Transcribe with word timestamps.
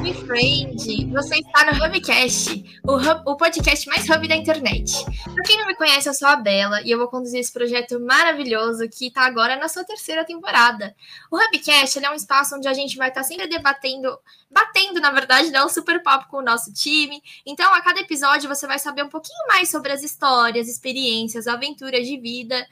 Hub 0.00 0.14
Friend! 0.26 1.12
Você 1.12 1.40
está 1.40 1.70
no 1.70 1.84
Hubcast, 1.84 2.80
o, 2.84 2.94
hub, 2.94 3.22
o 3.26 3.36
podcast 3.36 3.86
mais 3.86 4.08
hub 4.08 4.26
da 4.26 4.34
internet. 4.34 5.04
Para 5.24 5.44
quem 5.44 5.58
não 5.58 5.66
me 5.66 5.74
conhece, 5.74 6.08
eu 6.08 6.14
sou 6.14 6.26
a 6.26 6.36
Bela 6.36 6.80
e 6.80 6.90
eu 6.90 6.96
vou 6.96 7.06
conduzir 7.06 7.38
esse 7.38 7.52
projeto 7.52 8.00
maravilhoso 8.00 8.88
que 8.88 9.08
está 9.08 9.26
agora 9.26 9.56
na 9.56 9.68
sua 9.68 9.84
terceira 9.84 10.24
temporada. 10.24 10.96
O 11.30 11.36
Hubcast 11.36 12.02
é 12.02 12.10
um 12.10 12.14
espaço 12.14 12.56
onde 12.56 12.66
a 12.66 12.72
gente 12.72 12.96
vai 12.96 13.08
estar 13.08 13.20
tá 13.20 13.26
sempre 13.26 13.46
debatendo, 13.46 14.18
batendo, 14.50 15.02
na 15.02 15.10
verdade, 15.10 15.50
né, 15.50 15.62
um 15.62 15.68
super 15.68 16.02
papo 16.02 16.30
com 16.30 16.38
o 16.38 16.42
nosso 16.42 16.72
time. 16.72 17.22
Então, 17.44 17.70
a 17.74 17.82
cada 17.82 18.00
episódio 18.00 18.48
você 18.48 18.66
vai 18.66 18.78
saber 18.78 19.02
um 19.02 19.10
pouquinho 19.10 19.46
mais 19.48 19.70
sobre 19.70 19.92
as 19.92 20.02
histórias, 20.02 20.66
experiências, 20.66 21.46
aventuras 21.46 22.06
de 22.06 22.18
vida 22.18 22.66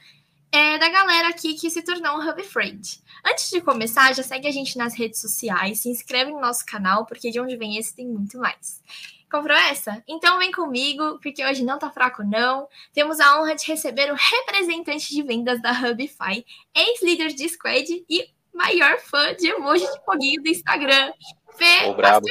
é, 0.51 0.77
da 0.77 0.89
galera 0.89 1.29
aqui 1.29 1.53
que 1.53 1.69
se 1.69 1.81
tornou 1.81 2.17
um 2.17 2.29
Hub 2.29 2.43
Friend. 2.43 2.81
Antes 3.25 3.49
de 3.49 3.61
começar, 3.61 4.13
já 4.13 4.23
segue 4.23 4.47
a 4.47 4.51
gente 4.51 4.77
nas 4.77 4.93
redes 4.93 5.19
sociais, 5.19 5.81
se 5.81 5.89
inscreve 5.89 6.31
no 6.31 6.39
nosso 6.39 6.65
canal, 6.65 7.05
porque 7.05 7.29
de 7.29 7.39
onde 7.39 7.55
vem 7.55 7.77
esse 7.77 7.95
tem 7.95 8.07
muito 8.07 8.37
mais. 8.37 8.81
Comprou 9.31 9.55
essa? 9.55 10.03
Então 10.07 10.39
vem 10.39 10.51
comigo, 10.51 11.19
porque 11.21 11.45
hoje 11.45 11.63
não 11.63 11.77
tá 11.77 11.91
fraco 11.91 12.23
não. 12.23 12.67
Temos 12.93 13.19
a 13.19 13.39
honra 13.39 13.55
de 13.55 13.67
receber 13.67 14.11
o 14.11 14.15
representante 14.15 15.13
de 15.13 15.21
vendas 15.21 15.61
da 15.61 15.71
Hubify, 15.71 16.43
ex-líder 16.73 17.27
de 17.27 17.47
Squad 17.47 18.05
e 18.09 18.27
maior 18.51 18.97
fã 18.97 19.35
de 19.35 19.47
emoji 19.47 19.85
de 19.85 20.03
foguinho 20.03 20.41
do 20.41 20.49
Instagram. 20.49 21.13
Fê, 21.55 21.85
oh, 21.87 21.93
bravo. 21.93 22.25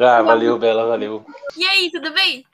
ah, 0.00 0.22
valeu, 0.22 0.58
Bela, 0.58 0.86
valeu. 0.86 1.24
E 1.56 1.64
aí, 1.66 1.90
tudo 1.92 2.12
bem? 2.12 2.44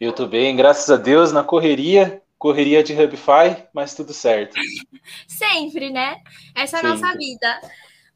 Eu 0.00 0.12
tô 0.14 0.26
bem, 0.26 0.56
graças 0.56 0.88
a 0.88 0.96
Deus, 0.96 1.30
na 1.32 1.44
correria, 1.44 2.22
correria 2.40 2.82
de 2.82 2.94
Hubify, 2.94 3.68
mas 3.70 3.94
tudo 3.94 4.14
certo. 4.14 4.54
Sempre, 5.28 5.90
né? 5.90 6.16
Essa 6.56 6.78
é 6.78 6.80
a 6.80 6.82
nossa 6.82 7.14
vida. 7.14 7.60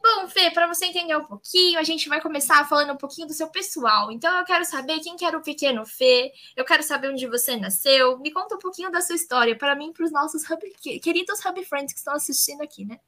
Bom, 0.03 0.27
Fê, 0.29 0.51
para 0.51 0.67
você 0.67 0.87
entender 0.87 1.15
um 1.15 1.25
pouquinho, 1.25 1.79
a 1.79 1.83
gente 1.83 2.09
vai 2.09 2.23
começar 2.23 2.67
falando 2.67 2.95
um 2.95 2.97
pouquinho 2.97 3.27
do 3.27 3.35
seu 3.35 3.49
pessoal. 3.49 4.11
Então, 4.11 4.37
eu 4.39 4.45
quero 4.45 4.65
saber 4.65 4.99
quem 5.01 5.15
que 5.15 5.27
era 5.27 5.37
o 5.37 5.43
pequeno 5.43 5.85
Fê, 5.85 6.33
eu 6.57 6.65
quero 6.65 6.83
saber 6.83 7.11
onde 7.11 7.27
você 7.27 7.57
nasceu. 7.57 8.19
Me 8.19 8.31
conta 8.33 8.55
um 8.55 8.59
pouquinho 8.59 8.91
da 8.91 9.03
sua 9.03 9.15
história, 9.15 9.57
para 9.57 9.75
mim 9.75 9.91
e 9.91 9.93
para 9.93 10.05
os 10.07 10.13
nossos 10.13 10.43
hub, 10.51 10.61
queridos 11.01 11.45
Hub 11.45 11.63
Friends 11.65 11.93
que 11.93 11.99
estão 11.99 12.15
assistindo 12.15 12.63
aqui, 12.63 12.85
né? 12.85 12.99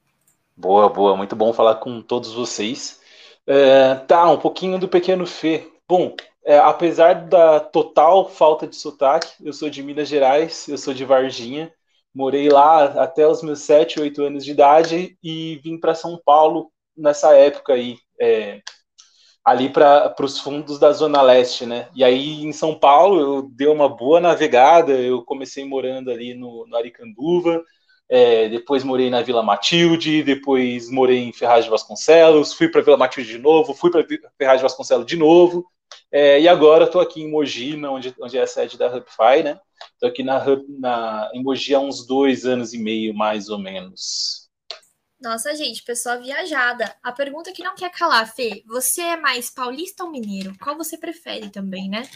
Boa, 0.55 0.87
boa, 0.87 1.17
muito 1.17 1.35
bom 1.35 1.51
falar 1.51 1.75
com 1.75 1.99
todos 1.99 2.31
vocês. 2.31 3.01
É, 3.45 3.95
tá, 3.95 4.29
um 4.29 4.37
pouquinho 4.37 4.77
do 4.77 4.87
pequeno 4.87 5.25
Fê. 5.25 5.67
Bom, 5.89 6.15
é, 6.45 6.57
apesar 6.57 7.13
da 7.27 7.61
total 7.61 8.29
falta 8.29 8.67
de 8.67 8.75
sotaque, 8.75 9.31
eu 9.41 9.53
sou 9.53 9.69
de 9.69 9.81
Minas 9.81 10.09
Gerais, 10.09 10.67
eu 10.67 10.77
sou 10.77 10.93
de 10.93 11.05
Varginha, 11.05 11.73
morei 12.13 12.49
lá 12.49 12.85
até 13.01 13.25
os 13.25 13.41
meus 13.41 13.61
7, 13.61 13.99
8 13.99 14.21
anos 14.23 14.43
de 14.43 14.51
idade 14.51 15.17
e 15.23 15.61
vim 15.63 15.79
para 15.79 15.95
São 15.95 16.19
Paulo 16.25 16.71
nessa 16.95 17.33
época 17.37 17.73
aí, 17.73 17.95
é, 18.19 18.61
ali 19.45 19.69
para 19.69 20.13
os 20.19 20.39
fundos 20.39 20.77
da 20.77 20.91
Zona 20.91 21.21
Leste, 21.21 21.65
né? 21.65 21.89
E 21.95 22.03
aí 22.03 22.43
em 22.43 22.51
São 22.51 22.77
Paulo 22.77 23.19
eu 23.21 23.41
dei 23.43 23.67
uma 23.67 23.87
boa 23.87 24.19
navegada, 24.19 24.91
eu 24.91 25.23
comecei 25.23 25.63
morando 25.63 26.11
ali 26.11 26.33
no, 26.33 26.67
no 26.67 26.75
Aricanduva, 26.75 27.63
é, 28.09 28.49
depois 28.49 28.83
morei 28.83 29.09
na 29.09 29.21
Vila 29.21 29.43
Matilde, 29.43 30.23
depois 30.23 30.89
morei 30.89 31.19
em 31.19 31.33
Ferraz 31.33 31.63
de 31.65 31.71
Vasconcelos, 31.71 32.53
fui 32.53 32.67
para 32.67 32.81
Vila 32.81 32.97
Matilde 32.97 33.31
de 33.31 33.37
novo, 33.37 33.73
fui 33.73 33.89
para 33.89 34.05
Ferraz 34.37 34.59
de 34.59 34.63
Vasconcelos 34.63 35.05
de 35.05 35.15
novo, 35.15 35.65
é, 36.11 36.39
e 36.39 36.47
agora 36.47 36.85
estou 36.85 37.01
aqui 37.01 37.21
em 37.21 37.29
Mogi, 37.29 37.75
onde, 37.85 38.15
onde 38.19 38.37
é 38.37 38.41
a 38.41 38.47
sede 38.47 38.77
da 38.77 38.87
Hubify, 38.87 39.43
né? 39.43 39.59
Estou 39.93 40.09
aqui 40.09 40.23
na, 40.23 40.43
na, 40.79 41.29
em 41.33 41.43
Mogi 41.43 41.73
há 41.75 41.79
uns 41.79 42.05
dois 42.05 42.45
anos 42.45 42.73
e 42.73 42.77
meio, 42.77 43.13
mais 43.13 43.49
ou 43.49 43.59
menos. 43.59 44.47
Nossa, 45.19 45.55
gente, 45.55 45.83
pessoa 45.83 46.17
viajada. 46.17 46.95
A 47.01 47.11
pergunta 47.11 47.51
que 47.51 47.63
não 47.63 47.75
quer 47.75 47.91
calar, 47.91 48.31
Fê, 48.33 48.63
você 48.67 49.01
é 49.01 49.17
mais 49.17 49.49
paulista 49.49 50.03
ou 50.03 50.11
mineiro? 50.11 50.53
Qual 50.61 50.77
você 50.77 50.97
prefere 50.97 51.49
também, 51.49 51.89
né? 51.89 52.07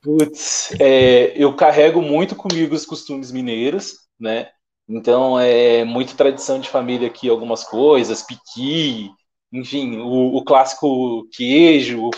Putz, 0.00 0.72
é, 0.80 1.32
eu 1.36 1.54
carrego 1.56 2.00
muito 2.00 2.36
comigo 2.36 2.74
os 2.74 2.86
costumes 2.86 3.32
mineiros, 3.32 3.94
né? 4.18 4.50
Então 4.88 5.38
é 5.38 5.84
muito 5.84 6.16
tradição 6.16 6.60
de 6.60 6.68
família 6.68 7.08
aqui, 7.08 7.28
algumas 7.28 7.64
coisas, 7.64 8.22
piqui, 8.22 9.10
enfim, 9.52 9.98
o, 9.98 10.36
o 10.36 10.44
clássico 10.44 11.28
queijo, 11.32 12.08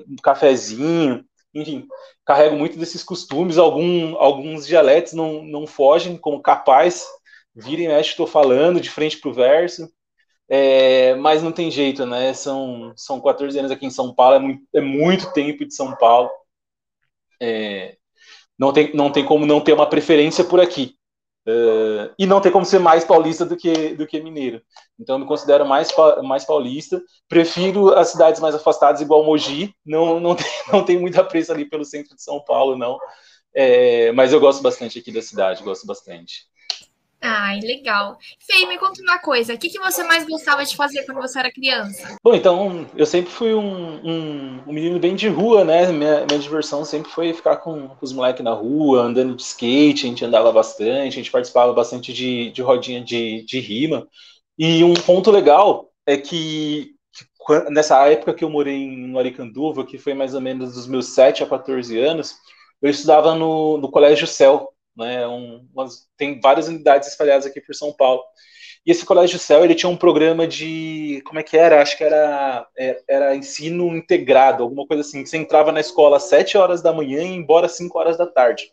um 0.00 0.16
cafezinho, 0.16 1.24
enfim, 1.54 1.86
carrego 2.24 2.56
muito 2.56 2.78
desses 2.78 3.02
costumes. 3.02 3.58
Algum, 3.58 4.16
alguns 4.16 4.66
dialetos 4.66 5.12
não, 5.12 5.42
não 5.44 5.66
fogem, 5.66 6.16
como 6.16 6.42
capaz, 6.42 7.06
vira 7.54 7.82
e 7.82 7.88
mexe, 7.88 8.10
estou 8.10 8.26
falando 8.26 8.80
de 8.80 8.90
frente 8.90 9.18
para 9.18 9.30
o 9.30 9.34
verso. 9.34 9.88
É, 10.48 11.14
mas 11.14 11.42
não 11.42 11.52
tem 11.52 11.70
jeito, 11.70 12.04
né? 12.04 12.34
São, 12.34 12.92
são 12.96 13.20
14 13.20 13.58
anos 13.58 13.70
aqui 13.70 13.86
em 13.86 13.90
São 13.90 14.14
Paulo, 14.14 14.36
é 14.36 14.38
muito, 14.38 14.62
é 14.74 14.80
muito 14.80 15.32
tempo 15.32 15.64
de 15.64 15.74
São 15.74 15.96
Paulo. 15.96 16.30
É, 17.40 17.96
não, 18.58 18.72
tem, 18.72 18.94
não 18.94 19.10
tem 19.10 19.24
como 19.24 19.46
não 19.46 19.60
ter 19.60 19.72
uma 19.72 19.88
preferência 19.88 20.44
por 20.44 20.60
aqui. 20.60 20.96
Uh, 21.46 22.08
e 22.18 22.24
não 22.24 22.40
tem 22.40 22.50
como 22.50 22.64
ser 22.64 22.78
mais 22.78 23.04
paulista 23.04 23.44
do 23.44 23.56
que, 23.56 23.94
do 23.94 24.06
que 24.06 24.20
mineiro. 24.20 24.62
Então, 24.98 25.16
eu 25.16 25.18
me 25.20 25.26
considero 25.26 25.66
mais, 25.66 25.88
mais 26.22 26.44
paulista. 26.44 27.02
Prefiro 27.28 27.92
as 27.94 28.08
cidades 28.08 28.40
mais 28.40 28.54
afastadas, 28.54 29.00
igual 29.00 29.24
Mogi. 29.24 29.74
Não, 29.84 30.18
não, 30.18 30.34
tem, 30.36 30.46
não 30.72 30.84
tem 30.84 30.98
muita 30.98 31.22
pressa 31.22 31.52
ali 31.52 31.64
pelo 31.64 31.84
centro 31.84 32.16
de 32.16 32.22
São 32.22 32.42
Paulo, 32.42 32.78
não. 32.78 32.98
É, 33.54 34.10
mas 34.12 34.32
eu 34.32 34.40
gosto 34.40 34.62
bastante 34.62 34.98
aqui 34.98 35.12
da 35.12 35.22
cidade, 35.22 35.62
gosto 35.62 35.86
bastante. 35.86 36.46
Ai, 37.26 37.58
legal. 37.60 38.18
Fê, 38.38 38.66
me 38.66 38.76
conta 38.76 39.00
uma 39.00 39.18
coisa. 39.18 39.54
O 39.54 39.58
que, 39.58 39.70
que 39.70 39.78
você 39.78 40.04
mais 40.04 40.26
gostava 40.26 40.62
de 40.62 40.76
fazer 40.76 41.06
quando 41.06 41.22
você 41.22 41.38
era 41.38 41.50
criança? 41.50 42.18
Bom, 42.22 42.34
então, 42.34 42.86
eu 42.94 43.06
sempre 43.06 43.30
fui 43.30 43.54
um, 43.54 43.94
um, 44.04 44.60
um 44.66 44.72
menino 44.74 44.98
bem 45.00 45.16
de 45.16 45.26
rua, 45.26 45.64
né? 45.64 45.90
Minha, 45.90 46.26
minha 46.26 46.38
diversão 46.38 46.84
sempre 46.84 47.10
foi 47.10 47.32
ficar 47.32 47.56
com, 47.56 47.88
com 47.88 48.04
os 48.04 48.12
moleques 48.12 48.44
na 48.44 48.52
rua, 48.52 49.00
andando 49.00 49.34
de 49.34 49.40
skate, 49.40 50.04
a 50.04 50.08
gente 50.10 50.22
andava 50.22 50.52
bastante, 50.52 51.14
a 51.14 51.22
gente 51.22 51.30
participava 51.30 51.72
bastante 51.72 52.12
de, 52.12 52.50
de 52.50 52.60
rodinha 52.60 53.02
de, 53.02 53.42
de 53.46 53.58
rima. 53.58 54.06
E 54.58 54.84
um 54.84 54.92
ponto 54.92 55.30
legal 55.30 55.90
é 56.06 56.18
que, 56.18 56.94
que 57.10 57.70
nessa 57.70 58.06
época 58.06 58.34
que 58.34 58.44
eu 58.44 58.50
morei 58.50 58.76
em 58.76 59.18
Aricanduva, 59.18 59.86
que 59.86 59.96
foi 59.96 60.12
mais 60.12 60.34
ou 60.34 60.42
menos 60.42 60.74
dos 60.74 60.86
meus 60.86 61.06
7 61.14 61.42
a 61.42 61.46
14 61.46 61.98
anos, 61.98 62.34
eu 62.82 62.90
estudava 62.90 63.34
no, 63.34 63.78
no 63.78 63.90
Colégio 63.90 64.26
Céu, 64.26 64.73
né? 64.96 65.26
Um, 65.26 65.66
umas, 65.74 66.08
tem 66.16 66.40
várias 66.40 66.68
unidades 66.68 67.08
espalhadas 67.08 67.46
aqui 67.46 67.60
por 67.60 67.74
São 67.74 67.92
Paulo. 67.92 68.22
E 68.86 68.90
esse 68.90 69.06
Colégio 69.06 69.38
Céu, 69.38 69.64
ele 69.64 69.74
tinha 69.74 69.88
um 69.88 69.96
programa 69.96 70.46
de, 70.46 71.22
como 71.24 71.38
é 71.38 71.42
que 71.42 71.56
era? 71.56 71.80
Acho 71.80 71.96
que 71.96 72.04
era, 72.04 72.66
é, 72.76 73.02
era 73.08 73.34
ensino 73.34 73.96
integrado, 73.96 74.62
alguma 74.62 74.86
coisa 74.86 75.00
assim. 75.00 75.24
Você 75.24 75.38
entrava 75.38 75.72
na 75.72 75.80
escola 75.80 76.18
às 76.18 76.24
7 76.24 76.58
horas 76.58 76.82
da 76.82 76.92
manhã 76.92 77.22
e 77.22 77.28
ia 77.28 77.34
embora 77.34 77.66
às 77.66 77.76
5 77.76 77.98
horas 77.98 78.18
da 78.18 78.26
tarde. 78.26 78.70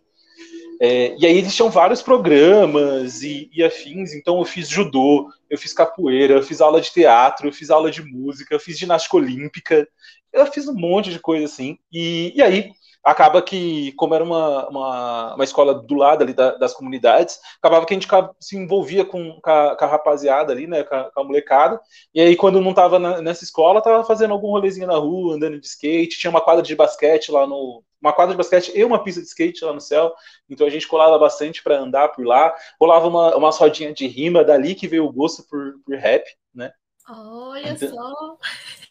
É, 0.82 1.16
e 1.18 1.26
aí 1.28 1.38
eles 1.38 1.56
tinham 1.56 1.70
vários 1.70 2.02
programas 2.02 3.22
e, 3.22 3.50
e, 3.54 3.64
afins, 3.64 4.16
então 4.16 4.40
eu 4.40 4.46
fiz 4.46 4.68
judô, 4.68 5.30
eu 5.48 5.56
fiz 5.56 5.74
capoeira, 5.74 6.34
eu 6.34 6.42
fiz 6.42 6.60
aula 6.60 6.82
de 6.82 6.92
teatro, 6.92 7.48
eu 7.48 7.54
fiz 7.54 7.70
aula 7.70 7.92
de 7.92 8.02
música, 8.02 8.56
eu 8.56 8.60
fiz 8.60 8.80
ginástica 8.80 9.16
olímpica, 9.16 9.88
eu 10.34 10.46
fiz 10.48 10.68
um 10.68 10.74
monte 10.74 11.12
de 11.12 11.20
coisa 11.20 11.46
assim. 11.46 11.78
E, 11.94 12.34
e 12.36 12.42
aí 12.42 12.72
acaba 13.04 13.42
que, 13.42 13.92
como 13.94 14.14
era 14.14 14.24
uma, 14.24 14.68
uma, 14.70 15.36
uma 15.36 15.44
escola 15.44 15.74
do 15.74 15.96
lado 15.96 16.24
ali 16.24 16.34
da, 16.34 16.52
das 16.56 16.74
comunidades, 16.74 17.40
acabava 17.58 17.86
que 17.86 17.94
a 17.94 18.00
gente 18.00 18.08
se 18.40 18.56
envolvia 18.56 19.04
com, 19.04 19.40
com, 19.42 19.50
a, 19.50 19.76
com 19.76 19.86
a 19.86 19.88
rapaziada 19.88 20.54
ali, 20.54 20.68
né, 20.68 20.84
com 20.84 20.96
a, 20.96 21.12
com 21.12 21.22
a, 21.22 21.24
molecada, 21.24 21.80
e 22.14 22.22
aí 22.22 22.36
quando 22.36 22.62
não 22.62 22.74
tava 22.74 23.00
na, 23.00 23.22
nessa 23.22 23.44
escola, 23.44 23.82
tava 23.82 24.04
fazendo 24.04 24.34
algum 24.34 24.50
rolezinho 24.50 24.88
na 24.88 24.98
rua, 24.98 25.36
andando 25.36 25.60
de 25.60 25.66
skate, 25.66 26.20
tinha 26.20 26.30
uma 26.30 26.42
quadra 26.42 26.62
de 26.62 26.76
basquete 26.76 27.32
lá 27.32 27.48
no, 27.48 27.84
uma 28.00 28.14
quadra 28.14 28.34
de 28.34 28.38
basquete 28.38 28.72
e 28.76 28.84
uma 28.84 29.04
pista 29.04 29.22
de 29.22 29.28
skate 29.28 29.66
lá 29.66 29.74
no 29.74 29.82
céu, 29.82 30.14
então 30.50 30.68
a 30.68 30.70
gente 30.70 30.88
colava 30.88 31.18
bastante 31.18 31.64
para 31.64 31.80
andar 31.80 32.10
por 32.10 32.26
lá, 32.26 32.54
rolava 32.80 33.08
uma, 33.08 33.36
uma 33.36 33.50
rodinha 33.50 33.94
de 33.94 34.08
rima, 34.08 34.44
dali 34.44 34.76
que 34.76 34.88
veio 34.88 35.06
o 35.06 35.12
gosto 35.12 35.44
por, 35.50 35.76
por 35.86 35.96
rap, 35.96 36.24
né, 36.54 36.72
Olha 37.10 37.72
então, 37.72 37.90
só. 37.90 38.38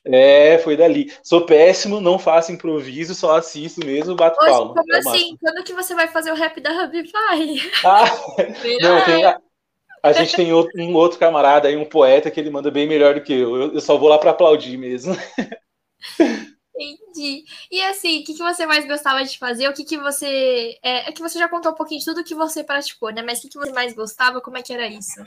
É, 0.05 0.59
foi 0.59 0.77
dali. 0.77 1.13
Sou 1.23 1.45
péssimo, 1.47 2.01
não 2.01 2.19
faço 2.19 2.53
improviso, 2.53 3.15
só 3.15 3.37
assisto 3.37 3.85
mesmo, 3.85 4.15
bato 4.15 4.39
Hoje, 4.41 4.51
palma. 4.51 4.75
Como 4.75 4.95
é 4.95 4.99
assim? 4.99 5.37
Quando 5.39 5.65
que 5.65 5.73
você 5.73 5.95
vai 5.95 6.09
fazer 6.09 6.33
o 6.33 6.35
rap 6.35 6.61
da 6.61 6.85
Hubify? 6.85 7.71
Ah, 7.85 8.05
não, 8.81 9.05
tem, 9.05 9.25
a, 9.25 9.41
a, 10.03 10.13
gente 10.13 10.35
tem 10.35 10.53
outro, 10.53 10.73
um 10.81 10.95
outro 10.95 11.19
camarada 11.19 11.69
aí, 11.69 11.77
um 11.77 11.85
poeta, 11.85 12.31
que 12.31 12.41
ele 12.41 12.51
manda 12.51 12.71
bem 12.71 12.89
melhor 12.89 13.15
do 13.15 13.23
que 13.23 13.33
eu. 13.33 13.57
Eu, 13.57 13.75
eu 13.75 13.81
só 13.81 13.97
vou 13.97 14.09
lá 14.09 14.19
para 14.19 14.31
aplaudir 14.31 14.77
mesmo. 14.77 15.15
Entendi. 16.81 17.45
E 17.71 17.83
assim, 17.83 18.21
o 18.21 18.25
que, 18.25 18.33
que 18.33 18.43
você 18.43 18.65
mais 18.65 18.87
gostava 18.87 19.23
de 19.23 19.39
fazer? 19.39 19.69
O 19.69 19.75
que, 19.75 19.85
que 19.85 19.99
você. 19.99 20.79
É, 20.83 21.11
é 21.11 21.13
que 21.13 21.21
você 21.21 21.39
já 21.39 21.47
contou 21.47 21.73
um 21.73 21.75
pouquinho 21.75 22.01
de 22.01 22.07
tudo 22.07 22.25
que 22.25 22.35
você 22.35 22.65
praticou, 22.65 23.13
né? 23.13 23.23
Mas 23.23 23.39
o 23.39 23.43
que, 23.43 23.49
que 23.51 23.59
você 23.59 23.73
mais 23.73 23.93
gostava? 23.93 24.41
Como 24.41 24.57
é 24.57 24.63
que 24.63 24.73
era 24.73 24.87
isso? 24.87 25.21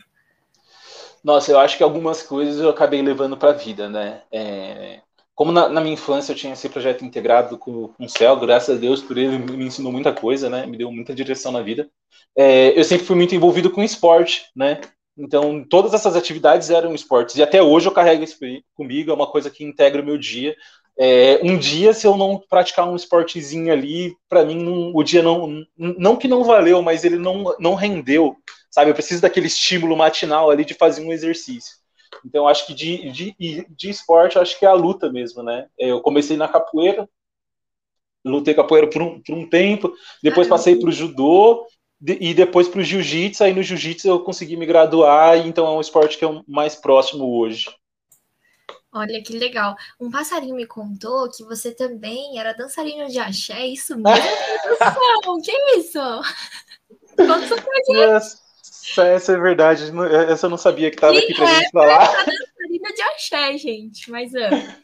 Nossa, 1.24 1.52
eu 1.52 1.60
acho 1.60 1.78
que 1.78 1.84
algumas 1.84 2.22
coisas 2.22 2.60
eu 2.60 2.70
acabei 2.70 3.02
levando 3.02 3.38
para 3.38 3.52
a 3.52 3.54
vida, 3.54 3.88
né? 3.90 4.24
É, 4.32 5.02
como 5.34 5.52
na, 5.52 5.70
na, 5.70 5.82
minha 5.82 5.94
infância 5.94 6.34
eu 6.34 6.36
tinha 6.36 6.54
esse 6.54 6.68
projeto 6.70 7.06
integrado 7.06 7.58
com, 7.58 7.88
com 7.90 8.06
o 8.06 8.10
Céu, 8.10 8.36
graças 8.40 8.78
a 8.78 8.80
Deus 8.80 9.02
por 9.02 9.18
ele 9.18 9.38
me 9.38 9.66
ensinou 9.66 9.92
muita 9.92 10.12
coisa, 10.14 10.50
né? 10.50 10.66
Me 10.66 10.78
deu 10.78 10.92
muita 10.92 11.16
direção 11.16 11.52
na 11.52 11.62
vida. 11.62 11.90
É, 12.36 12.78
eu 12.78 12.84
sempre 12.84 13.06
fui 13.06 13.16
muito 13.16 13.34
envolvido 13.34 13.72
com 13.72 13.82
esporte, 13.84 14.44
né? 14.56 14.82
Então, 15.18 15.64
todas 15.64 15.94
essas 15.94 16.16
atividades 16.16 16.70
eram 16.70 16.94
esportes. 16.94 17.36
E 17.36 17.44
até 17.44 17.62
hoje 17.62 17.88
eu 17.88 17.92
carrego 17.92 18.24
isso 18.24 18.38
comigo, 18.76 19.12
é 19.12 19.14
uma 19.14 19.28
coisa 19.30 19.50
que 19.50 19.64
integra 19.64 20.02
o 20.02 20.06
meu 20.06 20.18
dia. 20.18 20.56
é, 20.98 21.40
um 21.44 21.58
dia, 21.58 21.94
se 21.94 22.06
eu 22.06 22.18
não 22.18 22.40
praticar 22.50 22.88
um 22.88 22.96
esportezinho 22.96 23.72
ali, 23.72 24.16
para 24.30 24.44
mim 24.46 24.56
não, 24.64 24.92
o 24.96 25.04
dia 25.04 25.24
não. 25.24 25.64
Não 25.78 26.18
que 26.18 26.28
não 26.28 26.44
valeu, 26.44 26.82
mas 26.82 27.04
ele 27.04 27.18
não, 27.18 27.56
não 27.60 27.76
rendeu. 27.76 28.36
Sabe? 28.74 28.90
Eu 28.90 28.96
preciso 28.96 29.22
daquele 29.22 29.46
estímulo 29.46 29.96
matinal 29.96 30.50
ali 30.50 30.66
de 30.66 30.74
fazer 30.74 31.06
um 31.06 31.14
exercício. 31.14 31.76
Então, 32.26 32.48
acho 32.48 32.66
que 32.66 32.74
de, 32.74 33.12
de, 33.12 33.68
de 33.70 33.90
esporte, 33.92 34.40
acho 34.40 34.58
que 34.58 34.66
é 34.66 34.68
a 34.68 34.74
luta 34.74 35.12
mesmo, 35.12 35.44
né? 35.44 35.68
É, 35.80 35.92
eu 35.92 36.02
comecei 36.02 36.36
na 36.36 36.48
capoeira, 36.48 37.08
lutei 38.26 38.56
capoeira 38.56 38.90
por 38.90 39.00
um, 39.00 39.22
por 39.22 39.36
um 39.36 39.48
tempo, 39.48 39.94
depois 40.24 40.48
passei 40.48 40.76
para 40.76 40.90
o 40.90 40.92
judô 40.92 41.68
e 42.02 42.34
depois 42.34 42.68
para 42.68 42.80
o 42.80 42.84
jiu-jitsu. 42.84 43.44
Aí 43.44 43.54
no 43.54 43.62
jiu-jitsu 43.62 44.08
eu 44.08 44.22
consegui 44.22 44.58
me 44.58 44.66
graduar, 44.66 45.38
então 45.38 45.68
é 45.68 45.70
um 45.70 45.82
esporte 45.82 46.18
que 46.18 46.26
é 46.26 46.28
o 46.28 46.44
mais 46.48 46.76
próximo 46.76 47.38
hoje. 47.38 47.70
Olha 48.92 49.22
que 49.22 49.38
legal. 49.38 49.76
Um 50.00 50.10
passarinho 50.10 50.56
me 50.56 50.66
contou 50.66 51.30
que 51.30 51.44
você 51.44 51.76
também 51.76 52.40
era 52.40 52.54
dançarino 52.54 53.08
de 53.08 53.20
axé, 53.20 53.54
é 53.54 53.68
isso 53.68 53.96
mesmo? 53.96 54.10
que 55.46 55.52
isso? 55.78 56.00
Conta 57.16 57.62
pra 57.62 58.20
Essa, 58.92 59.08
essa 59.08 59.32
é 59.34 59.40
verdade. 59.40 59.84
Essa 60.30 60.46
eu 60.46 60.50
não 60.50 60.58
sabia 60.58 60.90
que 60.90 60.98
estava 60.98 61.18
aqui 61.18 61.34
pra 61.34 61.46
gente 61.46 61.72
falar. 61.72 62.06
dançarina 62.08 62.94
de 62.96 63.02
axé, 63.02 63.58
gente, 63.58 64.12
mas... 64.12 64.32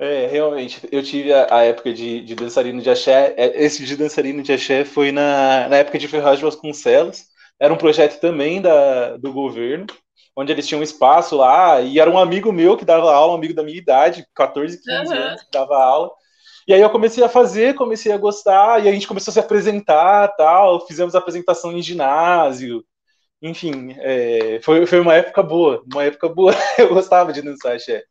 É, 0.00 0.28
realmente, 0.28 0.78
eu 0.92 1.02
tive 1.02 1.32
a, 1.32 1.56
a 1.56 1.64
época 1.64 1.92
de, 1.92 2.20
de, 2.20 2.36
dançarino 2.36 2.80
de 2.80 2.88
axé. 2.88 3.34
É, 3.36 3.64
esse 3.64 3.84
de 3.84 3.96
dançarino 3.96 4.44
de 4.44 4.52
axé 4.52 4.84
foi 4.84 5.10
na, 5.10 5.68
na 5.68 5.78
época 5.78 5.98
de 5.98 6.06
Ferraz 6.06 6.38
de 6.38 6.44
Vasconcelos. 6.44 7.24
Era 7.58 7.74
um 7.74 7.76
projeto 7.76 8.20
também 8.20 8.62
da, 8.62 9.16
do 9.16 9.32
governo 9.32 9.88
onde 10.38 10.52
eles 10.52 10.68
tinham 10.68 10.78
um 10.78 10.84
espaço 10.84 11.36
lá, 11.36 11.80
e 11.80 11.98
era 11.98 12.08
um 12.08 12.16
amigo 12.16 12.52
meu 12.52 12.76
que 12.76 12.84
dava 12.84 13.12
aula, 13.12 13.32
um 13.32 13.36
amigo 13.36 13.54
da 13.54 13.64
minha 13.64 13.76
idade, 13.76 14.24
14, 14.36 14.80
15 14.80 15.12
uhum. 15.12 15.20
anos, 15.20 15.42
que 15.42 15.50
dava 15.50 15.76
aula. 15.76 16.12
E 16.68 16.72
aí 16.72 16.80
eu 16.80 16.88
comecei 16.90 17.24
a 17.24 17.28
fazer, 17.28 17.74
comecei 17.74 18.12
a 18.12 18.16
gostar, 18.16 18.84
e 18.84 18.88
a 18.88 18.92
gente 18.92 19.08
começou 19.08 19.32
a 19.32 19.34
se 19.34 19.40
apresentar, 19.40 20.28
tal, 20.36 20.86
fizemos 20.86 21.16
apresentação 21.16 21.72
em 21.72 21.82
ginásio, 21.82 22.84
enfim, 23.40 23.94
é, 23.98 24.60
foi, 24.62 24.84
foi 24.86 25.00
uma 25.00 25.14
época 25.14 25.42
boa, 25.42 25.82
uma 25.92 26.04
época 26.04 26.28
boa, 26.28 26.52
eu 26.78 26.88
gostava 26.88 27.32
de 27.32 27.42
dançar 27.42 27.76
axé. 27.76 28.04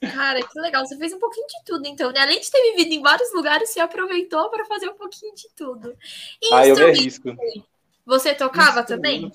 Cara, 0.00 0.40
que 0.40 0.60
legal, 0.60 0.84
você 0.84 0.96
fez 0.98 1.12
um 1.12 1.18
pouquinho 1.18 1.46
de 1.46 1.64
tudo, 1.64 1.86
então, 1.86 2.12
né? 2.12 2.20
Além 2.20 2.40
de 2.40 2.50
ter 2.50 2.60
vivido 2.72 2.92
em 2.92 3.00
vários 3.00 3.32
lugares, 3.32 3.70
você 3.70 3.80
aproveitou 3.80 4.50
para 4.50 4.64
fazer 4.66 4.88
um 4.88 4.94
pouquinho 4.94 5.34
de 5.34 5.48
tudo. 5.56 5.96
E 6.42 6.52
ah, 6.52 6.66
eu 6.66 6.76
me 6.76 6.82
arrisco. 6.82 7.34
Você 8.04 8.34
tocava 8.34 8.82
também? 8.82 9.32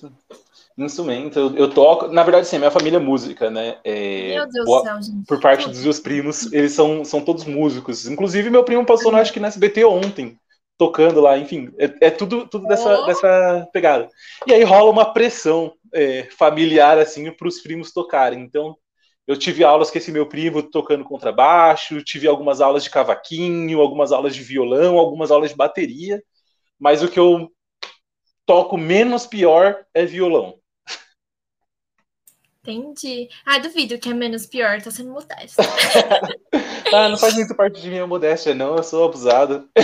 instrumento. 0.77 1.38
Eu, 1.39 1.56
eu, 1.56 1.69
toco, 1.69 2.07
na 2.07 2.24
verdade, 2.24 2.47
sim, 2.47 2.57
minha 2.57 2.71
família 2.71 2.97
é 2.97 3.01
música, 3.01 3.50
né? 3.50 3.77
É, 3.83 4.35
Meu 4.35 4.50
Deus 4.50 4.65
do 4.65 4.81
céu, 4.81 5.01
gente. 5.01 5.25
Por 5.25 5.39
parte 5.39 5.68
dos 5.68 5.83
meus 5.83 6.00
primos, 6.00 6.51
eles 6.53 6.71
são, 6.71 7.03
são 7.03 7.21
todos 7.21 7.45
músicos. 7.45 8.07
Inclusive, 8.07 8.50
meu 8.50 8.63
primo 8.63 8.85
passou, 8.85 9.13
acho 9.15 9.33
que 9.33 9.39
na 9.39 9.47
SBT 9.47 9.83
ontem, 9.85 10.39
tocando 10.79 11.19
lá, 11.19 11.37
enfim, 11.37 11.69
é, 11.77 12.07
é 12.07 12.09
tudo, 12.09 12.47
tudo 12.47 12.65
dessa, 12.65 13.01
oh. 13.01 13.05
dessa 13.05 13.67
pegada. 13.73 14.07
E 14.47 14.53
aí 14.53 14.63
rola 14.63 14.89
uma 14.89 15.13
pressão 15.13 15.73
é, 15.93 16.23
familiar, 16.37 16.97
assim, 16.97 17.29
para 17.33 17.49
os 17.49 17.59
primos 17.59 17.91
tocarem. 17.91 18.39
Então, 18.39 18.77
eu 19.27 19.37
tive 19.37 19.61
aulas 19.61 19.91
com 19.91 19.97
esse 19.97 20.09
meu 20.09 20.25
primo 20.25 20.63
tocando 20.63 21.03
contrabaixo, 21.03 22.01
tive 22.01 22.29
algumas 22.29 22.61
aulas 22.61 22.85
de 22.85 22.89
cavaquinho, 22.89 23.81
algumas 23.81 24.13
aulas 24.13 24.33
de 24.33 24.41
violão, 24.41 24.97
algumas 24.97 25.31
aulas 25.31 25.49
de 25.49 25.57
bateria, 25.57 26.23
mas 26.79 27.03
o 27.03 27.09
que 27.09 27.19
eu 27.19 27.51
toco 28.45 28.77
menos 28.77 29.27
pior 29.27 29.83
é 29.93 30.05
violão. 30.05 30.58
Entendi. 32.61 33.29
Ah, 33.45 33.57
duvido 33.57 33.97
que 33.97 34.09
é 34.09 34.13
menos 34.13 34.45
pior, 34.45 34.81
tá 34.81 34.91
sendo 34.91 35.11
modesto. 35.11 35.61
ah, 36.94 37.09
não 37.09 37.17
faz 37.17 37.33
muito 37.35 37.56
parte 37.56 37.81
de 37.81 37.89
minha 37.89 38.06
modéstia, 38.06 38.53
não. 38.53 38.75
Eu 38.75 38.83
sou 38.83 39.06
abusado. 39.06 39.69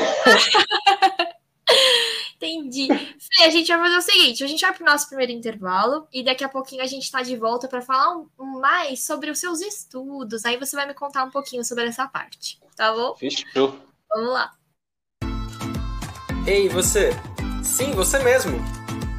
Entendi. 2.36 2.88
Fê, 2.88 3.44
a 3.46 3.50
gente 3.50 3.68
vai 3.70 3.80
fazer 3.80 3.98
o 3.98 4.02
seguinte: 4.02 4.44
a 4.44 4.48
gente 4.48 4.62
vai 4.62 4.74
pro 4.74 4.86
nosso 4.86 5.08
primeiro 5.08 5.32
intervalo 5.32 6.08
e 6.14 6.24
daqui 6.24 6.44
a 6.44 6.50
pouquinho 6.50 6.84
a 6.84 6.86
gente 6.86 7.10
tá 7.10 7.22
de 7.22 7.36
volta 7.38 7.68
para 7.68 7.82
falar 7.82 8.18
um, 8.18 8.28
um 8.38 8.60
mais 8.60 9.06
sobre 9.06 9.32
os 9.32 9.40
seus 9.40 9.62
estudos. 9.62 10.46
Aí 10.46 10.58
você 10.58 10.76
vai 10.76 10.86
me 10.86 10.94
contar 10.94 11.24
um 11.24 11.32
pouquinho 11.32 11.64
sobre 11.64 11.86
essa 11.86 12.08
parte, 12.08 12.60
tá 12.76 12.92
bom? 12.94 13.16
Fechou. 13.16 13.80
Vamos 14.10 14.34
lá. 14.34 14.52
Ei, 16.46 16.70
você? 16.70 17.12
Sim, 17.64 17.92
você 17.94 18.20
mesmo. 18.20 18.60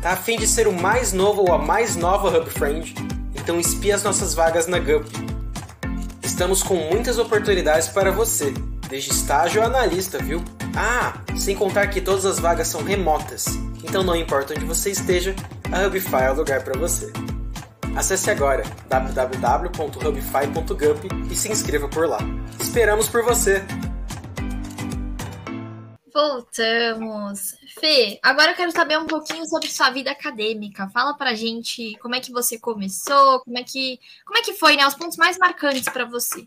Tá 0.03 0.13
afim 0.13 0.37
de 0.37 0.47
ser 0.47 0.69
o 0.69 0.73
mais 0.73 1.13
novo 1.13 1.43
ou 1.43 1.53
a 1.53 1.59
mais 1.59 1.97
nova 1.97 2.29
Hub 2.29 2.49
Friend? 2.51 3.16
Então 3.47 3.61
espie 3.61 3.93
as 3.93 4.03
nossas 4.03 4.35
vagas 4.35 4.67
na 4.67 4.81
GUP. 4.81 5.09
Estamos 6.21 6.65
com 6.65 6.75
muitas 6.91 7.17
oportunidades 7.17 7.87
para 7.87 8.11
você, 8.11 8.53
desde 8.89 9.13
estágio 9.13 9.63
a 9.63 9.67
analista, 9.67 10.19
viu? 10.19 10.43
Ah, 10.75 11.13
sem 11.39 11.55
contar 11.55 11.87
que 11.87 12.01
todas 12.01 12.27
as 12.27 12.41
vagas 12.41 12.67
são 12.67 12.83
remotas, 12.83 13.47
então 13.85 14.03
não 14.03 14.17
importa 14.17 14.53
onde 14.53 14.65
você 14.65 14.91
esteja, 14.91 15.33
a 15.71 15.87
Hubify 15.87 16.25
é 16.25 16.33
o 16.33 16.35
lugar 16.35 16.65
para 16.65 16.77
você. 16.77 17.13
Acesse 17.95 18.29
agora 18.33 18.65
www.hubify.gup 18.89 19.71
e 21.31 21.37
se 21.37 21.49
inscreva 21.49 21.87
por 21.87 22.09
lá. 22.09 22.19
Esperamos 22.59 23.07
por 23.07 23.23
você! 23.23 23.63
Voltamos. 26.17 27.57
Fê, 27.79 28.19
agora 28.23 28.53
eu 28.53 28.57
quero 28.57 28.73
saber 28.73 28.99
um 28.99 29.05
pouquinho 29.05 29.45
sobre 29.45 29.69
sua 29.69 29.91
vida 29.91 30.11
acadêmica. 30.11 30.89
Fala 30.89 31.13
pra 31.13 31.35
gente 31.35 31.95
como 31.99 32.15
é 32.15 32.21
que 32.21 32.33
você 32.33 32.59
começou, 32.59 33.41
como 33.41 33.59
é 33.59 33.63
que, 33.63 34.01
como 34.25 34.39
é 34.39 34.41
que 34.41 34.55
foi, 34.55 34.77
né? 34.77 34.87
Os 34.87 34.95
pontos 34.95 35.19
mais 35.19 35.37
marcantes 35.37 35.85
para 35.85 36.07
você. 36.07 36.47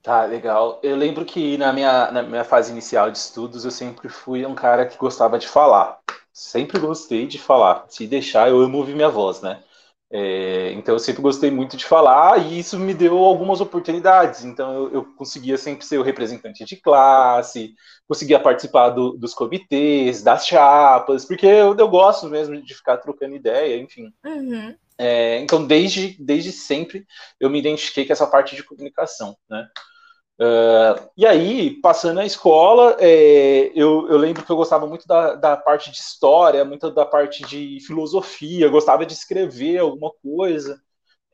Tá, 0.00 0.24
legal. 0.26 0.78
Eu 0.80 0.94
lembro 0.94 1.24
que 1.24 1.58
na 1.58 1.72
minha, 1.72 2.12
na 2.12 2.22
minha 2.22 2.44
fase 2.44 2.70
inicial 2.70 3.10
de 3.10 3.18
estudos 3.18 3.64
eu 3.64 3.70
sempre 3.72 4.08
fui 4.08 4.46
um 4.46 4.54
cara 4.54 4.86
que 4.86 4.96
gostava 4.96 5.36
de 5.36 5.48
falar. 5.48 5.98
Sempre 6.32 6.78
gostei 6.78 7.26
de 7.26 7.36
falar. 7.36 7.84
Se 7.88 8.06
deixar, 8.06 8.48
eu 8.48 8.60
amo 8.60 8.78
ouvir 8.78 8.94
minha 8.94 9.10
voz, 9.10 9.40
né? 9.40 9.60
É, 10.12 10.72
então 10.72 10.94
eu 10.94 10.98
sempre 10.98 11.22
gostei 11.22 11.52
muito 11.52 11.76
de 11.76 11.84
falar 11.84 12.38
e 12.38 12.58
isso 12.58 12.76
me 12.78 12.92
deu 12.92 13.16
algumas 13.18 13.60
oportunidades. 13.60 14.44
Então 14.44 14.72
eu, 14.74 14.94
eu 14.94 15.04
conseguia 15.14 15.56
sempre 15.56 15.86
ser 15.86 15.98
o 15.98 16.02
representante 16.02 16.64
de 16.64 16.76
classe, 16.76 17.74
conseguia 18.08 18.40
participar 18.40 18.90
do, 18.90 19.12
dos 19.12 19.32
comitês, 19.34 20.22
das 20.22 20.46
chapas, 20.46 21.24
porque 21.24 21.46
eu, 21.46 21.76
eu, 21.76 21.88
gosto 21.88 22.28
mesmo 22.28 22.60
de 22.60 22.74
ficar 22.74 22.96
trocando 22.96 23.36
ideia, 23.36 23.80
enfim. 23.80 24.12
Uhum. 24.24 24.74
É, 24.98 25.38
então 25.40 25.64
desde, 25.64 26.16
desde 26.18 26.50
sempre 26.50 27.06
eu 27.38 27.48
me 27.48 27.58
identifiquei 27.58 28.04
com 28.04 28.12
essa 28.12 28.26
parte 28.26 28.56
de 28.56 28.64
comunicação, 28.64 29.36
né? 29.48 29.68
Uh, 30.40 31.10
e 31.18 31.26
aí, 31.26 31.70
passando 31.82 32.18
a 32.18 32.24
escola, 32.24 32.96
é, 32.98 33.70
eu, 33.74 34.08
eu, 34.08 34.16
lembro 34.16 34.42
que 34.42 34.50
eu 34.50 34.56
gostava 34.56 34.86
muito 34.86 35.06
da, 35.06 35.34
da, 35.34 35.54
parte 35.54 35.90
de 35.90 35.98
história, 35.98 36.64
muito 36.64 36.90
da 36.90 37.04
parte 37.04 37.44
de 37.44 37.78
filosofia, 37.86 38.70
gostava 38.70 39.04
de 39.04 39.12
escrever 39.12 39.76
alguma 39.76 40.10
coisa. 40.22 40.80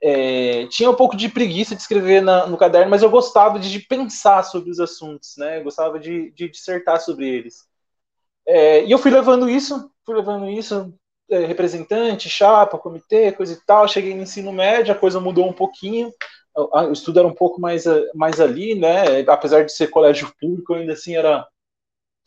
É, 0.02 0.66
tinha 0.66 0.90
um 0.90 0.94
pouco 0.94 1.16
de 1.16 1.28
preguiça 1.28 1.76
de 1.76 1.82
escrever 1.82 2.20
na, 2.20 2.48
no 2.48 2.56
caderno, 2.56 2.90
mas 2.90 3.00
eu 3.00 3.08
gostava 3.08 3.60
de, 3.60 3.70
de, 3.70 3.78
pensar 3.78 4.42
sobre 4.42 4.70
os 4.70 4.80
assuntos, 4.80 5.36
né? 5.36 5.60
Eu 5.60 5.64
gostava 5.64 6.00
de, 6.00 6.32
de 6.32 6.48
dissertar 6.48 7.00
sobre 7.00 7.28
eles. 7.28 7.64
É, 8.44 8.84
e 8.84 8.90
eu 8.90 8.98
fui 8.98 9.12
levando 9.12 9.48
isso, 9.48 9.88
fui 10.04 10.16
levando 10.16 10.50
isso, 10.50 10.92
é, 11.30 11.46
representante, 11.46 12.28
chapa, 12.28 12.76
comitê, 12.76 13.30
coisa 13.30 13.52
e 13.52 13.60
tal. 13.64 13.86
Cheguei 13.86 14.14
no 14.16 14.22
ensino 14.22 14.52
médio, 14.52 14.92
a 14.92 14.98
coisa 14.98 15.20
mudou 15.20 15.48
um 15.48 15.52
pouquinho 15.52 16.12
o 16.56 16.92
estudo 16.92 17.18
era 17.18 17.28
um 17.28 17.34
pouco 17.34 17.60
mais, 17.60 17.84
mais 18.14 18.40
ali, 18.40 18.74
né? 18.74 19.20
Apesar 19.28 19.64
de 19.64 19.72
ser 19.72 19.88
colégio 19.88 20.32
público, 20.40 20.74
ainda 20.74 20.94
assim 20.94 21.14
era, 21.14 21.46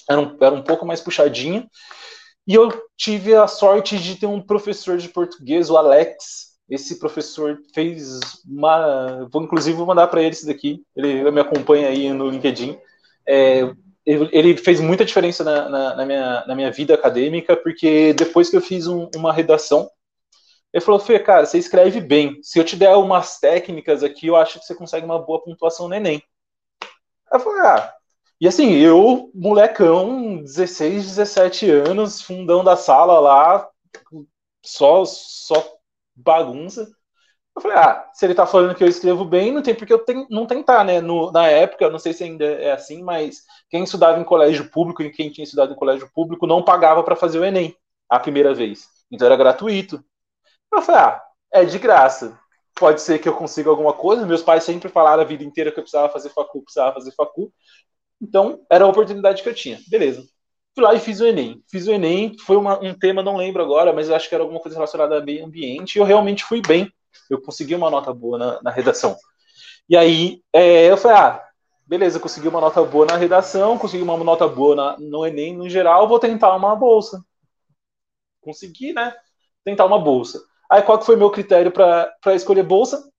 era, 0.10 0.22
um, 0.22 0.38
era 0.40 0.56
um 0.56 0.62
pouco 0.62 0.86
mais 0.86 1.02
puxadinho. 1.02 1.68
E 2.48 2.54
eu 2.54 2.70
tive 2.98 3.36
a 3.36 3.48
sorte 3.48 3.98
de 3.98 4.16
ter 4.16 4.26
um 4.26 4.42
professor 4.42 4.98
de 4.98 5.10
português, 5.10 5.70
o 5.70 5.78
Alex. 5.78 6.50
Esse 6.70 7.00
professor 7.00 7.60
fez 7.74 8.20
uma. 8.48 9.28
Vou 9.32 9.44
inclusive 9.44 9.76
vou 9.76 9.88
mandar 9.88 10.08
para 10.08 10.22
ele 10.22 10.32
isso 10.32 10.46
daqui. 10.46 10.84
Ele 10.96 11.30
me 11.32 11.42
acompanha 11.42 11.88
aí 11.88 12.12
no 12.14 12.30
LinkedIn. 12.30 12.78
É, 13.28 13.72
ele 14.06 14.58
fez 14.58 14.80
muita 14.80 15.06
diferença 15.06 15.44
na, 15.44 15.70
na, 15.70 15.96
na, 15.96 16.06
minha, 16.06 16.44
na 16.48 16.56
minha 16.56 16.72
vida 16.72 16.94
acadêmica, 16.94 17.56
porque 17.56 18.14
depois 18.14 18.50
que 18.50 18.58
eu 18.58 18.62
fiz 18.62 18.88
um, 18.88 19.10
uma 19.16 19.32
redação 19.32 19.90
ele 20.74 20.84
falou, 20.84 21.00
Fê, 21.00 21.20
cara, 21.20 21.46
você 21.46 21.58
escreve 21.58 22.00
bem. 22.00 22.40
Se 22.44 22.60
eu 22.60 22.64
te 22.64 22.76
der 22.76 22.96
umas 22.96 23.40
técnicas 23.40 24.04
aqui, 24.04 24.28
eu 24.28 24.36
acho 24.36 24.60
que 24.60 24.66
você 24.66 24.76
consegue 24.76 25.06
uma 25.06 25.20
boa 25.20 25.42
pontuação 25.44 25.88
no 25.88 25.96
Enem. 25.96 26.22
Eu 27.32 27.40
falei, 27.40 27.62
ah. 27.62 27.94
E 28.40 28.48
assim, 28.48 28.74
eu, 28.74 29.32
molecão, 29.34 30.42
16, 30.44 31.06
17 31.06 31.70
anos, 31.70 32.22
fundão 32.22 32.64
da 32.64 32.76
sala 32.78 33.20
lá, 33.20 33.70
só, 34.64 35.04
só 35.06 35.78
bagunça. 36.16 36.90
Eu 37.56 37.62
falei, 37.62 37.78
ah, 37.78 38.10
se 38.14 38.26
ele 38.26 38.36
tá 38.36 38.46
falando 38.46 38.76
que 38.76 38.84
eu 38.84 38.88
escrevo 38.88 39.26
bem, 39.26 39.52
não 39.52 39.62
tem 39.62 39.76
porque 39.76 39.92
eu 39.92 40.00
ten, 40.00 40.26
não 40.30 40.46
tentar, 40.46 40.86
né? 40.86 41.02
No, 41.02 41.32
na 41.32 41.48
época, 41.48 41.90
não 41.90 42.00
sei 42.00 42.14
se 42.14 42.24
ainda 42.24 42.46
é 42.46 42.72
assim, 42.72 43.04
mas 43.04 43.44
quem 43.70 43.84
estudava 43.84 44.20
em 44.20 44.24
colégio 44.24 44.70
público 44.70 45.02
e 45.04 45.12
quem 45.12 45.30
tinha 45.30 45.44
estudado 45.44 45.74
em 45.74 45.76
colégio 45.76 46.10
público 46.14 46.48
não 46.48 46.64
pagava 46.64 47.04
para 47.04 47.16
fazer 47.16 47.40
o 47.40 47.46
Enem 47.46 47.76
a 48.10 48.20
primeira 48.20 48.54
vez. 48.54 48.88
Então 49.12 49.26
era 49.26 49.36
gratuito. 49.36 50.04
Eu 50.72 50.82
falei, 50.82 51.02
ah, 51.02 51.24
é 51.52 51.66
de 51.66 51.80
graça. 51.80 52.40
pode 52.76 53.02
ser 53.02 53.20
que 53.20 53.28
eu 53.28 53.36
consiga 53.36 53.70
alguma 53.70 53.94
coisa. 53.94 54.26
Meus 54.26 54.42
pais 54.42 54.64
sempre 54.64 54.90
falaram 54.90 55.22
a 55.22 55.26
vida 55.26 55.44
inteira 55.44 55.72
que 55.72 55.80
eu 55.80 55.84
precisava 55.84 56.12
fazer 56.12 56.30
facu, 56.30 56.62
precisava 56.62 56.94
fazer 56.94 57.12
facu. 57.14 57.52
Então, 58.22 58.66
era 58.70 58.86
a 58.86 58.88
oportunidade 58.88 59.44
que 59.44 59.50
eu 59.50 59.54
tinha. 59.54 59.80
Beleza. 59.88 60.24
Fui 60.76 60.84
lá 60.84 60.94
e 60.94 61.00
fiz 61.00 61.20
o 61.20 61.26
Enem. 61.26 61.62
Fiz 61.70 61.88
o 61.88 61.92
Enem, 61.92 62.38
foi 62.40 62.56
uma, 62.58 62.80
um 62.80 62.94
tema, 62.94 63.24
não 63.24 63.38
lembro 63.38 63.62
agora, 63.62 63.92
mas 63.92 64.10
eu 64.10 64.16
acho 64.16 64.30
que 64.30 64.36
era 64.36 64.44
alguma 64.44 64.60
coisa 64.60 64.78
relacionada 64.78 65.18
a 65.18 65.22
meio 65.22 65.46
ambiente, 65.46 65.96
e 65.96 66.00
eu 66.00 66.06
realmente 66.06 66.44
fui 66.44 66.62
bem. 66.62 66.92
Eu 67.30 67.42
consegui 67.42 67.76
uma 67.76 67.90
nota 67.90 68.14
boa 68.14 68.38
na, 68.38 68.62
na 68.62 68.72
redação. 68.72 69.18
E 69.90 69.98
aí, 69.98 70.42
é, 70.54 70.90
eu 70.90 70.98
falei, 70.98 71.18
ah, 71.18 71.44
beleza, 71.86 72.20
consegui 72.20 72.48
uma 72.48 72.62
nota 72.62 72.84
boa 72.84 73.06
na 73.06 73.18
redação, 73.18 73.78
consegui 73.78 74.04
uma 74.04 74.16
nota 74.18 74.48
boa 74.48 74.76
na, 74.76 74.98
no 75.00 75.26
Enem 75.26 75.58
no 75.58 75.70
geral, 75.70 76.08
vou 76.08 76.20
tentar 76.20 76.56
uma 76.56 76.76
bolsa. 76.76 77.24
Consegui, 78.42 78.94
né? 78.94 79.14
Tentar 79.66 79.86
uma 79.86 80.00
bolsa. 80.00 80.40
Aí 80.70 80.82
qual 80.84 81.00
que 81.00 81.06
foi 81.06 81.16
meu 81.16 81.32
critério 81.32 81.72
para 81.72 82.36
escolher 82.36 82.64
bolsa? 82.64 83.10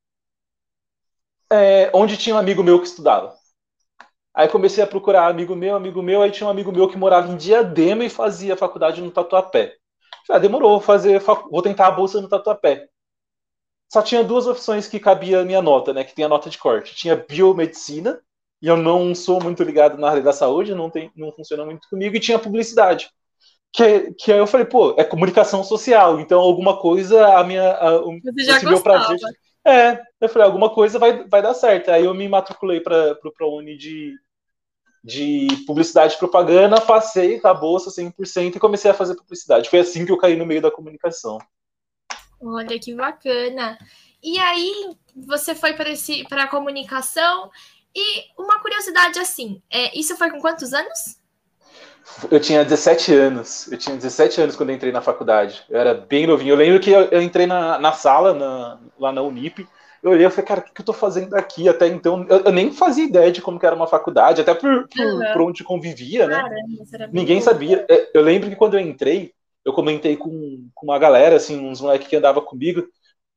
É, 1.52 1.90
onde 1.92 2.16
tinha 2.16 2.36
um 2.36 2.38
amigo 2.38 2.62
meu 2.62 2.78
que 2.78 2.86
estudava. 2.86 3.34
Aí 4.32 4.48
comecei 4.48 4.82
a 4.82 4.86
procurar 4.86 5.28
amigo 5.28 5.56
meu, 5.56 5.74
amigo 5.74 6.00
meu, 6.00 6.22
aí 6.22 6.30
tinha 6.30 6.46
um 6.46 6.50
amigo 6.50 6.70
meu 6.70 6.88
que 6.88 6.96
morava 6.96 7.32
em 7.32 7.36
Diadema 7.36 8.04
e 8.04 8.10
fazia 8.10 8.56
faculdade 8.56 9.02
no 9.02 9.10
Tatuapé. 9.10 9.74
Ah, 10.30 10.38
demorou, 10.38 10.70
vou 10.70 10.80
fazer, 10.80 11.20
vou 11.50 11.62
tentar 11.62 11.88
a 11.88 11.90
bolsa 11.90 12.20
no 12.20 12.28
Tatuapé. 12.28 12.88
Só 13.92 14.02
tinha 14.02 14.22
duas 14.22 14.46
opções 14.46 14.86
que 14.86 15.00
cabia 15.00 15.40
a 15.40 15.44
minha 15.44 15.60
nota, 15.60 15.92
né? 15.92 16.04
Que 16.04 16.14
tem 16.14 16.24
a 16.24 16.28
nota 16.28 16.48
de 16.48 16.56
corte. 16.56 16.94
Tinha 16.94 17.16
biomedicina, 17.16 18.20
e 18.62 18.68
eu 18.68 18.76
não 18.76 19.14
sou 19.14 19.42
muito 19.42 19.64
ligado 19.64 19.98
na 19.98 20.08
área 20.10 20.22
da 20.22 20.32
saúde, 20.32 20.74
não, 20.74 20.88
tem, 20.88 21.10
não 21.16 21.32
funciona 21.32 21.64
muito 21.64 21.88
comigo, 21.88 22.14
e 22.14 22.20
tinha 22.20 22.38
publicidade. 22.38 23.10
Que, 23.72 24.12
que 24.14 24.32
aí 24.32 24.38
eu 24.38 24.46
falei, 24.46 24.66
pô, 24.66 24.94
é 24.98 25.04
comunicação 25.04 25.62
social, 25.62 26.18
então 26.18 26.40
alguma 26.40 26.78
coisa 26.78 27.36
a 27.36 27.44
minha. 27.44 27.72
A, 27.72 28.00
o, 28.00 28.18
Você 28.20 28.44
já 28.44 28.60
meu 28.62 28.82
prazer. 28.82 29.18
É, 29.64 30.00
eu 30.20 30.28
falei, 30.28 30.46
alguma 30.46 30.70
coisa 30.70 30.98
vai, 30.98 31.24
vai 31.28 31.42
dar 31.42 31.54
certo. 31.54 31.90
Aí 31.90 32.04
eu 32.04 32.14
me 32.14 32.28
matriculei 32.28 32.80
para 32.80 33.16
o 33.24 33.32
ProUni 33.32 33.76
de, 33.76 34.14
de 35.04 35.48
publicidade 35.66 36.14
e 36.14 36.18
propaganda, 36.18 36.80
passei 36.80 37.40
a 37.44 37.54
bolsa 37.54 37.90
100% 37.90 38.56
e 38.56 38.60
comecei 38.60 38.90
a 38.90 38.94
fazer 38.94 39.14
publicidade. 39.14 39.68
Foi 39.68 39.80
assim 39.80 40.04
que 40.04 40.12
eu 40.12 40.18
caí 40.18 40.36
no 40.36 40.46
meio 40.46 40.62
da 40.62 40.70
comunicação. 40.70 41.38
Olha 42.40 42.78
que 42.80 42.94
bacana. 42.94 43.78
E 44.22 44.38
aí, 44.38 44.96
você 45.14 45.54
foi 45.54 45.74
para 45.74 46.44
a 46.44 46.48
comunicação 46.48 47.50
e 47.94 48.24
uma 48.38 48.60
curiosidade 48.60 49.18
assim, 49.18 49.62
é, 49.70 49.98
isso 49.98 50.16
foi 50.16 50.30
com 50.30 50.40
quantos 50.40 50.72
anos? 50.72 51.19
Eu 52.30 52.40
tinha 52.40 52.64
17 52.64 53.14
anos. 53.14 53.70
Eu 53.70 53.78
tinha 53.78 53.96
17 53.96 54.40
anos 54.40 54.56
quando 54.56 54.72
entrei 54.72 54.92
na 54.92 55.00
faculdade. 55.00 55.62
Eu 55.68 55.78
era 55.78 55.94
bem 55.94 56.26
novinho. 56.26 56.52
Eu 56.52 56.56
lembro 56.56 56.80
que 56.80 56.90
eu, 56.90 57.02
eu 57.04 57.22
entrei 57.22 57.46
na, 57.46 57.78
na 57.78 57.92
sala, 57.92 58.34
na, 58.34 58.78
lá 58.98 59.12
na 59.12 59.22
Unip. 59.22 59.66
Eu 60.02 60.12
olhei 60.12 60.26
e 60.26 60.30
falei, 60.30 60.46
cara, 60.46 60.60
o 60.60 60.64
que, 60.64 60.72
que 60.72 60.80
eu 60.80 60.84
tô 60.84 60.92
fazendo 60.92 61.34
aqui? 61.34 61.68
Até 61.68 61.86
então, 61.86 62.24
eu, 62.28 62.40
eu, 62.40 62.52
nem 62.52 62.72
fazia 62.72 63.04
ideia 63.04 63.30
de 63.30 63.42
como 63.42 63.58
que 63.58 63.66
era 63.66 63.76
uma 63.76 63.86
faculdade, 63.86 64.40
até 64.40 64.54
por, 64.54 64.88
por, 64.88 65.04
uhum. 65.04 65.32
por 65.32 65.42
onde 65.42 65.62
convivia, 65.62 66.26
né? 66.26 66.36
Caramba, 66.36 67.10
Ninguém 67.12 67.40
sabia. 67.40 67.84
É, 67.88 68.10
eu 68.14 68.22
lembro 68.22 68.48
que 68.48 68.56
quando 68.56 68.74
eu 68.74 68.80
entrei, 68.80 69.34
eu 69.62 69.74
comentei 69.74 70.16
com, 70.16 70.68
com 70.74 70.86
uma 70.86 70.98
galera, 70.98 71.36
assim, 71.36 71.62
uns 71.66 71.82
moleques 71.82 72.08
que 72.08 72.16
andava 72.16 72.40
comigo. 72.40 72.82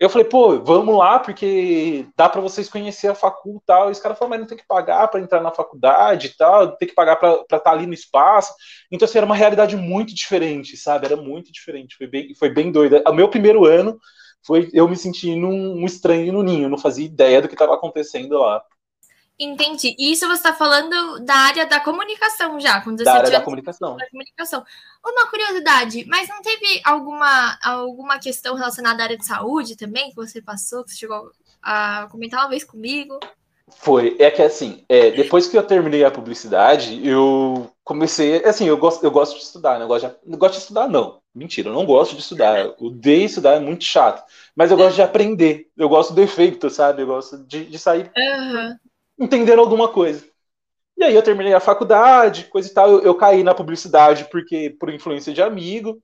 Eu 0.03 0.09
falei, 0.09 0.27
pô, 0.27 0.59
vamos 0.59 0.97
lá, 0.97 1.17
porque 1.17 2.05
dá 2.13 2.27
para 2.27 2.41
vocês 2.41 2.67
conhecer 2.67 3.07
a 3.07 3.15
facul 3.15 3.63
e 3.65 3.91
os 3.91 3.99
caras 4.01 4.17
falaram, 4.17 4.31
mas 4.31 4.39
não 4.41 4.47
tem 4.47 4.57
que 4.57 4.67
pagar 4.67 5.07
para 5.07 5.21
entrar 5.21 5.39
na 5.41 5.49
faculdade 5.49 6.27
e 6.27 6.35
tal, 6.35 6.75
tem 6.75 6.89
que 6.89 6.93
pagar 6.93 7.15
para 7.15 7.35
estar 7.35 7.59
tá 7.59 7.71
ali 7.71 7.85
no 7.85 7.93
espaço. 7.93 8.53
Então, 8.91 9.05
assim, 9.05 9.17
era 9.17 9.25
uma 9.25 9.33
realidade 9.33 9.77
muito 9.77 10.13
diferente, 10.13 10.75
sabe? 10.75 11.05
Era 11.05 11.15
muito 11.15 11.53
diferente, 11.53 11.95
foi 11.95 12.07
bem, 12.07 12.35
foi 12.35 12.49
bem 12.49 12.69
doida. 12.69 13.01
O 13.07 13.13
meu 13.13 13.29
primeiro 13.29 13.63
ano 13.63 13.97
foi 14.45 14.69
eu 14.73 14.89
me 14.89 14.97
sentindo 14.97 15.47
um, 15.47 15.81
um 15.81 15.85
estranho 15.85 16.33
no 16.33 16.43
ninho, 16.43 16.67
não 16.67 16.77
fazia 16.77 17.05
ideia 17.05 17.41
do 17.41 17.47
que 17.47 17.53
estava 17.53 17.73
acontecendo 17.73 18.37
lá. 18.39 18.61
Entendi. 19.43 19.95
E 19.99 20.11
isso 20.11 20.25
você 20.25 20.33
está 20.33 20.53
falando 20.53 21.19
da 21.19 21.35
área 21.35 21.65
da 21.65 21.79
comunicação 21.79 22.59
já, 22.59 22.79
com 22.81 22.95
17 22.95 23.03
da 23.03 23.11
área 23.13 23.31
da 23.31 23.41
comunicação. 23.41 23.97
da 23.97 24.09
comunicação. 24.09 24.65
Uma 25.05 25.29
curiosidade, 25.29 26.05
mas 26.07 26.29
não 26.29 26.41
teve 26.41 26.81
alguma, 26.85 27.57
alguma 27.61 28.19
questão 28.19 28.55
relacionada 28.55 29.03
à 29.03 29.05
área 29.05 29.17
de 29.17 29.25
saúde 29.25 29.75
também 29.75 30.09
que 30.09 30.15
você 30.15 30.41
passou, 30.41 30.83
que 30.83 30.91
você 30.91 30.97
chegou 30.97 31.31
a 31.61 32.07
comentar 32.09 32.39
uma 32.39 32.49
vez 32.49 32.63
comigo? 32.63 33.19
Foi. 33.67 34.15
É 34.19 34.31
que 34.31 34.41
assim, 34.41 34.85
é, 34.87 35.11
depois 35.11 35.47
que 35.47 35.57
eu 35.57 35.63
terminei 35.63 36.05
a 36.05 36.11
publicidade, 36.11 37.05
eu 37.05 37.69
comecei. 37.83 38.43
Assim, 38.45 38.65
eu 38.65 38.77
gosto, 38.77 39.03
eu 39.03 39.11
gosto 39.11 39.35
de 39.35 39.43
estudar, 39.43 39.77
né? 39.77 39.83
Eu 39.83 39.89
gosto 39.89 40.07
de, 40.07 40.15
não 40.25 40.37
gosto 40.37 40.53
de 40.53 40.59
estudar, 40.61 40.87
não. 40.87 41.21
Mentira, 41.35 41.69
eu 41.69 41.73
não 41.73 41.85
gosto 41.85 42.15
de 42.15 42.21
estudar. 42.21 42.59
Eu 42.59 42.75
odeio 42.79 43.25
estudar, 43.25 43.55
é 43.55 43.59
muito 43.59 43.83
chato. 43.83 44.23
Mas 44.55 44.69
eu 44.71 44.77
gosto 44.77 44.95
de 44.95 45.01
aprender. 45.01 45.69
Eu 45.75 45.89
gosto 45.89 46.13
do 46.13 46.21
efeito, 46.21 46.69
sabe? 46.69 47.01
Eu 47.01 47.07
gosto 47.07 47.37
de, 47.45 47.65
de 47.65 47.79
sair. 47.79 48.11
Uhum 48.15 48.77
entendendo 49.19 49.59
alguma 49.59 49.87
coisa. 49.87 50.25
E 50.97 51.03
aí 51.03 51.15
eu 51.15 51.23
terminei 51.23 51.53
a 51.53 51.59
faculdade, 51.59 52.45
coisa 52.45 52.69
e 52.69 52.73
tal. 52.73 52.89
Eu, 52.89 53.01
eu 53.01 53.15
caí 53.15 53.43
na 53.43 53.55
publicidade 53.55 54.27
porque 54.31 54.75
por 54.79 54.93
influência 54.93 55.33
de 55.33 55.41
amigo. 55.41 56.01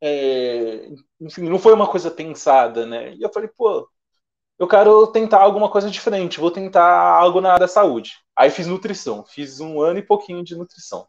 É, 0.00 0.90
enfim, 1.20 1.42
não 1.48 1.58
foi 1.58 1.72
uma 1.72 1.86
coisa 1.86 2.10
pensada, 2.10 2.84
né? 2.86 3.14
E 3.14 3.22
eu 3.22 3.32
falei, 3.32 3.48
pô, 3.56 3.88
eu 4.58 4.66
quero 4.68 5.06
tentar 5.08 5.40
alguma 5.40 5.70
coisa 5.70 5.90
diferente, 5.90 6.40
vou 6.40 6.50
tentar 6.50 6.84
algo 6.84 7.40
na 7.40 7.50
área 7.50 7.66
da 7.66 7.68
saúde. 7.68 8.14
Aí 8.36 8.50
fiz 8.50 8.66
nutrição, 8.66 9.24
fiz 9.24 9.60
um 9.60 9.80
ano 9.80 9.98
e 9.98 10.02
pouquinho 10.02 10.42
de 10.44 10.56
nutrição. 10.56 11.06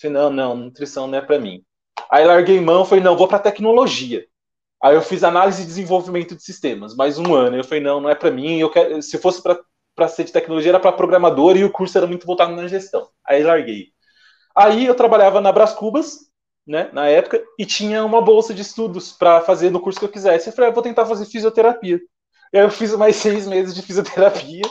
Falei, 0.00 0.14
não, 0.16 0.30
não, 0.30 0.56
nutrição 0.56 1.06
não 1.06 1.18
é 1.18 1.20
para 1.20 1.38
mim. 1.38 1.64
Aí 2.10 2.24
larguei 2.24 2.60
mão, 2.60 2.84
falei, 2.84 3.02
não, 3.02 3.16
vou 3.16 3.28
para 3.28 3.38
tecnologia. 3.38 4.26
Aí 4.82 4.94
eu 4.96 5.02
fiz 5.02 5.22
análise 5.24 5.62
e 5.62 5.66
desenvolvimento 5.66 6.34
de 6.36 6.42
sistemas, 6.42 6.94
mais 6.96 7.18
um 7.18 7.34
ano. 7.34 7.56
Eu 7.56 7.64
falei, 7.64 7.82
não, 7.82 8.00
não 8.00 8.10
é 8.10 8.14
para 8.14 8.30
mim. 8.30 8.58
Eu 8.58 8.70
quero, 8.70 9.00
se 9.02 9.18
fosse 9.18 9.42
para 9.42 9.60
para 9.94 10.08
ser 10.08 10.24
de 10.24 10.32
tecnologia 10.32 10.70
era 10.70 10.80
para 10.80 10.92
programador 10.92 11.56
e 11.56 11.64
o 11.64 11.70
curso 11.70 11.96
era 11.98 12.06
muito 12.06 12.26
voltado 12.26 12.54
na 12.54 12.66
gestão. 12.66 13.08
Aí 13.26 13.42
larguei. 13.42 13.88
Aí 14.54 14.86
eu 14.86 14.94
trabalhava 14.94 15.40
na 15.40 15.52
Bras 15.52 15.72
Cubas, 15.72 16.30
né, 16.66 16.90
na 16.92 17.08
época, 17.08 17.42
e 17.58 17.66
tinha 17.66 18.04
uma 18.04 18.20
bolsa 18.20 18.54
de 18.54 18.62
estudos 18.62 19.12
para 19.12 19.40
fazer 19.40 19.70
no 19.70 19.80
curso 19.80 19.98
que 19.98 20.04
eu 20.04 20.10
quisesse. 20.10 20.48
Eu 20.48 20.52
falei, 20.52 20.70
ah, 20.70 20.74
vou 20.74 20.82
tentar 20.82 21.06
fazer 21.06 21.24
fisioterapia. 21.26 22.00
E 22.52 22.58
aí 22.58 22.64
eu 22.64 22.70
fiz 22.70 22.94
mais 22.94 23.16
seis 23.16 23.46
meses 23.46 23.74
de 23.74 23.82
fisioterapia, 23.82 24.62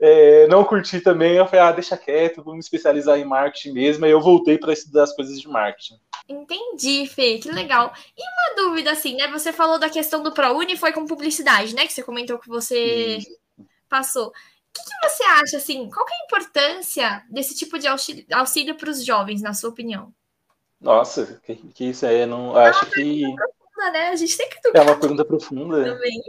é, 0.00 0.46
não 0.48 0.64
curti 0.64 1.00
também. 1.00 1.36
Eu 1.36 1.46
falei, 1.46 1.60
ah, 1.60 1.72
deixa 1.72 1.96
quieto, 1.96 2.42
vou 2.42 2.54
me 2.54 2.60
especializar 2.60 3.18
em 3.18 3.24
marketing 3.24 3.72
mesmo. 3.72 4.04
Aí 4.04 4.10
eu 4.10 4.20
voltei 4.20 4.58
para 4.58 4.72
estudar 4.72 5.04
as 5.04 5.14
coisas 5.14 5.38
de 5.38 5.46
marketing. 5.46 5.94
Entendi, 6.28 7.06
Fê, 7.06 7.38
que 7.38 7.50
legal. 7.50 7.92
E 8.16 8.22
uma 8.22 8.64
dúvida, 8.64 8.92
assim, 8.92 9.16
né? 9.16 9.28
Você 9.28 9.52
falou 9.52 9.78
da 9.78 9.90
questão 9.90 10.22
do 10.22 10.32
ProUni 10.32 10.76
foi 10.76 10.92
com 10.92 11.04
publicidade, 11.04 11.74
né? 11.74 11.86
Que 11.86 11.92
você 11.92 12.02
comentou 12.02 12.38
que 12.38 12.48
você 12.48 13.18
passou. 13.88 14.32
O 14.70 14.82
que, 14.82 14.84
que, 14.84 15.08
você 15.08 15.22
acha, 15.24 15.56
assim, 15.56 15.90
qual 15.90 16.06
é 16.08 16.12
a 16.12 16.24
importância 16.24 17.24
desse 17.28 17.56
tipo 17.56 17.78
de 17.78 17.86
auxílio 17.88 18.76
para 18.76 18.90
os 18.90 19.04
jovens, 19.04 19.42
na 19.42 19.52
sua 19.52 19.70
opinião? 19.70 20.12
Nossa, 20.80 21.40
que, 21.44 21.56
que 21.56 21.84
isso 21.90 22.06
aí, 22.06 22.24
não 22.24 22.58
é 22.58 22.68
acho 22.68 22.86
que... 22.90 23.22
Profunda, 23.34 23.90
né? 23.92 24.08
A 24.08 24.16
gente 24.16 24.36
tem 24.36 24.48
que 24.48 24.58
É 24.74 24.80
uma 24.80 24.96
pergunta 24.96 25.24
profunda. 25.24 25.84
Também. 25.84 26.22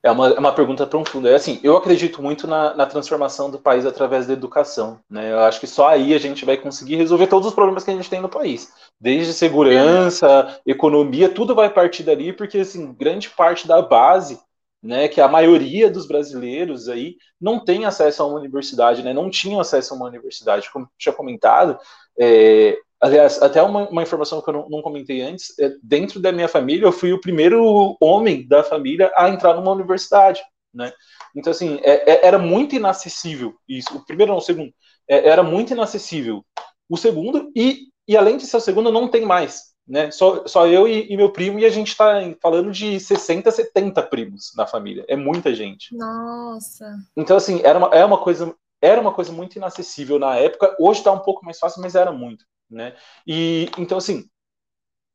É 0.00 0.10
uma, 0.10 0.28
é 0.28 0.38
uma 0.38 0.52
pergunta 0.52 0.86
profunda. 0.86 1.28
É 1.28 1.34
assim, 1.34 1.58
eu 1.62 1.76
acredito 1.76 2.22
muito 2.22 2.46
na, 2.46 2.74
na, 2.74 2.86
transformação 2.86 3.50
do 3.50 3.58
país 3.58 3.84
através 3.84 4.26
da 4.26 4.32
educação. 4.32 5.00
Né? 5.10 5.32
Eu 5.32 5.40
acho 5.40 5.58
que 5.58 5.66
só 5.66 5.88
aí 5.88 6.14
a 6.14 6.18
gente 6.18 6.44
vai 6.44 6.56
conseguir 6.56 6.96
resolver 6.96 7.26
todos 7.26 7.48
os 7.48 7.54
problemas 7.54 7.82
que 7.82 7.90
a 7.90 7.94
gente 7.94 8.08
tem 8.08 8.20
no 8.20 8.28
país. 8.28 8.72
Desde 9.00 9.32
segurança, 9.32 10.60
economia, 10.64 11.28
tudo 11.28 11.54
vai 11.54 11.68
partir 11.68 12.04
dali, 12.04 12.32
porque 12.32 12.58
assim, 12.58 12.92
grande 12.92 13.28
parte 13.30 13.66
da 13.66 13.82
base 13.82 14.40
né, 14.82 15.08
que 15.08 15.20
a 15.20 15.28
maioria 15.28 15.90
dos 15.90 16.06
brasileiros 16.06 16.88
aí 16.88 17.16
não 17.40 17.64
tem 17.64 17.84
acesso 17.84 18.22
a 18.22 18.26
uma 18.26 18.38
universidade, 18.38 19.02
né, 19.02 19.12
não 19.12 19.30
tinham 19.30 19.60
acesso 19.60 19.92
a 19.92 19.96
uma 19.96 20.06
universidade, 20.06 20.70
como 20.70 20.88
tinha 20.96 21.12
comentado. 21.12 21.78
É, 22.18 22.78
aliás, 23.00 23.40
até 23.42 23.62
uma, 23.62 23.88
uma, 23.88 24.02
informação 24.02 24.40
que 24.40 24.48
eu 24.50 24.54
não, 24.54 24.68
não 24.68 24.82
comentei 24.82 25.20
antes, 25.22 25.58
é, 25.58 25.72
dentro 25.82 26.20
da 26.20 26.32
minha 26.32 26.48
família, 26.48 26.86
eu 26.86 26.92
fui 26.92 27.12
o 27.12 27.20
primeiro 27.20 27.96
homem 28.00 28.46
da 28.46 28.62
família 28.62 29.12
a 29.16 29.28
entrar 29.28 29.54
numa 29.54 29.72
universidade, 29.72 30.42
né? 30.72 30.92
Então, 31.34 31.50
assim, 31.50 31.78
é, 31.82 32.12
é 32.12 32.26
era 32.26 32.38
muito 32.38 32.74
inacessível 32.74 33.54
isso. 33.68 33.96
O 33.96 34.04
primeiro 34.04 34.32
não, 34.32 34.38
o 34.38 34.42
segundo. 34.42 34.72
É, 35.08 35.28
era 35.28 35.42
muito 35.42 35.72
inacessível. 35.72 36.44
O 36.88 36.96
segundo, 36.96 37.50
e, 37.54 37.86
e 38.06 38.16
além 38.16 38.36
de 38.36 38.46
ser 38.46 38.56
o 38.56 38.60
segundo, 38.60 38.90
não 38.90 39.08
tem 39.08 39.24
mais 39.24 39.67
né? 39.88 40.10
Só, 40.10 40.46
só 40.46 40.66
eu 40.66 40.86
e, 40.86 41.10
e, 41.10 41.16
meu 41.16 41.30
primo, 41.30 41.58
e 41.58 41.64
a 41.64 41.70
gente 41.70 41.88
está 41.88 42.20
falando 42.40 42.70
de 42.70 43.00
60, 43.00 43.50
70 43.50 44.02
primos 44.04 44.52
na 44.54 44.66
família. 44.66 45.04
É 45.08 45.16
muita 45.16 45.54
gente. 45.54 45.96
Nossa. 45.96 46.96
Então, 47.16 47.36
assim, 47.36 47.60
era 47.64 47.78
uma, 47.78 47.88
é 47.88 48.04
uma 48.04 48.18
coisa. 48.18 48.54
Era 48.80 49.00
uma 49.00 49.12
coisa 49.12 49.32
muito 49.32 49.56
inacessível 49.56 50.18
na 50.18 50.36
época. 50.36 50.76
Hoje 50.78 51.00
está 51.00 51.10
um 51.10 51.18
pouco 51.18 51.44
mais 51.44 51.58
fácil, 51.58 51.82
mas 51.82 51.94
era 51.94 52.12
muito, 52.12 52.44
né? 52.70 52.94
E 53.26 53.68
então, 53.76 53.98
assim, 53.98 54.28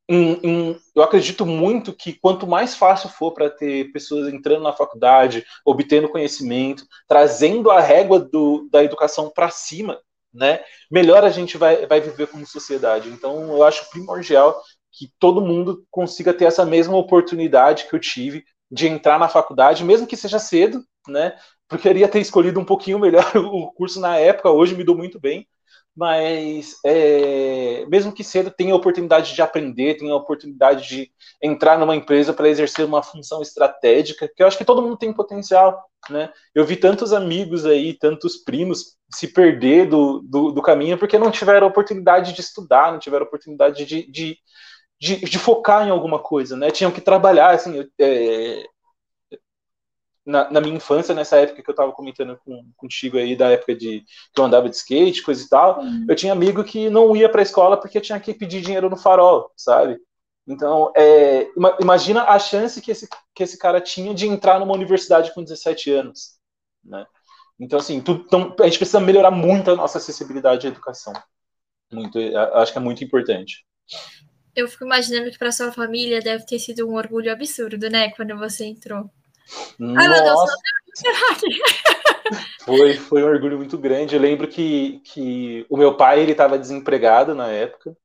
em, 0.10 0.34
em, 0.44 0.78
eu 0.94 1.02
acredito 1.02 1.46
muito 1.46 1.94
que 1.94 2.12
quanto 2.14 2.46
mais 2.46 2.76
fácil 2.76 3.08
for 3.08 3.32
para 3.32 3.50
ter 3.50 3.92
pessoas 3.94 4.34
entrando 4.34 4.64
na 4.64 4.74
faculdade, 4.74 5.46
obtendo 5.66 6.10
conhecimento, 6.10 6.86
trazendo 7.08 7.72
a 7.72 7.80
régua 7.80 8.20
do, 8.20 8.68
da 8.70 8.84
educação 8.84 9.30
para 9.30 9.50
cima, 9.50 9.98
né, 10.34 10.64
melhor 10.90 11.24
a 11.24 11.30
gente 11.30 11.58
vai, 11.58 11.86
vai 11.86 12.02
viver 12.02 12.28
como 12.28 12.46
sociedade. 12.46 13.10
Então, 13.10 13.52
eu 13.56 13.64
acho 13.64 13.90
primordial 13.90 14.62
que 14.92 15.12
todo 15.20 15.42
mundo 15.42 15.86
consiga 15.90 16.34
ter 16.34 16.46
essa 16.46 16.66
mesma 16.66 16.96
oportunidade 16.98 17.88
que 17.88 17.96
eu 17.96 18.00
tive 18.00 18.44
de 18.72 18.88
entrar 18.88 19.20
na 19.20 19.30
faculdade, 19.30 19.84
mesmo 19.84 20.08
que 20.08 20.18
seja 20.18 20.40
cedo, 20.40 20.84
né? 21.08 21.38
Porque 21.68 21.88
eu 21.88 21.92
queria 21.92 22.08
ter 22.08 22.20
escolhido 22.20 22.60
um 22.60 22.66
pouquinho 22.66 23.00
melhor 23.00 23.26
o 23.38 23.72
curso 23.74 24.00
na 24.00 24.18
época, 24.18 24.50
hoje 24.52 24.76
me 24.76 24.84
dou 24.84 24.96
muito 24.96 25.20
bem, 25.20 25.48
mas 25.96 26.76
é, 26.86 27.86
mesmo 27.88 28.12
que 28.12 28.24
cedo 28.24 28.50
tenha 28.50 28.74
a 28.74 28.78
oportunidade 28.78 29.34
de 29.34 29.42
aprender, 29.42 29.98
tenha 29.98 30.12
a 30.12 30.18
oportunidade 30.18 30.88
de 30.88 31.12
entrar 31.42 31.78
numa 31.78 31.96
empresa 31.96 32.34
para 32.34 32.50
exercer 32.50 32.86
uma 32.86 33.04
função 33.04 33.42
estratégica, 33.42 34.28
que 34.28 34.42
eu 34.42 34.48
acho 34.48 34.58
que 34.58 34.66
todo 34.66 34.82
mundo 34.82 34.98
tem 34.98 35.14
potencial, 35.14 35.84
né? 36.10 36.32
Eu 36.54 36.66
vi 36.66 36.76
tantos 36.76 37.14
amigos 37.14 37.66
aí, 37.66 37.94
tantos 37.94 38.38
primos 38.38 38.98
se 39.14 39.28
perder 39.28 39.88
do, 39.88 40.20
do, 40.22 40.52
do 40.52 40.62
caminho 40.62 40.98
porque 40.98 41.20
não 41.20 41.30
tiveram 41.30 41.68
oportunidade 41.68 42.34
de 42.34 42.42
estudar, 42.42 42.92
não 42.92 43.00
tiveram 43.00 43.26
oportunidade 43.26 43.86
de, 43.86 44.12
de, 44.12 44.38
de, 45.00 45.18
de 45.18 45.40
focar 45.40 45.88
em 45.88 45.92
alguma 45.92 46.18
coisa, 46.18 46.58
né? 46.58 46.72
Tinham 46.72 46.92
que 46.92 47.02
trabalhar, 47.02 47.52
assim, 47.52 47.88
é, 48.00 48.66
na, 50.26 50.50
na, 50.50 50.62
minha 50.62 50.76
infância, 50.76 51.14
nessa 51.14 51.38
época 51.38 51.62
que 51.62 51.70
eu 51.70 51.74
estava 51.74 51.92
comentando 51.92 52.38
com, 52.46 52.66
contigo 52.78 53.18
aí, 53.18 53.36
da 53.36 53.50
época 53.52 53.76
de 53.76 54.06
que 54.34 54.40
eu 54.40 54.46
andava 54.46 54.70
de 54.70 54.76
skate, 54.76 55.22
coisa 55.22 55.44
e 55.44 55.50
tal, 55.50 55.80
uhum. 55.80 56.06
eu 56.08 56.16
tinha 56.16 56.32
amigo 56.32 56.64
que 56.64 56.90
não 56.90 57.16
ia 57.16 57.30
para 57.30 57.42
a 57.42 57.44
escola 57.44 57.78
porque 57.78 58.00
tinha 58.00 58.20
que 58.20 58.34
pedir 58.34 58.62
dinheiro 58.62 58.90
no 58.90 58.98
farol, 58.98 59.52
sabe? 59.56 60.00
Então, 60.48 60.92
é, 60.96 61.48
imagina 61.80 62.24
a 62.24 62.38
chance 62.38 62.82
que 62.82 62.92
esse, 62.92 63.08
que 63.34 63.44
esse 63.44 63.58
cara 63.58 63.80
tinha 63.80 64.14
de 64.14 64.28
entrar 64.28 64.60
numa 64.60 64.74
universidade 64.74 65.34
com 65.34 65.44
17 65.44 65.92
anos, 65.92 66.38
né? 66.84 67.06
Então, 67.60 67.80
assim, 67.80 68.02
tu, 68.02 68.24
então, 68.26 68.56
a 68.60 68.64
gente 68.64 68.78
precisa 68.78 69.00
melhorar 69.00 69.32
muito 69.32 69.72
a 69.72 69.76
nossa 69.76 69.98
acessibilidade 69.98 70.68
à 70.68 70.70
educação. 70.70 71.14
Muito, 71.92 72.20
acho 72.56 72.72
que 72.72 72.78
é 72.78 72.82
muito 72.82 73.04
importante. 73.04 73.66
Eu 74.56 74.68
fico 74.68 74.84
imaginando 74.84 75.32
que 75.32 75.38
para 75.38 75.52
sua 75.52 75.72
família 75.72 76.22
deve 76.22 76.46
ter 76.46 76.60
sido 76.60 76.88
um 76.88 76.96
orgulho 76.96 77.32
absurdo, 77.32 77.90
né, 77.90 78.10
quando 78.12 78.38
você 78.38 78.66
entrou. 78.66 79.10
Ai, 79.96 80.08
meu 80.10 80.24
Deus, 80.24 80.40
foi, 82.66 82.94
foi 82.94 83.24
um 83.24 83.28
orgulho 83.28 83.58
muito 83.58 83.78
grande. 83.78 84.16
Eu 84.16 84.22
lembro 84.22 84.48
que, 84.48 85.00
que 85.06 85.66
o 85.70 85.78
meu 85.78 85.96
pai 85.98 86.22
ele 86.22 86.32
estava 86.32 86.58
desempregado 86.58 87.34
na 87.36 87.50
época 87.50 87.96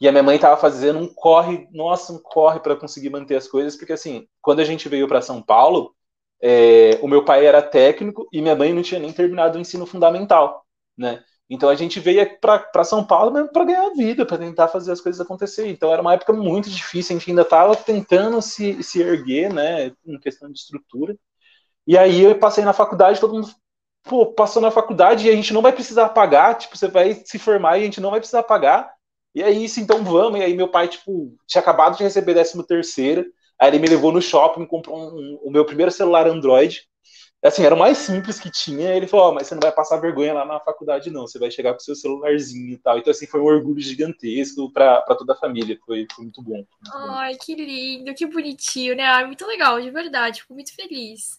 e 0.00 0.08
a 0.08 0.12
minha 0.12 0.22
mãe 0.22 0.36
estava 0.36 0.56
fazendo 0.56 0.98
um 0.98 1.12
corre, 1.14 1.68
nossa, 1.72 2.12
um 2.12 2.18
corre 2.18 2.60
para 2.60 2.76
conseguir 2.76 3.10
manter 3.10 3.36
as 3.36 3.46
coisas, 3.46 3.76
porque 3.76 3.92
assim, 3.92 4.26
quando 4.40 4.60
a 4.60 4.64
gente 4.64 4.88
veio 4.88 5.06
para 5.06 5.22
São 5.22 5.42
Paulo, 5.42 5.94
é, 6.42 6.98
o 7.02 7.08
meu 7.08 7.24
pai 7.24 7.44
era 7.46 7.62
técnico 7.62 8.26
e 8.32 8.40
minha 8.40 8.56
mãe 8.56 8.72
não 8.72 8.82
tinha 8.82 9.00
nem 9.00 9.12
terminado 9.12 9.58
o 9.58 9.60
ensino 9.60 9.86
fundamental, 9.86 10.64
né? 10.96 11.22
Então 11.50 11.68
a 11.68 11.74
gente 11.74 11.98
veio 11.98 12.38
para 12.38 12.84
São 12.84 13.04
Paulo 13.04 13.32
mesmo 13.32 13.50
para 13.52 13.64
ganhar 13.64 13.90
vida, 13.90 14.24
para 14.24 14.38
tentar 14.38 14.68
fazer 14.68 14.92
as 14.92 15.00
coisas 15.00 15.20
acontecer. 15.20 15.66
Então 15.66 15.92
era 15.92 16.00
uma 16.00 16.14
época 16.14 16.32
muito 16.32 16.70
difícil, 16.70 17.16
a 17.16 17.18
gente 17.18 17.28
ainda 17.28 17.42
estava 17.42 17.74
tentando 17.74 18.40
se, 18.40 18.80
se 18.84 19.02
erguer, 19.02 19.52
né, 19.52 19.92
em 20.06 20.18
questão 20.20 20.50
de 20.50 20.60
estrutura. 20.60 21.16
E 21.86 21.98
aí 21.98 22.22
eu 22.22 22.38
passei 22.38 22.64
na 22.64 22.72
faculdade, 22.72 23.20
todo 23.20 23.34
mundo 23.34 23.48
pô, 24.04 24.26
passou 24.32 24.62
na 24.62 24.70
faculdade 24.70 25.26
e 25.26 25.30
a 25.30 25.34
gente 25.34 25.52
não 25.52 25.62
vai 25.62 25.72
precisar 25.72 26.10
pagar, 26.10 26.56
tipo, 26.56 26.76
você 26.76 26.88
vai 26.88 27.14
se 27.24 27.38
formar 27.38 27.78
e 27.78 27.82
a 27.82 27.84
gente 27.84 28.00
não 28.00 28.10
vai 28.10 28.20
precisar 28.20 28.44
pagar. 28.44 28.92
E 29.34 29.42
aí 29.42 29.64
isso, 29.64 29.80
então 29.80 30.04
vamos. 30.04 30.40
E 30.40 30.42
aí 30.44 30.54
meu 30.54 30.68
pai, 30.68 30.88
tipo, 30.88 31.34
tinha 31.46 31.60
acabado 31.60 31.96
de 31.96 32.04
receber 32.04 32.34
13 32.34 32.66
terceiro, 32.66 33.26
aí 33.58 33.70
ele 33.70 33.78
me 33.80 33.88
levou 33.88 34.12
no 34.12 34.22
shopping, 34.22 34.66
comprou 34.66 34.96
um, 34.98 35.18
um, 35.18 35.40
o 35.44 35.50
meu 35.50 35.64
primeiro 35.64 35.90
celular 35.90 36.26
Android, 36.28 36.82
assim, 37.48 37.64
era 37.64 37.74
o 37.74 37.78
mais 37.78 37.98
simples 37.98 38.38
que 38.38 38.50
tinha. 38.50 38.94
Ele 38.94 39.06
falou: 39.06 39.30
oh, 39.30 39.34
mas 39.34 39.46
você 39.46 39.54
não 39.54 39.60
vai 39.60 39.72
passar 39.72 39.96
vergonha 39.96 40.34
lá 40.34 40.44
na 40.44 40.60
faculdade, 40.60 41.10
não. 41.10 41.26
Você 41.26 41.38
vai 41.38 41.50
chegar 41.50 41.72
com 41.72 41.80
seu 41.80 41.94
celularzinho 41.94 42.72
e 42.72 42.78
tal. 42.78 42.98
Então, 42.98 43.10
assim, 43.10 43.26
foi 43.26 43.40
um 43.40 43.44
orgulho 43.44 43.80
gigantesco 43.80 44.72
para 44.72 45.02
toda 45.16 45.32
a 45.32 45.36
família. 45.36 45.78
Foi, 45.84 46.06
foi 46.14 46.24
muito 46.24 46.42
bom. 46.42 46.56
Muito 46.56 46.68
Ai, 46.92 47.32
bom. 47.32 47.38
que 47.42 47.54
lindo, 47.54 48.14
que 48.14 48.26
bonitinho, 48.26 48.94
né? 48.96 49.04
Ai, 49.04 49.26
muito 49.26 49.46
legal, 49.46 49.80
de 49.80 49.90
verdade. 49.90 50.42
Fico 50.42 50.54
muito 50.54 50.74
feliz. 50.74 51.38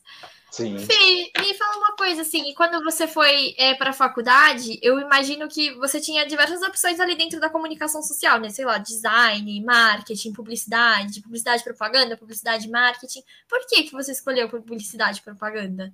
Sim. 0.51 0.77
Fê, 0.79 1.31
me 1.39 1.53
fala 1.53 1.77
uma 1.77 1.96
coisa 1.96 2.24
assim, 2.24 2.53
quando 2.53 2.84
você 2.84 3.08
foi 3.08 3.55
é, 3.58 3.74
para 3.74 3.91
a 3.91 3.93
faculdade, 3.93 4.77
eu 4.81 5.00
imagino 5.00 5.48
que 5.48 5.74
você 5.75 6.01
tinha 6.01 6.27
diversas 6.27 6.61
opções 6.61 7.00
ali 7.00 7.16
dentro 7.16 7.40
da 7.40 7.50
comunicação 7.50 8.03
social, 8.03 8.37
né? 8.37 8.50
Sei 8.50 8.66
lá, 8.66 8.77
design, 8.77 9.64
marketing, 9.64 10.33
publicidade, 10.33 11.22
publicidade 11.22 11.64
propaganda, 11.64 12.18
publicidade 12.18 12.70
marketing. 12.70 13.24
Por 13.48 13.66
que, 13.66 13.83
que 13.83 13.94
você 13.94 14.11
escolheu 14.11 14.50
publicidade 14.50 15.20
e 15.20 15.22
propaganda? 15.22 15.94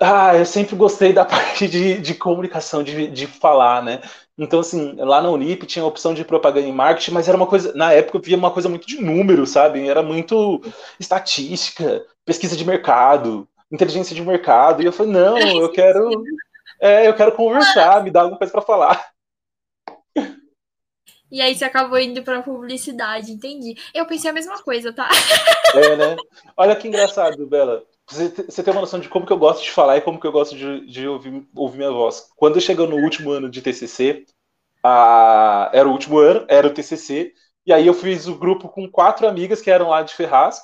Ah, 0.00 0.34
eu 0.34 0.46
sempre 0.46 0.74
gostei 0.74 1.12
da 1.12 1.26
parte 1.28 1.68
de, 1.68 1.98
de 1.98 2.14
comunicação, 2.14 2.82
de, 2.82 3.08
de 3.08 3.26
falar, 3.26 3.82
né? 3.82 4.00
Então, 4.36 4.60
assim, 4.60 4.96
lá 4.96 5.22
na 5.22 5.30
Unip 5.30 5.64
tinha 5.64 5.84
a 5.84 5.88
opção 5.88 6.12
de 6.12 6.24
propaganda 6.24 6.66
e 6.66 6.72
marketing, 6.72 7.12
mas 7.12 7.28
era 7.28 7.36
uma 7.36 7.46
coisa, 7.46 7.72
na 7.74 7.92
época 7.92 8.18
eu 8.18 8.22
via 8.22 8.36
uma 8.36 8.50
coisa 8.50 8.68
muito 8.68 8.86
de 8.86 9.00
número, 9.00 9.46
sabe? 9.46 9.86
Era 9.86 10.02
muito 10.02 10.60
estatística, 10.98 12.04
pesquisa 12.24 12.56
de 12.56 12.64
mercado, 12.64 13.48
inteligência 13.70 14.14
de 14.14 14.22
mercado. 14.22 14.82
E 14.82 14.86
eu 14.86 14.92
falei, 14.92 15.12
não, 15.12 15.38
eu 15.38 15.70
quero. 15.70 16.10
É, 16.80 17.06
eu 17.06 17.14
quero 17.14 17.32
conversar, 17.32 18.02
me 18.02 18.10
dar 18.10 18.22
alguma 18.22 18.38
coisa 18.38 18.52
para 18.52 18.62
falar. 18.62 19.06
E 21.30 21.40
aí 21.40 21.54
você 21.54 21.64
acabou 21.64 21.98
indo 21.98 22.22
para 22.22 22.42
publicidade, 22.42 23.32
entendi. 23.32 23.76
Eu 23.92 24.06
pensei 24.06 24.30
a 24.30 24.34
mesma 24.34 24.62
coisa, 24.62 24.92
tá? 24.92 25.08
É, 25.74 25.96
né? 25.96 26.16
Olha 26.56 26.76
que 26.76 26.86
engraçado, 26.88 27.46
Bela 27.46 27.84
você, 28.06 28.62
tem 28.62 28.72
uma 28.72 28.82
noção 28.82 29.00
de 29.00 29.08
como 29.08 29.26
que 29.26 29.32
eu 29.32 29.38
gosto 29.38 29.62
de 29.62 29.70
falar 29.70 29.96
e 29.96 30.00
como 30.00 30.20
que 30.20 30.26
eu 30.26 30.32
gosto 30.32 30.56
de, 30.56 30.86
de 30.86 31.08
ouvir, 31.08 31.46
ouvir 31.54 31.78
minha 31.78 31.90
voz. 31.90 32.28
Quando 32.36 32.60
chegou 32.60 32.86
no 32.86 32.96
último 32.96 33.30
ano 33.30 33.50
de 33.50 33.62
TCC, 33.62 34.24
a, 34.82 35.70
era 35.72 35.88
o 35.88 35.92
último 35.92 36.18
ano, 36.18 36.44
era 36.48 36.66
o 36.66 36.70
TCC, 36.72 37.32
e 37.66 37.72
aí 37.72 37.86
eu 37.86 37.94
fiz 37.94 38.26
o 38.26 38.38
grupo 38.38 38.68
com 38.68 38.90
quatro 38.90 39.26
amigas 39.26 39.62
que 39.62 39.70
eram 39.70 39.88
lá 39.88 40.02
de 40.02 40.14
Ferraz, 40.14 40.60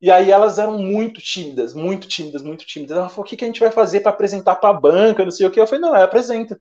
e 0.00 0.10
aí 0.10 0.32
elas 0.32 0.58
eram 0.58 0.76
muito 0.78 1.20
tímidas, 1.20 1.72
muito 1.72 2.08
tímidas, 2.08 2.42
muito 2.42 2.66
tímidas. 2.66 2.96
Ela 2.96 3.08
falou, 3.08 3.24
o 3.24 3.28
que, 3.28 3.36
que 3.36 3.44
a 3.44 3.46
gente 3.46 3.60
vai 3.60 3.70
fazer 3.70 4.00
para 4.00 4.10
apresentar 4.10 4.56
para 4.56 4.70
a 4.70 4.80
banca, 4.80 5.24
não 5.24 5.30
sei 5.30 5.46
o 5.46 5.50
que. 5.50 5.60
Eu 5.60 5.66
falei, 5.66 5.80
não, 5.80 5.94
é 5.94 6.02
apresenta. 6.02 6.60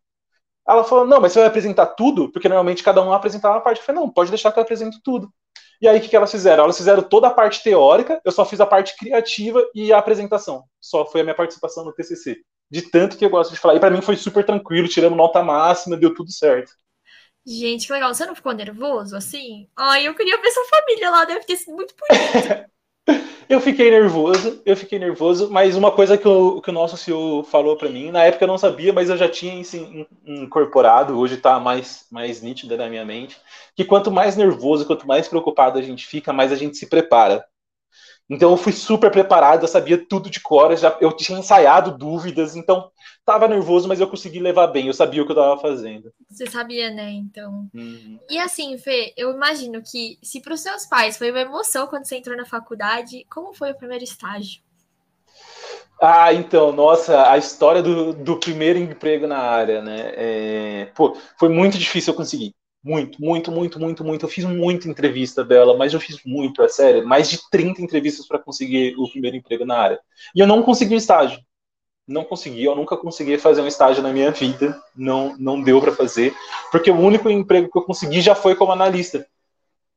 Ela 0.67 0.83
falou, 0.83 1.07
não, 1.07 1.19
mas 1.21 1.33
você 1.33 1.39
vai 1.39 1.47
apresentar 1.49 1.87
tudo? 1.87 2.31
Porque 2.31 2.47
normalmente 2.49 2.83
cada 2.83 3.01
um 3.01 3.13
apresentava 3.13 3.55
uma 3.55 3.61
parte. 3.61 3.79
Eu 3.79 3.85
falei, 3.85 4.01
não, 4.01 4.09
pode 4.11 4.29
deixar 4.29 4.51
que 4.51 4.59
eu 4.59 4.63
apresento 4.63 4.99
tudo. 5.03 5.31
E 5.81 5.87
aí, 5.87 5.97
o 5.97 6.01
que, 6.01 6.09
que 6.09 6.15
elas 6.15 6.29
fizeram? 6.29 6.63
Elas 6.63 6.77
fizeram 6.77 7.01
toda 7.01 7.27
a 7.27 7.33
parte 7.33 7.63
teórica, 7.63 8.21
eu 8.23 8.31
só 8.31 8.45
fiz 8.45 8.61
a 8.61 8.65
parte 8.67 8.95
criativa 8.95 9.67
e 9.73 9.91
a 9.91 9.97
apresentação. 9.97 10.63
Só 10.79 11.05
foi 11.05 11.21
a 11.21 11.23
minha 11.23 11.35
participação 11.35 11.83
no 11.83 11.91
TCC. 11.91 12.37
De 12.69 12.83
tanto 12.83 13.17
que 13.17 13.25
eu 13.25 13.29
gosto 13.29 13.51
de 13.51 13.59
falar. 13.59 13.75
E 13.75 13.79
para 13.79 13.89
mim 13.89 14.01
foi 14.01 14.15
super 14.15 14.45
tranquilo, 14.45 14.87
tiramos 14.87 15.17
nota 15.17 15.41
máxima, 15.41 15.97
deu 15.97 16.13
tudo 16.13 16.31
certo. 16.31 16.71
Gente, 17.45 17.87
que 17.87 17.93
legal. 17.93 18.13
Você 18.13 18.25
não 18.25 18.35
ficou 18.35 18.53
nervoso 18.53 19.15
assim? 19.15 19.67
Ai, 19.75 20.07
eu 20.07 20.13
queria 20.13 20.39
ver 20.39 20.51
sua 20.51 20.65
família 20.65 21.09
lá, 21.09 21.25
deve 21.25 21.45
ter 21.45 21.57
sido 21.57 21.75
muito 21.75 21.95
bonito. 21.97 22.69
Eu 23.49 23.59
fiquei 23.59 23.91
nervoso, 23.91 24.61
eu 24.65 24.77
fiquei 24.77 24.97
nervoso, 24.97 25.49
mas 25.51 25.75
uma 25.75 25.91
coisa 25.91 26.17
que 26.17 26.25
o, 26.25 26.61
que 26.61 26.69
o 26.69 26.73
nosso 26.73 26.95
CEO 26.95 27.43
falou 27.43 27.75
para 27.75 27.89
mim, 27.89 28.09
na 28.09 28.23
época 28.23 28.45
eu 28.45 28.47
não 28.47 28.57
sabia, 28.57 28.93
mas 28.93 29.09
eu 29.09 29.17
já 29.17 29.27
tinha 29.27 29.61
incorporado, 30.25 31.19
hoje 31.19 31.35
está 31.35 31.59
mais, 31.59 32.05
mais 32.09 32.41
nítido 32.41 32.77
na 32.77 32.87
minha 32.87 33.03
mente, 33.03 33.37
que 33.75 33.83
quanto 33.83 34.09
mais 34.09 34.37
nervoso, 34.37 34.85
quanto 34.85 35.05
mais 35.05 35.27
preocupado 35.27 35.77
a 35.77 35.81
gente 35.81 36.07
fica, 36.07 36.31
mais 36.31 36.51
a 36.51 36.55
gente 36.55 36.77
se 36.77 36.87
prepara. 36.87 37.43
Então 38.31 38.49
eu 38.49 38.55
fui 38.55 38.71
super 38.71 39.11
preparado, 39.11 39.63
eu 39.63 39.67
sabia 39.67 39.97
tudo 39.97 40.29
de 40.29 40.39
cor, 40.39 40.73
já, 40.77 40.97
eu 41.01 41.11
tinha 41.11 41.37
ensaiado 41.37 41.97
dúvidas, 41.97 42.55
então 42.55 42.89
tava 43.25 43.45
nervoso, 43.45 43.89
mas 43.89 43.99
eu 43.99 44.07
consegui 44.07 44.39
levar 44.39 44.67
bem, 44.67 44.87
eu 44.87 44.93
sabia 44.93 45.21
o 45.21 45.25
que 45.25 45.33
eu 45.33 45.35
tava 45.35 45.59
fazendo. 45.59 46.13
Você 46.29 46.49
sabia, 46.49 46.89
né? 46.89 47.11
Então. 47.11 47.67
Uhum. 47.73 48.17
E 48.29 48.39
assim, 48.39 48.77
Fê, 48.77 49.13
eu 49.17 49.31
imagino 49.31 49.83
que 49.83 50.17
se 50.23 50.39
para 50.39 50.53
os 50.53 50.61
seus 50.61 50.85
pais 50.85 51.17
foi 51.17 51.29
uma 51.29 51.41
emoção 51.41 51.87
quando 51.87 52.05
você 52.05 52.15
entrou 52.15 52.37
na 52.37 52.45
faculdade, 52.45 53.25
como 53.29 53.53
foi 53.53 53.71
o 53.71 53.77
primeiro 53.77 54.05
estágio? 54.05 54.61
Ah, 56.01 56.33
então, 56.33 56.71
nossa, 56.71 57.29
a 57.29 57.37
história 57.37 57.81
do, 57.81 58.13
do 58.13 58.39
primeiro 58.39 58.79
emprego 58.79 59.27
na 59.27 59.39
área, 59.39 59.81
né? 59.81 60.13
É, 60.15 60.85
pô, 60.95 61.17
foi 61.37 61.49
muito 61.49 61.77
difícil 61.77 62.13
eu 62.13 62.17
conseguir. 62.17 62.55
Muito, 62.83 63.21
muito, 63.21 63.51
muito, 63.51 63.79
muito, 63.79 64.03
muito. 64.03 64.25
Eu 64.25 64.29
fiz 64.29 64.43
muita 64.43 64.87
entrevista 64.87 65.43
dela, 65.43 65.77
mas 65.77 65.93
eu 65.93 65.99
fiz 65.99 66.23
muito, 66.25 66.63
é 66.63 66.67
sério. 66.67 67.05
Mais 67.07 67.29
de 67.29 67.39
30 67.51 67.81
entrevistas 67.81 68.27
para 68.27 68.39
conseguir 68.39 68.95
o 68.97 69.09
primeiro 69.09 69.37
emprego 69.37 69.65
na 69.65 69.77
área. 69.77 69.99
E 70.35 70.39
eu 70.39 70.47
não 70.47 70.63
consegui 70.63 70.95
estágio. 70.95 71.39
Não 72.07 72.25
consegui, 72.25 72.63
eu 72.63 72.75
nunca 72.75 72.97
consegui 72.97 73.37
fazer 73.37 73.61
um 73.61 73.67
estágio 73.67 74.01
na 74.01 74.11
minha 74.11 74.31
vida. 74.31 74.81
Não, 74.95 75.37
não 75.37 75.61
deu 75.61 75.79
para 75.79 75.91
fazer. 75.91 76.33
Porque 76.71 76.89
o 76.89 76.99
único 76.99 77.29
emprego 77.29 77.69
que 77.71 77.77
eu 77.77 77.83
consegui 77.83 78.19
já 78.19 78.33
foi 78.33 78.55
como 78.55 78.71
analista. 78.71 79.25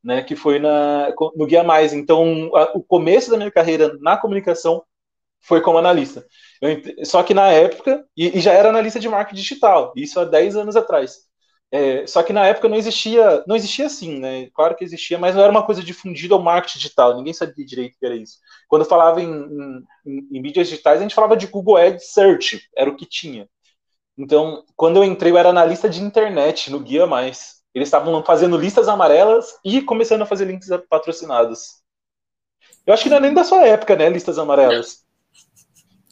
Né, 0.02 0.22
que 0.22 0.36
foi 0.36 0.58
na, 0.58 1.14
no 1.34 1.46
Guia 1.46 1.64
Mais. 1.64 1.94
Então, 1.94 2.54
a, 2.54 2.72
o 2.76 2.82
começo 2.82 3.30
da 3.30 3.38
minha 3.38 3.50
carreira 3.50 3.96
na 4.00 4.18
comunicação 4.18 4.84
foi 5.40 5.62
como 5.62 5.78
analista. 5.78 6.26
Eu, 6.60 7.06
só 7.06 7.22
que 7.22 7.32
na 7.32 7.48
época, 7.48 8.04
e, 8.14 8.36
e 8.36 8.40
já 8.42 8.52
era 8.52 8.68
analista 8.68 9.00
de 9.00 9.08
marketing 9.08 9.40
digital, 9.40 9.94
isso 9.96 10.20
há 10.20 10.26
10 10.26 10.56
anos 10.56 10.76
atrás. 10.76 11.26
É, 11.74 12.06
só 12.06 12.22
que 12.22 12.32
na 12.32 12.46
época 12.46 12.68
não 12.68 12.76
existia, 12.76 13.42
não 13.48 13.56
existia 13.56 13.87
assim, 13.87 14.20
né? 14.20 14.48
Claro 14.54 14.76
que 14.76 14.84
existia, 14.84 15.18
mas 15.18 15.34
não 15.34 15.42
era 15.42 15.50
uma 15.50 15.66
coisa 15.66 15.82
difundida 15.82 16.32
ao 16.32 16.40
marketing 16.40 16.78
digital, 16.78 17.16
ninguém 17.16 17.32
sabia 17.32 17.66
direito 17.66 17.96
o 17.96 17.98
que 17.98 18.06
era 18.06 18.14
isso. 18.14 18.38
Quando 18.68 18.84
falava 18.84 19.20
em, 19.20 19.26
em, 19.26 19.84
em, 20.06 20.40
mídias 20.40 20.68
digitais, 20.68 21.00
a 21.00 21.02
gente 21.02 21.16
falava 21.16 21.37
de 21.37 21.48
Google 21.48 21.76
Ads 21.76 22.12
Search, 22.12 22.62
era 22.76 22.88
o 22.88 22.94
que 22.94 23.04
tinha. 23.04 23.48
Então, 24.16 24.62
quando 24.76 24.98
eu 24.98 25.04
entrei, 25.04 25.32
eu 25.32 25.37
era 25.37 25.48
analista 25.48 25.88
de 25.88 26.00
internet 26.00 26.70
no 26.70 26.78
Guia 26.78 27.08
Mais. 27.08 27.56
Eles 27.74 27.88
estavam 27.88 28.22
fazendo 28.22 28.56
listas 28.56 28.87
amarelas 28.87 29.58
e 29.64 29.82
começando 29.82 30.22
a 30.22 30.26
fazer 30.26 30.44
links 30.44 30.68
patrocinados. 30.88 31.82
Eu 32.87 32.94
acho 32.94 33.02
que 33.02 33.10
não 33.10 33.16
é 33.16 33.20
nem 33.20 33.34
da 33.34 33.42
sua 33.42 33.66
época, 33.66 33.96
né? 33.96 34.08
Listas 34.08 34.38
amarelas. 34.38 35.03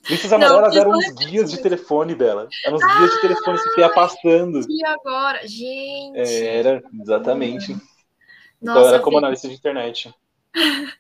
Listas 0.09 0.33
amarelas 0.33 0.75
eram 0.75 0.91
uns 0.91 1.13
guias 1.15 1.51
de 1.51 1.59
telefone 1.59 2.15
dela. 2.15 2.49
Eram 2.65 2.77
uns 2.77 2.83
ah, 2.83 2.99
guias 2.99 3.11
de 3.13 3.21
telefone 3.21 3.59
que 3.75 3.81
ia 3.81 3.89
passando. 3.89 4.61
E 4.69 4.85
agora? 4.85 5.47
Gente. 5.47 6.19
É, 6.19 6.57
era, 6.57 6.83
exatamente. 7.01 7.73
Nossa, 8.61 8.81
então 8.81 8.89
era 8.89 9.01
como 9.01 9.19
analista 9.19 9.49
de 9.49 9.55
internet. 9.55 10.13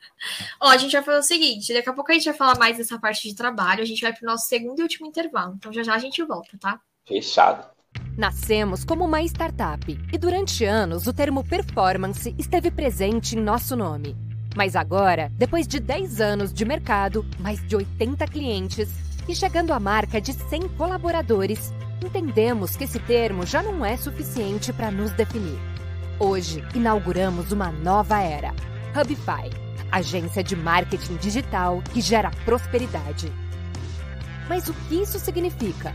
Ó, 0.61 0.69
a 0.69 0.77
gente 0.77 0.93
vai 0.93 1.03
fazer 1.03 1.19
o 1.19 1.23
seguinte: 1.23 1.75
daqui 1.75 1.89
a 1.89 1.93
pouco 1.93 2.11
a 2.11 2.15
gente 2.15 2.25
vai 2.25 2.35
falar 2.35 2.59
mais 2.59 2.77
dessa 2.77 2.99
parte 2.99 3.29
de 3.29 3.35
trabalho. 3.35 3.83
A 3.83 3.87
gente 3.87 4.03
vai 4.03 4.13
para 4.13 4.25
o 4.25 4.31
nosso 4.31 4.47
segundo 4.47 4.79
e 4.79 4.83
último 4.83 5.07
intervalo. 5.07 5.55
Então 5.57 5.73
já 5.73 5.83
já 5.83 5.95
a 5.95 5.99
gente 5.99 6.23
volta, 6.25 6.57
tá? 6.59 6.81
Fechado. 7.07 7.71
Nascemos 8.17 8.85
como 8.85 9.05
uma 9.05 9.23
startup 9.23 9.87
e 10.13 10.19
durante 10.19 10.65
anos 10.65 11.07
o 11.07 11.13
termo 11.13 11.45
performance 11.45 12.35
esteve 12.39 12.71
presente 12.71 13.37
em 13.37 13.41
nosso 13.41 13.77
nome. 13.77 14.17
Mas 14.55 14.77
agora, 14.77 15.33
depois 15.39 15.67
de 15.67 15.81
10 15.81 16.21
anos 16.21 16.53
de 16.53 16.65
mercado, 16.65 17.25
mais 17.39 17.67
de 17.67 17.75
80 17.75 18.27
clientes 18.27 18.91
e 19.27 19.35
chegando 19.35 19.73
à 19.73 19.81
marca 19.81 20.21
de 20.21 20.33
100 20.33 20.69
colaboradores, 20.71 21.73
entendemos 22.05 22.77
que 22.77 22.85
esse 22.85 22.99
termo 22.99 23.47
já 23.47 23.63
não 23.63 23.85
é 23.85 23.97
suficiente 23.97 24.73
para 24.73 24.91
nos 24.91 25.11
definir. 25.13 25.59
Hoje, 26.19 26.63
inauguramos 26.75 27.51
uma 27.51 27.73
nova 27.73 28.21
era. 28.21 28.53
Hubify, 28.95 29.51
agência 29.91 30.43
de 30.43 30.55
marketing 30.55 31.17
digital 31.17 31.83
que 31.93 32.01
gera 32.01 32.31
prosperidade. 32.45 33.33
Mas 34.49 34.69
o 34.69 34.75
que 34.75 34.97
isso 34.97 35.19
significa? 35.19 35.95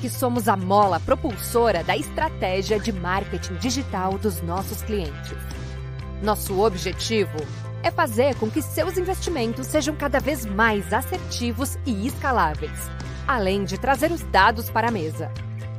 Que 0.00 0.10
somos 0.10 0.48
a 0.48 0.56
mola 0.56 0.98
propulsora 0.98 1.84
da 1.84 1.96
estratégia 1.96 2.80
de 2.80 2.92
marketing 2.92 3.54
digital 3.54 4.18
dos 4.18 4.42
nossos 4.42 4.82
clientes. 4.82 5.36
Nosso 6.22 6.60
objetivo 6.60 7.36
é 7.86 7.90
fazer 7.90 8.34
com 8.34 8.50
que 8.50 8.60
seus 8.60 8.98
investimentos 8.98 9.68
sejam 9.68 9.94
cada 9.94 10.18
vez 10.18 10.44
mais 10.44 10.92
assertivos 10.92 11.78
e 11.86 12.06
escaláveis, 12.06 12.90
além 13.28 13.64
de 13.64 13.78
trazer 13.78 14.10
os 14.10 14.22
dados 14.24 14.68
para 14.68 14.88
a 14.88 14.90
mesa. 14.90 15.30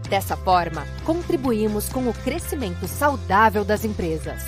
Dessa 0.10 0.38
forma, 0.38 0.88
contribuímos 1.04 1.90
com 1.90 2.08
o 2.08 2.14
crescimento 2.14 2.88
saudável 2.88 3.66
das 3.66 3.84
empresas, 3.84 4.42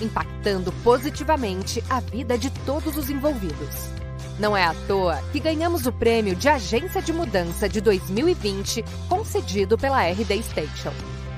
impactando 0.00 0.70
positivamente 0.84 1.82
a 1.90 1.98
vida 1.98 2.38
de 2.38 2.48
todos 2.64 2.96
os 2.96 3.10
envolvidos. 3.10 3.90
Não 4.38 4.56
é 4.56 4.64
à 4.64 4.74
toa 4.86 5.20
que 5.32 5.40
ganhamos 5.40 5.86
o 5.86 5.92
prêmio 5.92 6.36
de 6.36 6.48
Agência 6.48 7.02
de 7.02 7.12
Mudança 7.12 7.68
de 7.68 7.80
2020 7.80 8.84
concedido 9.08 9.76
pela 9.76 10.08
RD 10.08 10.42
Station. 10.44 10.92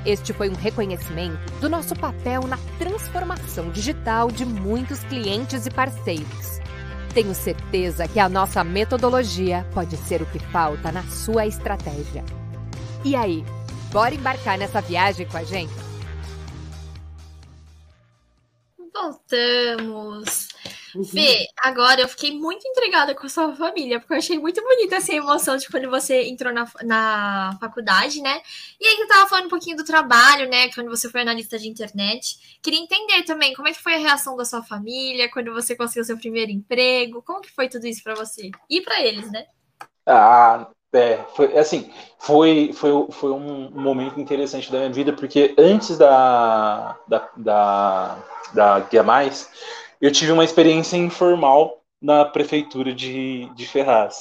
Este 0.05 0.33
foi 0.33 0.49
um 0.49 0.55
reconhecimento 0.55 1.39
do 1.61 1.69
nosso 1.69 1.95
papel 1.95 2.43
na 2.49 2.59
transformação 2.79 3.71
digital 3.71 4.31
de 4.33 4.45
muitos 4.45 5.05
clientes 5.05 5.65
e 5.65 5.71
parceiros. 5.71 6.61
Tenho 7.15 7.35
certeza 7.35 8.09
que 8.09 8.19
a 8.19 8.29
nossa 8.29 8.65
metodologia 8.65 9.65
pode 9.73 9.97
ser 9.97 10.21
o 10.21 10.27
que 10.27 10.41
falta 10.41 10.91
na 10.91 11.05
sua 11.05 11.47
estratégia. 11.47 12.25
E 13.05 13.15
aí, 13.15 13.45
bora 13.93 14.15
embarcar 14.15 14.59
nessa 14.59 14.81
viagem 14.81 15.27
com 15.27 15.37
a 15.37 15.45
gente? 15.45 15.73
Voltamos! 18.93 20.52
Uhum. 20.95 21.05
Fê, 21.05 21.47
agora 21.57 22.03
eu 22.03 22.09
fiquei 22.09 22.33
muito 22.33 22.67
intrigada 22.67 23.15
com 23.15 23.27
a 23.27 23.29
sua 23.29 23.55
família, 23.55 23.99
porque 23.99 24.13
eu 24.13 24.19
achei 24.19 24.39
muito 24.39 24.63
bonita 24.63 24.97
essa 24.97 25.13
emoção 25.13 25.57
de 25.57 25.69
quando 25.69 25.89
você 25.89 26.25
entrou 26.25 26.53
na, 26.53 26.67
na 26.85 27.57
faculdade, 27.61 28.21
né? 28.21 28.41
E 28.81 28.87
aí 28.87 28.97
você 28.97 29.07
tava 29.07 29.29
falando 29.29 29.47
um 29.47 29.51
pouquinho 29.51 29.77
do 29.77 29.85
trabalho, 29.85 30.49
né? 30.49 30.71
Quando 30.73 30.91
você 30.91 31.09
foi 31.09 31.23
analista 31.23 31.59
de 31.59 31.69
internet. 31.69 32.59
Queria 32.63 32.81
entender 32.81 33.23
também 33.23 33.55
como 33.55 33.69
é 33.69 33.73
que 33.73 33.83
foi 33.83 33.95
a 33.95 33.99
reação 33.99 34.37
da 34.37 34.45
sua 34.45 34.63
família 34.63 35.31
quando 35.31 35.53
você 35.53 35.75
conseguiu 35.75 36.05
seu 36.05 36.19
primeiro 36.19 36.51
emprego. 36.51 37.23
Como 37.23 37.41
que 37.41 37.51
foi 37.51 37.69
tudo 37.69 37.87
isso 37.87 38.03
para 38.03 38.15
você? 38.15 38.51
E 38.69 38.81
para 38.81 39.01
eles, 39.01 39.31
né? 39.31 39.47
Ah, 40.07 40.69
é, 40.93 41.25
foi 41.35 41.57
assim, 41.57 41.91
foi, 42.19 42.71
foi, 42.75 42.91
foi 43.11 43.31
um 43.31 43.71
momento 43.71 44.21
interessante 44.21 44.71
da 44.71 44.79
minha 44.79 44.93
vida, 44.93 45.13
porque 45.15 45.55
antes 45.57 45.97
da, 45.97 46.99
da, 47.09 47.29
da, 47.35 48.19
da 48.53 48.81
Guia 48.81 49.03
Mais, 49.03 49.49
eu 50.03 50.11
tive 50.11 50.33
uma 50.33 50.45
experiência 50.45 50.97
informal 50.97 51.81
na 52.01 52.25
prefeitura 52.25 52.93
de, 52.93 53.49
de 53.55 53.69
Ferraz. 53.69 54.17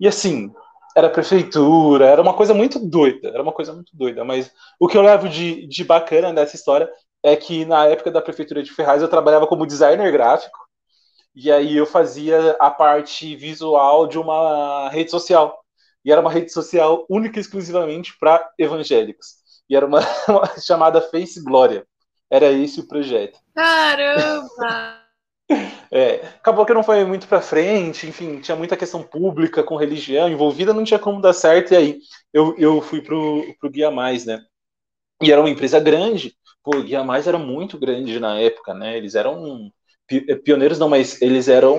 E 0.00 0.08
assim, 0.08 0.50
era 0.96 1.10
prefeitura, 1.10 2.06
era 2.06 2.22
uma 2.22 2.32
coisa 2.32 2.54
muito 2.54 2.78
doida, 2.78 3.28
era 3.28 3.42
uma 3.42 3.52
coisa 3.52 3.74
muito 3.74 3.94
doida. 3.94 4.24
Mas 4.24 4.50
o 4.80 4.88
que 4.88 4.96
eu 4.96 5.02
levo 5.02 5.28
de, 5.28 5.66
de 5.66 5.84
bacana 5.84 6.32
dessa 6.32 6.56
história 6.56 6.90
é 7.22 7.36
que 7.36 7.66
na 7.66 7.84
época 7.84 8.10
da 8.10 8.22
prefeitura 8.22 8.62
de 8.62 8.72
Ferraz 8.72 9.02
eu 9.02 9.08
trabalhava 9.08 9.46
como 9.46 9.66
designer 9.66 10.10
gráfico, 10.10 10.58
e 11.34 11.52
aí 11.52 11.76
eu 11.76 11.84
fazia 11.84 12.56
a 12.58 12.70
parte 12.70 13.36
visual 13.36 14.06
de 14.06 14.18
uma 14.18 14.88
rede 14.88 15.10
social. 15.10 15.62
E 16.02 16.10
era 16.10 16.22
uma 16.22 16.32
rede 16.32 16.50
social 16.50 17.04
única 17.08 17.38
e 17.38 17.42
exclusivamente 17.42 18.16
para 18.18 18.50
evangélicos. 18.58 19.34
E 19.68 19.76
era 19.76 19.84
uma, 19.84 20.00
uma 20.26 20.58
chamada 20.58 21.02
Face 21.02 21.44
Glória. 21.44 21.86
Era 22.30 22.50
esse 22.50 22.80
o 22.80 22.88
projeto. 22.88 23.38
Caramba! 23.54 25.07
É, 25.90 26.16
acabou 26.38 26.66
que 26.66 26.74
não 26.74 26.82
foi 26.82 27.04
muito 27.04 27.26
para 27.26 27.40
frente, 27.40 28.06
enfim, 28.06 28.40
tinha 28.40 28.56
muita 28.56 28.76
questão 28.76 29.02
pública 29.02 29.62
com 29.62 29.76
religião 29.76 30.28
envolvida, 30.28 30.74
não 30.74 30.84
tinha 30.84 30.98
como 30.98 31.20
dar 31.20 31.32
certo, 31.32 31.72
e 31.72 31.76
aí 31.76 31.98
eu, 32.32 32.54
eu 32.58 32.82
fui 32.82 33.00
pro, 33.00 33.42
pro 33.58 33.70
Guia 33.70 33.90
Mais, 33.90 34.26
né? 34.26 34.42
E 35.22 35.32
era 35.32 35.40
uma 35.40 35.50
empresa 35.50 35.80
grande, 35.80 36.34
pô, 36.62 36.82
Guia 36.82 37.02
Mais 37.04 37.26
era 37.26 37.38
muito 37.38 37.78
grande 37.78 38.20
na 38.20 38.38
época, 38.38 38.74
né? 38.74 38.96
Eles 38.96 39.14
eram 39.14 39.70
é, 40.10 40.34
pioneiros 40.36 40.78
não, 40.78 40.88
mas 40.88 41.20
eles 41.20 41.48
eram 41.48 41.78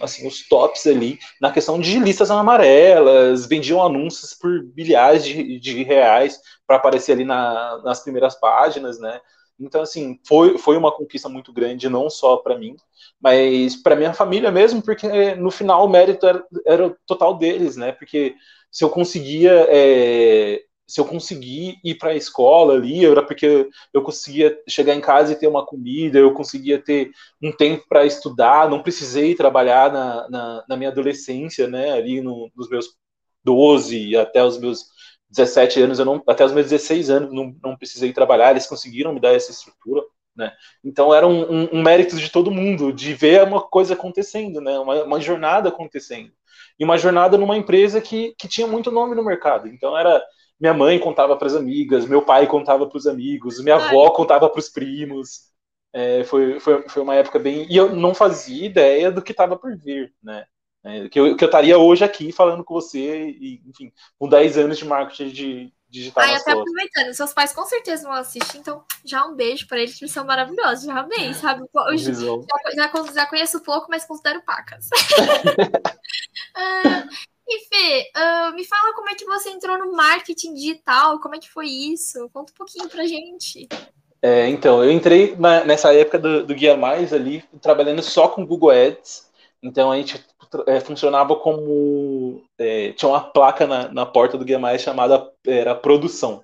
assim 0.00 0.26
os 0.26 0.46
tops 0.48 0.86
ali 0.86 1.18
na 1.40 1.52
questão 1.52 1.80
de 1.80 1.98
listas 1.98 2.30
amarelas, 2.30 3.46
vendiam 3.46 3.82
anúncios 3.82 4.34
por 4.34 4.64
bilhares 4.74 5.24
de, 5.24 5.58
de 5.60 5.82
reais 5.84 6.40
para 6.66 6.76
aparecer 6.76 7.12
ali 7.12 7.24
na, 7.24 7.80
nas 7.84 8.00
primeiras 8.02 8.38
páginas, 8.38 8.98
né? 9.00 9.20
Então, 9.60 9.82
assim, 9.82 10.18
foi, 10.26 10.56
foi 10.58 10.76
uma 10.76 10.92
conquista 10.92 11.28
muito 11.28 11.52
grande, 11.52 11.88
não 11.88 12.08
só 12.08 12.36
para 12.36 12.56
mim, 12.58 12.76
mas 13.20 13.76
para 13.76 13.96
minha 13.96 14.14
família 14.14 14.50
mesmo, 14.50 14.82
porque 14.82 15.34
no 15.34 15.50
final 15.50 15.84
o 15.84 15.88
mérito 15.88 16.26
era, 16.26 16.44
era 16.66 16.96
total 17.06 17.36
deles, 17.36 17.76
né? 17.76 17.92
Porque 17.92 18.34
se 18.70 18.84
eu 18.84 18.90
conseguia. 18.90 19.66
É, 19.68 20.62
se 20.86 21.00
eu 21.00 21.04
conseguir 21.04 21.78
ir 21.84 21.96
para 21.96 22.12
a 22.12 22.16
escola 22.16 22.72
ali, 22.74 23.04
era 23.04 23.22
porque 23.22 23.68
eu 23.92 24.02
conseguia 24.02 24.58
chegar 24.66 24.94
em 24.94 25.02
casa 25.02 25.32
e 25.32 25.36
ter 25.36 25.46
uma 25.46 25.64
comida, 25.66 26.18
eu 26.18 26.32
conseguia 26.32 26.82
ter 26.82 27.10
um 27.42 27.52
tempo 27.52 27.84
para 27.86 28.06
estudar, 28.06 28.70
não 28.70 28.82
precisei 28.82 29.34
trabalhar 29.34 29.92
na, 29.92 30.28
na, 30.30 30.64
na 30.66 30.76
minha 30.78 30.88
adolescência, 30.88 31.68
né, 31.68 31.92
ali 31.92 32.22
no, 32.22 32.50
nos 32.56 32.70
meus 32.70 32.86
12 33.44 34.16
até 34.16 34.42
os 34.42 34.58
meus 34.58 34.86
17 35.30 35.82
anos, 35.82 35.98
eu 35.98 36.04
não, 36.04 36.22
até 36.26 36.44
os 36.44 36.52
meus 36.52 36.68
16 36.68 37.10
anos, 37.10 37.32
não, 37.32 37.54
não 37.62 37.76
precisei 37.76 38.12
trabalhar, 38.12 38.50
eles 38.50 38.66
conseguiram 38.66 39.12
me 39.12 39.20
dar 39.20 39.34
essa 39.34 39.50
estrutura, 39.50 40.02
né? 40.38 40.52
Então 40.84 41.12
era 41.12 41.26
um, 41.26 41.42
um, 41.42 41.68
um 41.74 41.82
mérito 41.82 42.16
de 42.16 42.30
todo 42.30 42.50
mundo, 42.50 42.92
de 42.92 43.12
ver 43.12 43.42
uma 43.42 43.60
coisa 43.60 43.94
acontecendo, 43.94 44.60
né? 44.60 44.78
Uma, 44.78 45.02
uma, 45.04 45.20
jornada 45.20 45.68
acontecendo. 45.68 46.32
E 46.78 46.84
uma 46.84 46.96
jornada 46.96 47.36
numa 47.36 47.56
empresa 47.56 48.00
que, 48.00 48.34
que 48.38 48.46
tinha 48.46 48.66
muito 48.66 48.90
nome 48.90 49.14
no 49.16 49.24
mercado. 49.24 49.66
Então 49.68 49.98
era. 49.98 50.22
Minha 50.60 50.74
mãe 50.74 50.98
contava 50.98 51.36
para 51.36 51.46
as 51.46 51.54
amigas, 51.54 52.04
meu 52.04 52.20
pai 52.20 52.44
contava 52.48 52.84
para 52.84 52.98
os 52.98 53.06
amigos, 53.06 53.62
minha 53.62 53.76
avó 53.76 54.10
contava 54.10 54.48
para 54.50 54.58
os 54.58 54.68
primos. 54.68 55.52
É, 55.92 56.24
foi, 56.24 56.58
foi, 56.58 56.88
foi 56.88 57.02
uma 57.02 57.14
época 57.14 57.38
bem. 57.38 57.64
E 57.70 57.76
eu 57.76 57.94
não 57.94 58.12
fazia 58.12 58.66
ideia 58.66 59.10
do 59.10 59.22
que 59.22 59.30
estava 59.30 59.56
por 59.56 59.76
vir, 59.76 60.12
né? 60.20 60.46
É, 60.84 61.08
que, 61.08 61.18
eu, 61.18 61.36
que 61.36 61.44
eu 61.44 61.48
estaria 61.48 61.76
hoje 61.76 62.04
aqui 62.04 62.30
falando 62.32 62.64
com 62.64 62.74
você, 62.74 63.30
e, 63.30 63.60
enfim, 63.66 63.92
com 64.18 64.28
10 64.28 64.58
anos 64.58 64.78
de 64.78 64.84
marketing 64.84 65.28
de 65.28 65.72
digital. 65.88 66.22
Ah, 66.22 66.36
até 66.36 66.52
aproveitando, 66.52 67.14
seus 67.14 67.32
pais 67.32 67.52
com 67.52 67.64
certeza 67.64 68.04
vão 68.04 68.12
assistir, 68.12 68.58
então 68.58 68.84
já 69.04 69.24
um 69.24 69.34
beijo 69.34 69.66
para 69.66 69.78
eles, 69.78 69.96
que 69.96 70.04
eles 70.04 70.12
são 70.12 70.24
maravilhosos, 70.24 70.84
já 70.84 70.98
amei, 70.98 71.32
sabe? 71.34 71.64
Eu, 71.74 71.96
já, 71.96 72.12
já, 72.74 72.90
já, 73.14 73.26
conheço 73.26 73.60
pouco, 73.62 73.86
mas 73.88 74.04
considero 74.04 74.42
pacas. 74.42 74.86
uh, 76.56 77.08
e 77.48 77.64
Fê, 77.66 78.10
uh, 78.16 78.54
me 78.54 78.64
fala 78.64 78.94
como 78.94 79.08
é 79.08 79.14
que 79.14 79.24
você 79.24 79.50
entrou 79.50 79.78
no 79.78 79.92
marketing 79.92 80.54
digital, 80.54 81.18
como 81.20 81.34
é 81.34 81.38
que 81.38 81.50
foi 81.50 81.66
isso? 81.66 82.28
Conta 82.32 82.52
um 82.52 82.56
pouquinho 82.56 82.88
pra 82.88 83.06
gente. 83.06 83.68
É, 84.20 84.48
então, 84.48 84.82
eu 84.82 84.90
entrei 84.90 85.36
na, 85.36 85.64
nessa 85.64 85.94
época 85.94 86.18
do, 86.18 86.44
do 86.44 86.54
Guia 86.54 86.76
Mais 86.76 87.12
ali, 87.12 87.42
trabalhando 87.62 88.02
só 88.02 88.28
com 88.28 88.44
Google 88.44 88.70
Ads, 88.70 89.30
então 89.62 89.92
a 89.92 89.96
gente 89.96 90.24
é, 90.66 90.80
funcionava 90.80 91.36
como. 91.36 92.42
É, 92.58 92.92
tinha 92.92 93.08
uma 93.08 93.20
placa 93.20 93.66
na, 93.66 93.88
na 93.92 94.06
porta 94.06 94.36
do 94.36 94.44
Guia 94.44 94.58
Mais 94.58 94.82
chamada 94.82 95.30
era 95.46 95.74
produção. 95.74 96.42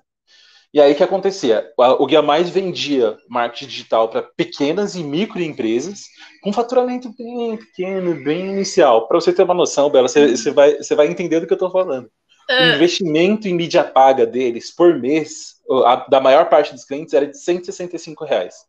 E 0.73 0.81
aí 0.81 0.91
o 0.91 0.95
que 0.95 1.03
acontecia? 1.03 1.71
O 1.77 2.05
Guia 2.05 2.21
Mais 2.21 2.49
vendia 2.49 3.17
marketing 3.29 3.67
digital 3.67 4.09
para 4.09 4.23
pequenas 4.23 4.95
e 4.95 5.03
microempresas 5.03 6.01
com 6.43 6.51
faturamento 6.51 7.13
bem 7.17 7.55
pequeno, 7.55 8.21
bem 8.23 8.47
inicial. 8.51 9.07
Para 9.07 9.21
você 9.21 9.31
ter 9.31 9.43
uma 9.43 9.53
noção, 9.53 9.89
Bela, 9.89 10.09
você, 10.09 10.35
você, 10.35 10.51
vai, 10.51 10.75
você 10.75 10.93
vai 10.93 11.07
entender 11.07 11.39
do 11.39 11.47
que 11.47 11.53
eu 11.53 11.55
estou 11.55 11.71
falando. 11.71 12.11
O 12.49 12.53
é. 12.53 12.75
investimento 12.75 13.47
em 13.47 13.53
mídia 13.53 13.85
paga 13.85 14.25
deles 14.25 14.69
por 14.75 14.99
mês, 14.99 15.55
a, 15.85 16.07
da 16.09 16.19
maior 16.19 16.49
parte 16.49 16.73
dos 16.73 16.83
clientes, 16.83 17.13
era 17.13 17.25
de 17.25 17.37
165 17.37 18.25
reais. 18.25 18.65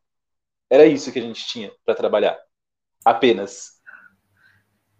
Era 0.70 0.86
isso 0.86 1.10
que 1.10 1.18
a 1.18 1.22
gente 1.22 1.44
tinha 1.46 1.72
para 1.84 1.94
trabalhar. 1.94 2.38
Apenas. 3.04 3.75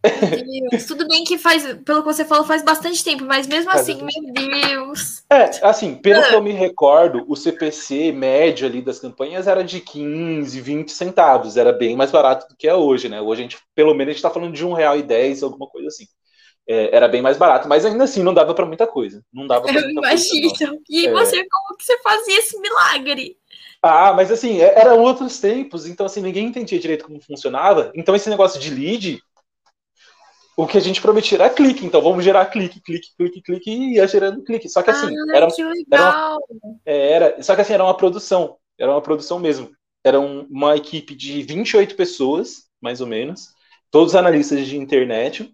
Deus. 0.03 0.85
Tudo 0.87 1.07
bem 1.09 1.25
que 1.25 1.37
faz, 1.39 1.63
pelo 1.85 2.01
que 2.03 2.07
você 2.07 2.25
falou, 2.25 2.45
faz 2.45 2.63
bastante 2.63 3.03
tempo, 3.03 3.25
mas 3.25 3.47
mesmo 3.47 3.71
Faz 3.71 3.83
assim, 3.83 4.01
meu 4.03 4.33
Deus. 4.33 5.23
É, 5.31 5.51
assim, 5.67 5.95
pelo 5.97 6.21
Ah. 6.21 6.29
que 6.29 6.35
eu 6.35 6.43
me 6.43 6.53
recordo, 6.53 7.25
o 7.29 7.35
CPC 7.37 8.13
médio 8.13 8.67
ali 8.67 8.81
das 8.83 8.99
campanhas 8.99 9.47
era 9.47 9.65
de 9.65 9.81
15, 9.81 10.61
20 10.61 10.93
centavos. 10.93 11.57
Era 11.57 11.73
bem 11.73 11.97
mais 11.97 12.11
barato 12.11 12.49
do 12.49 12.57
que 12.57 12.69
é 12.69 12.75
hoje, 12.75 13.09
né? 13.09 13.21
Hoje 13.21 13.41
a 13.41 13.43
gente, 13.45 13.59
pelo 13.75 13.95
menos, 13.95 14.11
a 14.11 14.13
gente 14.15 14.23
tá 14.23 14.31
falando 14.31 14.53
de 14.55 14.65
um 14.65 14.73
real 14.73 14.97
e 14.99 15.03
dez, 15.03 15.43
alguma 15.43 15.67
coisa 15.67 15.89
assim. 15.89 16.07
É, 16.69 16.95
era 16.97 17.07
bem 17.07 17.23
mais 17.23 17.37
barato, 17.37 17.69
mas 17.69 17.85
ainda 17.85 18.05
assim 18.05 18.25
não 18.25 18.35
dava 18.35 18.53
para 18.53 18.67
muita 18.67 18.87
coisa. 18.89 19.23
Não 19.33 19.47
dava 19.47 19.63
pra 19.63 19.73
muita 19.73 19.85
coisa, 19.87 20.01
não. 20.01 20.03
imagino. 20.09 20.81
E 20.91 21.07
É. 21.07 21.13
você, 21.13 21.45
como 21.49 21.77
que 21.79 21.85
você 21.85 21.97
fazia 22.03 22.39
esse 22.39 22.59
milagre? 22.61 23.37
Ah, 23.83 24.13
mas 24.13 24.33
assim, 24.33 24.61
é- 24.61 24.77
eram 24.81 24.99
outros 25.01 25.39
tempos, 25.39 25.87
então 25.87 26.07
assim, 26.07 26.21
ninguém 26.21 26.47
entendia 26.47 26.79
direito 26.79 27.05
como 27.05 27.21
funcionava. 27.21 27.93
Então 27.95 28.17
esse 28.17 28.29
negócio 28.29 28.59
de 28.61 28.71
lead, 28.71 29.21
o 30.57 30.67
que 30.67 30.79
a 30.79 30.81
gente 30.81 31.03
prometia 31.03 31.37
era 31.39 31.51
clique, 31.51 31.85
então 31.85 32.01
vamos 32.01 32.25
gerar 32.25 32.47
clique, 32.47 32.81
clique, 32.81 33.09
clique, 33.17 33.43
clique, 33.43 33.71
e 33.71 33.95
ia 33.97 34.07
gerando 34.09 34.43
clique. 34.43 34.69
Só 34.69 34.83
que 34.83 34.91
assim, 34.91 35.09
Ai, 35.09 35.37
era, 35.37 35.49
que 35.49 35.63
legal. 35.63 36.39
é, 36.85 37.13
era, 37.13 37.43
só 37.43 37.55
que 37.55 37.61
assim, 37.61 37.75
era 37.75 37.85
uma 37.85 37.97
produção, 37.97 38.57
era 38.79 38.91
uma 38.91 39.03
produção 39.03 39.39
mesmo. 39.39 39.71
Era 40.03 40.19
um- 40.21 40.47
uma 40.51 40.77
equipe 40.77 41.15
de 41.15 41.43
28 41.43 41.95
pessoas, 41.97 42.65
mais 42.81 43.01
ou 43.01 43.07
menos, 43.07 43.49
todos 43.91 44.15
analistas 44.15 44.67
de 44.67 44.77
internet. 44.79 45.53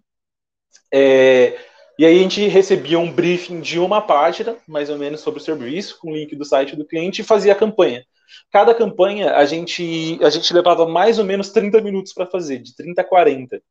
É, 0.93 1.57
e 1.97 2.05
aí 2.05 2.19
a 2.19 2.21
gente 2.23 2.47
recebia 2.47 2.99
um 2.99 3.11
briefing 3.11 3.61
de 3.61 3.79
uma 3.79 4.01
página, 4.01 4.57
mais 4.67 4.89
ou 4.89 4.97
menos, 4.97 5.21
sobre 5.21 5.39
o 5.39 5.43
serviço, 5.43 5.97
com 5.99 6.11
o 6.11 6.15
link 6.15 6.35
do 6.35 6.45
site 6.45 6.75
do 6.75 6.85
cliente 6.85 7.21
e 7.21 7.25
fazia 7.25 7.53
a 7.53 7.55
campanha. 7.55 8.05
Cada 8.51 8.73
campanha 8.73 9.35
a 9.35 9.45
gente, 9.45 10.19
a 10.21 10.29
gente 10.29 10.53
levava 10.53 10.87
mais 10.87 11.19
ou 11.19 11.25
menos 11.25 11.49
30 11.51 11.81
minutos 11.81 12.13
para 12.13 12.25
fazer, 12.25 12.59
de 12.59 12.75
30 12.75 13.01
a 13.01 13.05
40. 13.05 13.61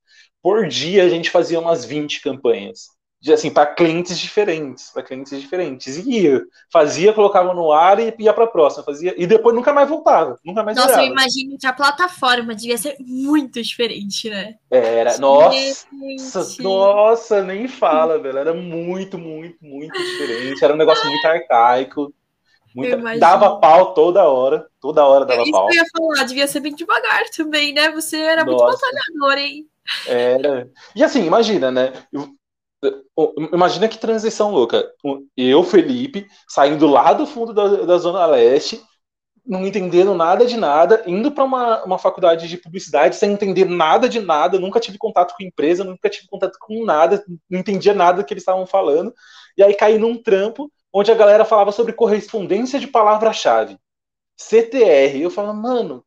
Por 0.42 0.66
dia 0.68 1.04
a 1.04 1.08
gente 1.08 1.30
fazia 1.30 1.60
umas 1.60 1.84
20 1.84 2.20
campanhas. 2.20 2.88
De, 3.20 3.32
assim, 3.32 3.52
para 3.52 3.72
clientes 3.72 4.18
diferentes, 4.18 4.90
para 4.90 5.04
clientes 5.04 5.40
diferentes. 5.40 5.96
E 5.96 6.22
ia, 6.22 6.42
fazia, 6.72 7.12
colocava 7.12 7.54
no 7.54 7.70
ar 7.70 8.00
e 8.00 8.12
ia 8.18 8.32
para 8.34 8.44
a 8.44 8.48
próxima, 8.48 8.82
fazia 8.82 9.14
e 9.16 9.28
depois 9.28 9.54
nunca 9.54 9.72
mais 9.72 9.88
voltava, 9.88 10.36
nunca 10.44 10.64
mais 10.64 10.76
Nossa, 10.76 10.88
virava. 10.88 11.06
eu 11.06 11.12
imagino 11.12 11.56
que 11.56 11.64
a 11.64 11.72
plataforma 11.72 12.52
devia 12.52 12.76
ser 12.76 12.96
muito 12.98 13.62
diferente, 13.62 14.28
né? 14.28 14.56
Era, 14.68 15.18
nossa, 15.18 15.86
Gente. 15.92 16.62
nossa, 16.62 17.44
nem 17.44 17.68
fala, 17.68 18.18
velho. 18.18 18.38
Era 18.38 18.52
muito, 18.52 19.16
muito, 19.16 19.56
muito 19.64 19.96
diferente. 19.96 20.64
Era 20.64 20.74
um 20.74 20.78
negócio 20.78 21.08
muito 21.08 21.24
arcaico. 21.24 22.12
Muita- 22.74 23.18
dava 23.18 23.58
pau 23.58 23.94
toda 23.94 24.24
hora. 24.28 24.66
Toda 24.80 25.04
hora 25.04 25.24
dava 25.24 25.42
Isso 25.42 25.52
pau. 25.52 25.68
que 25.68 25.76
eu 25.76 25.82
ia 25.82 25.88
falar, 25.96 26.24
devia 26.26 26.46
ser 26.46 26.61
bem 26.61 26.74
devagar 26.74 27.24
também, 27.37 27.72
né? 27.72 27.90
Você 27.92 28.16
era 28.18 28.44
muito 28.44 28.62
Nossa. 28.62 28.78
batalhador, 28.78 29.38
hein? 29.38 29.66
Era. 30.06 30.70
E 30.94 31.02
assim, 31.02 31.24
imagina, 31.24 31.70
né? 31.70 31.92
Eu- 32.12 32.35
Imagina 33.52 33.87
que 33.88 33.98
transição 33.98 34.50
louca. 34.50 34.85
Eu, 35.37 35.62
Felipe, 35.62 36.26
saindo 36.48 36.87
lá 36.87 37.12
do 37.12 37.26
fundo 37.26 37.52
da, 37.52 37.85
da 37.85 37.98
Zona 37.98 38.26
Leste, 38.26 38.82
não 39.46 39.64
entendendo 39.66 40.14
nada 40.14 40.44
de 40.46 40.56
nada, 40.56 41.02
indo 41.06 41.30
para 41.30 41.44
uma, 41.44 41.85
uma 41.85 41.98
faculdade 41.98 42.48
de 42.48 42.56
publicidade 42.56 43.14
sem 43.16 43.32
entender 43.32 43.64
nada 43.66 44.08
de 44.08 44.20
nada, 44.20 44.58
nunca 44.58 44.80
tive 44.80 44.98
contato 44.98 45.35
com 45.37 45.44
empresa, 45.44 45.85
nunca 45.85 46.08
tive 46.08 46.26
contato 46.28 46.56
com 46.61 46.85
nada, 46.85 47.24
não 47.48 47.61
entendia 47.61 47.92
nada 47.94 48.22
do 48.22 48.26
que 48.26 48.32
eles 48.35 48.42
estavam 48.42 48.66
falando. 48.66 49.12
E 49.56 49.62
aí 49.62 49.74
caí 49.74 49.98
num 49.98 50.20
trampo 50.20 50.70
onde 50.92 51.11
a 51.11 51.14
galera 51.14 51.44
falava 51.44 51.72
sobre 51.72 51.92
correspondência 51.92 52.78
de 52.78 52.87
palavra-chave. 52.87 53.78
CTR. 54.37 55.20
Eu 55.20 55.31
falava, 55.31 55.55
mano, 55.55 56.05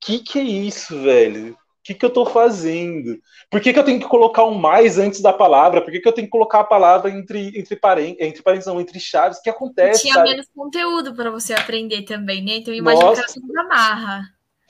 que 0.00 0.18
que 0.18 0.38
é 0.38 0.42
isso, 0.42 1.00
velho? 1.02 1.52
O 1.52 1.84
que, 1.84 1.94
que 1.94 2.04
eu 2.04 2.10
tô 2.10 2.24
fazendo? 2.24 3.18
Por 3.50 3.60
que, 3.60 3.72
que 3.72 3.78
eu 3.78 3.84
tenho 3.84 3.98
que 3.98 4.06
colocar 4.06 4.44
um 4.44 4.54
mais 4.54 4.98
antes 4.98 5.20
da 5.20 5.32
palavra? 5.32 5.80
Por 5.80 5.90
que, 5.90 5.98
que 5.98 6.08
eu 6.08 6.12
tenho 6.12 6.28
que 6.28 6.30
colocar 6.30 6.60
a 6.60 6.64
palavra 6.64 7.10
entre, 7.10 7.58
entre 7.58 7.74
parênteses, 7.74 8.20
entre 8.20 8.40
parênteses, 8.40 8.72
não, 8.72 8.80
entre 8.80 9.00
chaves? 9.00 9.38
O 9.38 9.42
que 9.42 9.50
acontece, 9.50 10.02
Tinha 10.02 10.14
sabe? 10.14 10.30
menos 10.30 10.46
conteúdo 10.54 11.12
para 11.12 11.28
você 11.32 11.52
aprender 11.52 12.02
também, 12.02 12.40
né? 12.40 12.56
Então 12.56 12.72
eu 12.72 12.78
imagino 12.78 13.06
Nossa. 13.06 13.24
que 13.24 13.30
era 13.30 13.40
tudo 13.40 13.52
na 13.52 13.64
marra. 13.64 14.22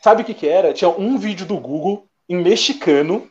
Sabe 0.03 0.23
o 0.23 0.25
que 0.25 0.33
que 0.33 0.49
era? 0.49 0.73
Tinha 0.73 0.89
um 0.89 1.19
vídeo 1.19 1.45
do 1.45 1.59
Google 1.59 2.09
em 2.27 2.37
mexicano. 2.37 3.31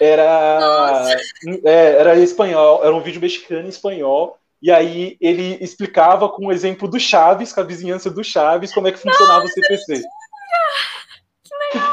Era, 0.00 1.14
é, 1.62 2.00
era 2.00 2.18
espanhol, 2.18 2.82
era 2.82 2.94
um 2.94 3.02
vídeo 3.02 3.20
mexicano 3.20 3.66
em 3.66 3.68
espanhol. 3.68 4.39
E 4.62 4.70
aí 4.70 5.16
ele 5.20 5.56
explicava 5.60 6.28
com 6.28 6.46
o 6.46 6.52
exemplo 6.52 6.88
do 6.88 7.00
Chaves, 7.00 7.52
com 7.52 7.60
a 7.60 7.64
vizinhança 7.64 8.10
do 8.10 8.22
Chaves, 8.22 8.72
como 8.72 8.88
é 8.88 8.92
que 8.92 8.98
funcionava 8.98 9.44
o 9.44 9.48
CPC. 9.48 10.02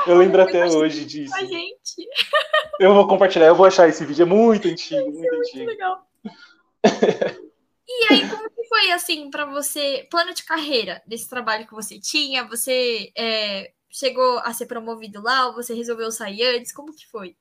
Eu 0.05 0.17
lembro 0.17 0.41
até 0.41 0.65
hoje 0.65 1.05
disso. 1.05 1.35
A 1.35 1.43
gente, 1.43 2.07
Eu 2.79 2.93
vou 2.93 3.07
compartilhar, 3.07 3.47
eu 3.47 3.55
vou 3.55 3.65
achar 3.65 3.87
esse 3.87 4.05
vídeo, 4.05 4.23
é 4.23 4.25
muito 4.25 4.67
antigo, 4.67 5.11
muito 5.11 5.29
que 5.29 5.35
antigo. 5.35 5.65
legal. 5.65 6.07
E 7.89 8.13
aí, 8.13 8.29
como 8.29 8.49
que 8.49 8.67
foi, 8.67 8.91
assim, 8.91 9.29
para 9.29 9.45
você, 9.45 10.05
plano 10.11 10.33
de 10.33 10.43
carreira 10.43 11.01
desse 11.07 11.29
trabalho 11.29 11.65
que 11.65 11.73
você 11.73 11.97
tinha? 11.97 12.45
Você 12.49 13.13
é, 13.17 13.71
chegou 13.89 14.39
a 14.39 14.53
ser 14.53 14.65
promovido 14.65 15.21
lá 15.21 15.47
ou 15.47 15.53
você 15.53 15.73
resolveu 15.73 16.11
sair 16.11 16.57
antes? 16.57 16.73
Como 16.73 16.93
que 16.93 17.07
foi? 17.07 17.37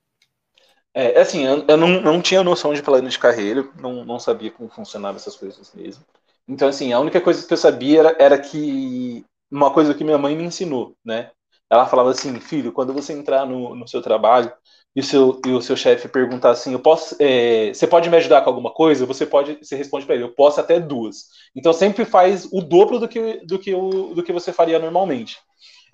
É, 0.97 1.21
assim, 1.21 1.45
eu, 1.45 1.63
eu 1.69 1.77
não, 1.77 2.01
não 2.01 2.23
tinha 2.23 2.43
noção 2.43 2.73
de 2.73 2.83
plano 2.83 3.07
de 3.07 3.19
carreira, 3.19 3.69
não, 3.79 4.03
não 4.03 4.19
sabia 4.19 4.51
como 4.51 4.71
funcionavam 4.71 5.17
essas 5.17 5.37
coisas 5.37 5.71
mesmo. 5.75 6.03
Então, 6.49 6.67
assim, 6.69 6.91
a 6.93 6.99
única 6.99 7.21
coisa 7.21 7.47
que 7.47 7.53
eu 7.53 7.57
sabia 7.59 8.01
era, 8.01 8.17
era 8.19 8.39
que 8.39 9.23
uma 9.51 9.71
coisa 9.71 9.93
que 9.93 10.03
minha 10.03 10.17
mãe 10.17 10.35
me 10.35 10.45
ensinou, 10.45 10.97
né? 11.05 11.31
Ela 11.71 11.85
falava 11.87 12.11
assim, 12.11 12.41
filho, 12.41 12.73
quando 12.73 12.95
você 12.95 13.13
entrar 13.13 13.45
no, 13.45 13.75
no 13.75 13.87
seu 13.87 14.01
trabalho 14.01 14.51
e 14.95 15.01
o 15.01 15.05
seu, 15.05 15.39
e 15.45 15.51
o 15.51 15.61
seu 15.61 15.77
chefe 15.77 16.09
perguntar 16.09 16.51
assim, 16.53 16.73
eu 16.73 16.81
posso, 16.81 17.15
é, 17.21 17.75
você 17.75 17.87
pode 17.87 18.09
me 18.09 18.17
ajudar 18.17 18.41
com 18.43 18.49
alguma 18.49 18.73
coisa? 18.73 19.05
Você 19.05 19.27
pode, 19.27 19.59
você 19.63 19.77
responde 19.77 20.07
para 20.07 20.15
ele, 20.15 20.25
eu 20.25 20.35
posso 20.35 20.61
até 20.61 20.81
duas. 20.81 21.27
Então 21.55 21.75
sempre 21.75 22.07
faz 22.07 22.49
o 22.51 22.63
dobro 22.63 22.99
do 22.99 23.07
que, 23.09 23.45
do 23.45 23.59
que, 23.59 23.75
o, 23.75 24.15
do 24.15 24.23
que 24.23 24.33
você 24.33 24.51
faria 24.53 24.79
normalmente. 24.79 25.37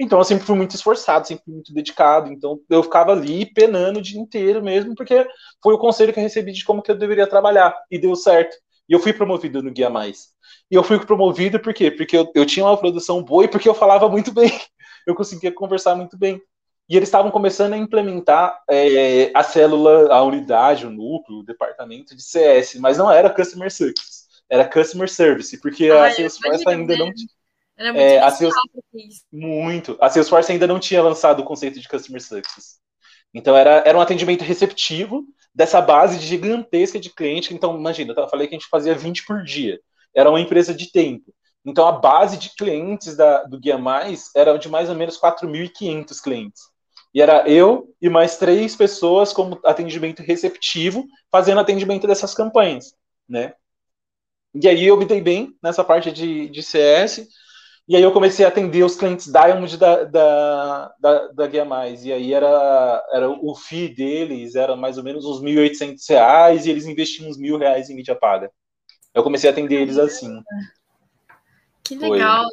Então 0.03 0.19
eu 0.19 0.25
sempre 0.25 0.45
fui 0.45 0.57
muito 0.57 0.75
esforçado, 0.75 1.29
sempre 1.29 1.45
fui 1.45 1.55
muito 1.55 1.73
dedicado. 1.73 2.31
Então 2.33 2.59
eu 2.69 2.83
ficava 2.83 3.13
ali 3.13 3.47
penando 3.47 4.01
o 4.01 4.03
dia 4.03 4.21
inteiro 4.21 4.61
mesmo, 4.61 4.97
porque 4.97 5.25
foi 5.63 5.75
o 5.75 5.79
conselho 5.79 6.13
que 6.13 6.19
eu 6.19 6.23
recebi 6.25 6.51
de 6.51 6.65
como 6.65 6.83
que 6.83 6.91
eu 6.91 6.99
deveria 6.99 7.27
trabalhar 7.27 7.73
e 7.89 7.99
deu 7.99 8.17
certo. 8.17 8.57
E 8.89 8.93
eu 8.93 8.99
fui 8.99 9.13
promovido 9.13 9.63
no 9.63 9.71
Guia 9.71 9.89
Mais. 9.89 10.31
E 10.69 10.75
eu 10.75 10.83
fui 10.83 10.99
promovido 10.99 11.61
por 11.61 11.73
quê? 11.73 11.89
Porque 11.89 12.17
eu, 12.17 12.29
eu 12.35 12.45
tinha 12.45 12.67
uma 12.67 12.77
produção 12.77 13.23
boa 13.23 13.45
e 13.45 13.49
porque 13.49 13.69
eu 13.69 13.75
falava 13.75 14.09
muito 14.09 14.33
bem. 14.35 14.51
Eu 15.07 15.15
conseguia 15.15 15.53
conversar 15.53 15.95
muito 15.95 16.19
bem. 16.19 16.41
E 16.89 16.97
eles 16.97 17.09
estavam 17.09 17.31
começando 17.31 17.75
a 17.75 17.79
implementar 17.79 18.61
é, 18.69 19.31
a 19.35 19.45
célula, 19.45 20.13
a 20.13 20.21
unidade, 20.25 20.85
o 20.85 20.91
núcleo, 20.91 21.39
o 21.39 21.45
departamento 21.45 22.15
de 22.17 22.23
CS, 22.23 22.75
mas 22.81 22.99
não 22.99 23.11
era 23.11 23.31
Customer 23.31 23.71
Success, 23.71 24.27
era 24.51 24.69
Customer 24.69 25.09
Service, 25.09 25.59
porque 25.61 25.91
Ah, 25.91 26.07
a 26.07 26.11
Salesforce 26.11 26.69
ainda 26.69 26.97
não 26.97 27.13
Era 27.77 27.93
muito 27.93 28.01
É, 28.01 28.19
a 28.21 28.29
isso. 28.29 29.25
muito. 29.33 29.97
A 30.01 30.09
Salesforce 30.11 30.53
ainda 30.53 30.67
não 30.67 30.79
tinha 30.81 31.03
lançado 31.03 31.41
o 31.41 31.45
conceito 31.45 31.81
de 31.81 31.89
Customer 31.89 32.21
Success. 32.23 32.81
Então 33.35 33.57
era, 33.57 33.83
era 33.87 33.97
um 33.99 34.01
atendimento 34.01 34.43
receptivo 34.45 35.25
dessa 35.55 35.81
base 35.81 36.19
gigantesca 36.21 37.01
de 37.01 37.11
cliente. 37.11 37.55
Então, 37.55 37.77
imagina, 37.79 38.15
eu 38.17 38.29
falei 38.29 38.47
que 38.49 38.55
a 38.55 38.59
gente 38.59 38.69
fazia 38.71 38.95
20 38.95 39.25
por 39.27 39.43
dia. 39.45 39.81
Era 40.15 40.31
uma 40.31 40.41
empresa 40.41 40.75
de 40.75 40.91
tempo. 40.93 41.35
Então 41.65 41.87
a 41.87 41.93
base 41.93 42.39
de 42.39 42.51
clientes 42.57 43.17
da, 43.17 43.45
do 43.45 43.59
Guia 43.59 43.79
Mais 43.79 44.31
era 44.37 44.57
de 44.59 44.69
mais 44.69 44.89
ou 44.91 44.97
menos 44.97 45.17
4.500 45.17 46.21
clientes. 46.21 46.63
E 47.15 47.21
era 47.23 47.49
eu 47.49 47.95
e 48.01 48.09
mais 48.09 48.39
três 48.39 48.77
pessoas 48.77 49.33
como 49.33 49.61
atendimento 49.65 50.23
receptivo, 50.23 51.07
fazendo 51.31 51.61
atendimento 51.61 52.07
dessas 52.07 52.35
campanhas, 52.35 52.95
né? 53.29 53.55
E 54.55 54.69
aí 54.69 54.85
eu 54.87 54.97
me 54.99 55.05
dei 55.07 55.21
bem 55.21 55.57
nessa 55.63 55.83
parte 55.83 56.13
de, 56.13 56.49
de 56.49 56.63
CS, 56.63 57.27
e 57.89 57.97
aí 57.97 58.03
eu 58.03 58.13
comecei 58.13 58.45
a 58.45 58.49
atender 58.49 58.85
os 58.85 58.95
clientes 58.95 59.31
Diamond 59.31 59.77
da, 59.77 60.05
da, 60.05 60.95
da, 61.01 61.27
da 61.29 61.47
Guia 61.47 61.65
Mais. 61.65 62.05
E 62.05 62.13
aí 62.13 62.33
era, 62.33 63.05
era 63.13 63.29
o 63.29 63.55
FII 63.55 63.89
deles, 63.89 64.55
era 64.55 64.77
mais 64.77 64.99
ou 64.99 65.05
menos 65.05 65.25
uns 65.25 65.41
R$ 65.41 65.53
1.800, 65.53 66.65
e 66.65 66.71
eles 66.71 66.87
investiam 66.87 67.29
uns 67.29 67.37
mil 67.37 67.59
reais 67.59 67.91
em 67.91 67.95
mídia 67.97 68.15
paga. 68.15 68.51
Eu 69.13 69.23
comecei 69.23 69.51
a 69.51 69.53
atender 69.53 69.81
eles 69.81 69.99
assim. 69.99 70.43
Que 71.83 71.99
Foi. 71.99 72.11
legal. 72.11 72.47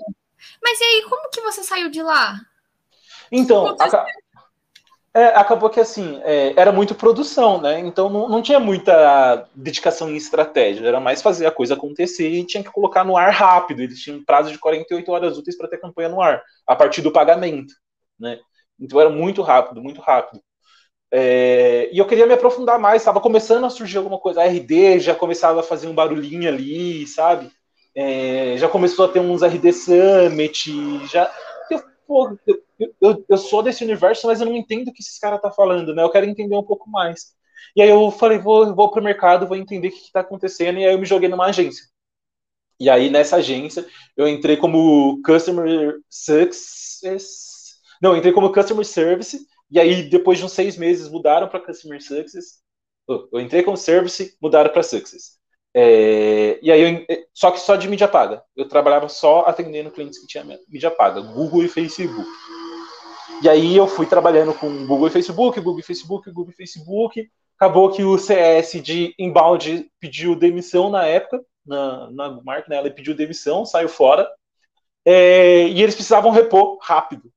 Mas 0.62 0.80
e 0.80 0.84
aí, 0.84 1.06
como 1.08 1.30
que 1.30 1.42
você 1.42 1.64
saiu 1.64 1.90
de 1.90 2.02
lá? 2.02 2.40
Então, 3.32 3.68
aconteceu? 3.68 4.04
É, 5.20 5.36
acabou 5.36 5.70
que 5.70 5.80
assim, 5.80 6.20
é, 6.24 6.54
era 6.56 6.72
muito 6.72 6.96
produção, 6.96 7.62
né? 7.62 7.80
Então 7.80 8.10
não, 8.10 8.30
não 8.30 8.42
tinha 8.42 8.60
muita 8.60 9.48
dedicação 9.54 10.10
em 10.10 10.16
estratégia, 10.16 10.88
era 10.88 11.00
mais 11.00 11.22
fazer 11.22 11.46
a 11.46 11.52
coisa 11.52 11.74
acontecer 11.74 12.30
e 12.30 12.46
tinha 12.46 12.64
que 12.64 12.72
colocar 12.72 13.04
no 13.04 13.18
ar 13.18 13.32
rápido. 13.32 13.82
Eles 13.82 14.00
tinham 14.00 14.24
prazo 14.24 14.52
de 14.52 14.58
48 14.58 15.12
horas 15.12 15.38
úteis 15.38 15.58
para 15.58 15.68
ter 15.68 15.78
campanha 15.78 16.10
no 16.10 16.22
ar, 16.22 16.42
a 16.66 16.76
partir 16.76 17.02
do 17.02 17.12
pagamento, 17.12 17.74
né? 18.20 18.40
Então 18.80 19.00
era 19.00 19.10
muito 19.10 19.42
rápido, 19.42 19.82
muito 19.82 20.00
rápido. 20.02 20.42
É, 21.12 21.90
e 21.92 21.98
eu 21.98 22.08
queria 22.08 22.26
me 22.26 22.34
aprofundar 22.34 22.80
mais, 22.80 23.02
estava 23.02 23.20
começando 23.20 23.66
a 23.66 23.70
surgir 23.70 23.98
alguma 23.98 24.20
coisa, 24.20 24.42
a 24.42 24.46
RD 24.46 25.00
já 25.00 25.16
começava 25.16 25.60
a 25.60 25.64
fazer 25.64 25.88
um 25.88 25.96
barulhinho 25.96 26.48
ali, 26.48 27.06
sabe? 27.08 27.52
É, 27.96 28.56
já 28.58 28.70
começou 28.70 29.06
a 29.06 29.08
ter 29.10 29.20
uns 29.20 29.42
RD 29.42 29.74
Summit, 29.74 31.08
já 31.08 31.30
pô, 32.10 32.36
eu, 32.48 32.64
eu, 33.00 33.26
eu 33.30 33.38
sou 33.38 33.62
desse 33.62 33.84
universo, 33.84 34.26
mas 34.26 34.42
eu 34.42 34.48
não 34.48 34.56
entendo 34.56 34.88
o 34.88 34.94
que 34.94 35.00
esses 35.00 35.20
caras 35.20 35.40
tá 35.40 35.52
falando, 35.52 35.94
né? 35.94 36.02
Eu 36.02 36.10
quero 36.10 36.26
entender 36.26 36.58
um 36.58 36.64
pouco 36.64 36.90
mais. 36.90 37.36
E 37.76 37.84
aí 37.84 37.90
eu 37.90 38.10
falei, 38.10 38.40
vou, 38.40 38.74
vou 38.76 38.90
pro 38.90 39.04
mercado, 39.04 39.48
vou 39.48 39.56
entender 39.56 39.90
o 39.90 39.92
que, 39.92 39.98
está 40.00 40.22
acontecendo, 40.22 40.80
e 40.80 40.86
aí 40.86 40.92
eu 40.92 40.98
me 40.98 41.06
joguei 41.06 41.30
numa 41.30 41.46
agência. 41.46 41.86
E 42.80 42.90
aí, 42.90 43.12
nessa 43.12 43.36
agência, 43.36 43.86
eu 44.18 44.28
entrei 44.28 44.58
como 44.58 45.22
Customer 45.24 46.00
Success. 46.10 47.78
Não, 48.02 48.18
entrei 48.18 48.34
como 48.34 48.52
Customer 48.52 48.86
Service, 48.86 49.46
e 49.70 49.80
aí, 49.80 50.10
depois 50.10 50.40
de 50.40 50.46
uns 50.46 50.54
seis 50.54 50.78
meses, 50.78 51.10
mudaram 51.10 51.48
para 51.48 51.60
Customer 51.60 52.02
Success. 52.02 52.60
Eu 53.08 53.40
entrei 53.40 53.62
como 53.62 53.78
Service, 53.78 54.36
mudaram 54.42 54.72
para 54.72 54.82
Success. 54.82 55.39
É, 55.82 56.60
e 56.62 56.70
aí, 56.70 56.82
eu, 56.82 57.06
é, 57.10 57.24
só 57.34 57.52
que 57.52 57.60
só 57.62 57.78
de 57.78 57.88
mídia 57.88 58.08
paga. 58.08 58.44
Eu 58.54 58.68
trabalhava 58.68 59.08
só 59.08 59.46
atendendo 59.46 59.90
clientes 59.90 60.20
que 60.20 60.28
tinham 60.28 60.46
mídia 60.68 60.92
paga, 60.92 61.22
Google 61.22 61.64
e 61.64 61.70
Facebook. 61.70 62.28
E 63.42 63.48
aí 63.48 63.78
eu 63.78 63.88
fui 63.88 64.06
trabalhando 64.06 64.54
com 64.54 64.86
Google 64.86 65.08
e 65.08 65.12
Facebook, 65.12 65.58
Google 65.62 65.80
e 65.80 65.84
Facebook, 65.84 66.30
Google 66.32 66.52
e 66.52 66.58
Facebook. 66.58 67.30
Acabou 67.56 67.92
que 67.92 68.04
o 68.04 68.18
CS 68.18 68.82
de 68.84 69.16
inbound 69.18 69.90
pediu 70.02 70.36
demissão 70.36 70.90
na 70.90 71.06
época, 71.06 71.42
na, 71.66 72.12
na 72.12 72.42
marca, 72.44 72.70
né? 72.70 72.76
Ela 72.76 72.92
pediu 72.92 73.16
demissão, 73.16 73.66
saiu 73.66 73.88
fora. 73.88 74.30
É, 75.06 75.64
e 75.64 75.82
eles 75.82 75.96
precisavam 75.96 76.32
repor 76.32 76.78
rápido. 76.82 77.32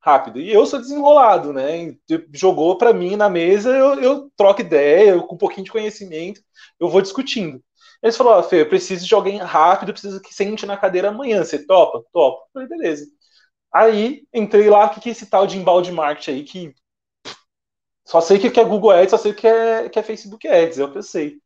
Rápido. 0.00 0.38
E 0.38 0.52
eu 0.52 0.64
sou 0.66 0.78
desenrolado, 0.78 1.52
né? 1.52 1.96
Jogou 2.32 2.78
para 2.78 2.92
mim 2.92 3.16
na 3.16 3.28
mesa, 3.28 3.70
eu, 3.70 4.00
eu 4.00 4.30
troco 4.36 4.60
ideia, 4.60 5.10
eu, 5.10 5.24
com 5.24 5.34
um 5.34 5.38
pouquinho 5.38 5.64
de 5.64 5.72
conhecimento, 5.72 6.40
eu 6.78 6.88
vou 6.88 7.02
discutindo. 7.02 7.60
Eles 8.02 8.16
falaram, 8.16 8.40
ó, 8.40 8.42
Fê, 8.42 8.62
eu 8.62 8.68
preciso 8.68 9.06
de 9.06 9.14
alguém 9.14 9.38
rápido, 9.38 9.92
preciso 9.92 10.20
que 10.20 10.34
sente 10.34 10.64
na 10.66 10.76
cadeira 10.76 11.08
amanhã. 11.08 11.44
Você 11.44 11.64
topa? 11.66 12.04
Topa. 12.12 12.44
Eu 12.44 12.50
falei, 12.52 12.68
beleza. 12.68 13.06
Aí 13.72 14.26
entrei 14.32 14.70
lá, 14.70 14.86
o 14.86 14.90
que, 14.90 15.08
é 15.08 15.12
esse 15.12 15.26
tal 15.26 15.46
de 15.46 15.58
embalde 15.58 15.92
marketing 15.92 16.30
aí 16.30 16.44
que 16.44 16.74
só 18.06 18.20
sei 18.22 18.38
que 18.38 18.58
é 18.58 18.64
Google 18.64 18.90
Ads, 18.90 19.10
só 19.10 19.18
sei 19.18 19.34
que 19.34 19.46
é, 19.46 19.88
que 19.88 19.98
é 19.98 20.02
Facebook 20.02 20.48
Ads, 20.48 20.78
é 20.78 20.82
eu 20.82 21.02
sei. 21.02 21.38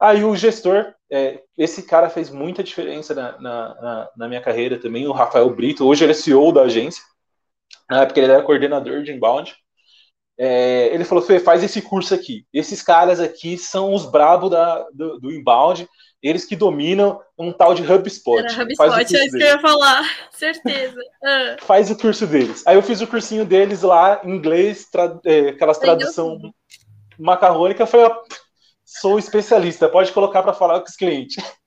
Aí 0.00 0.24
o 0.24 0.34
gestor, 0.34 0.92
é, 1.08 1.42
esse 1.56 1.84
cara 1.84 2.10
fez 2.10 2.30
muita 2.30 2.64
diferença 2.64 3.14
na, 3.14 3.38
na, 3.40 4.10
na, 4.16 4.28
minha 4.28 4.40
carreira 4.40 4.80
também, 4.80 5.06
o 5.06 5.12
Rafael 5.12 5.48
Brito, 5.54 5.86
hoje 5.86 6.04
ele 6.04 6.12
é 6.12 6.14
CEO 6.14 6.52
da 6.52 6.62
agência, 6.62 7.04
na 7.88 8.02
época 8.02 8.18
ele 8.18 8.32
era 8.32 8.42
coordenador 8.42 9.02
de 9.04 9.12
inbound. 9.12 9.54
É, 10.42 10.88
ele 10.94 11.04
falou, 11.04 11.22
Fê, 11.22 11.38
faz 11.38 11.62
esse 11.62 11.82
curso 11.82 12.14
aqui. 12.14 12.46
Esses 12.50 12.80
caras 12.80 13.20
aqui 13.20 13.58
são 13.58 13.92
os 13.92 14.06
brabos 14.06 14.50
da, 14.50 14.86
do, 14.90 15.20
do 15.20 15.30
inbound, 15.30 15.86
eles 16.22 16.46
que 16.46 16.56
dominam 16.56 17.20
um 17.38 17.52
tal 17.52 17.74
de 17.74 17.82
HubSpot. 17.82 18.38
Era 18.38 18.62
HubSpot, 18.62 19.16
é 19.16 19.26
isso 19.26 19.36
que 19.36 19.42
eu 19.42 19.48
ia 19.48 19.58
falar, 19.58 20.02
certeza. 20.32 20.96
Ah. 21.22 21.56
Faz 21.60 21.90
o 21.90 21.96
curso 21.96 22.26
deles. 22.26 22.62
Aí 22.66 22.74
eu 22.74 22.82
fiz 22.82 23.02
o 23.02 23.06
cursinho 23.06 23.44
deles 23.44 23.82
lá, 23.82 24.22
em 24.24 24.30
inglês, 24.30 24.86
tra 24.90 25.20
é, 25.26 25.50
aquelas 25.50 25.76
tradução 25.76 26.40
macarrônica, 27.18 27.84
foi 27.84 28.00
sou 28.82 29.18
especialista, 29.18 29.90
pode 29.90 30.10
colocar 30.10 30.42
para 30.42 30.54
falar 30.54 30.80
com 30.80 30.88
os 30.88 30.96
clientes. 30.96 31.44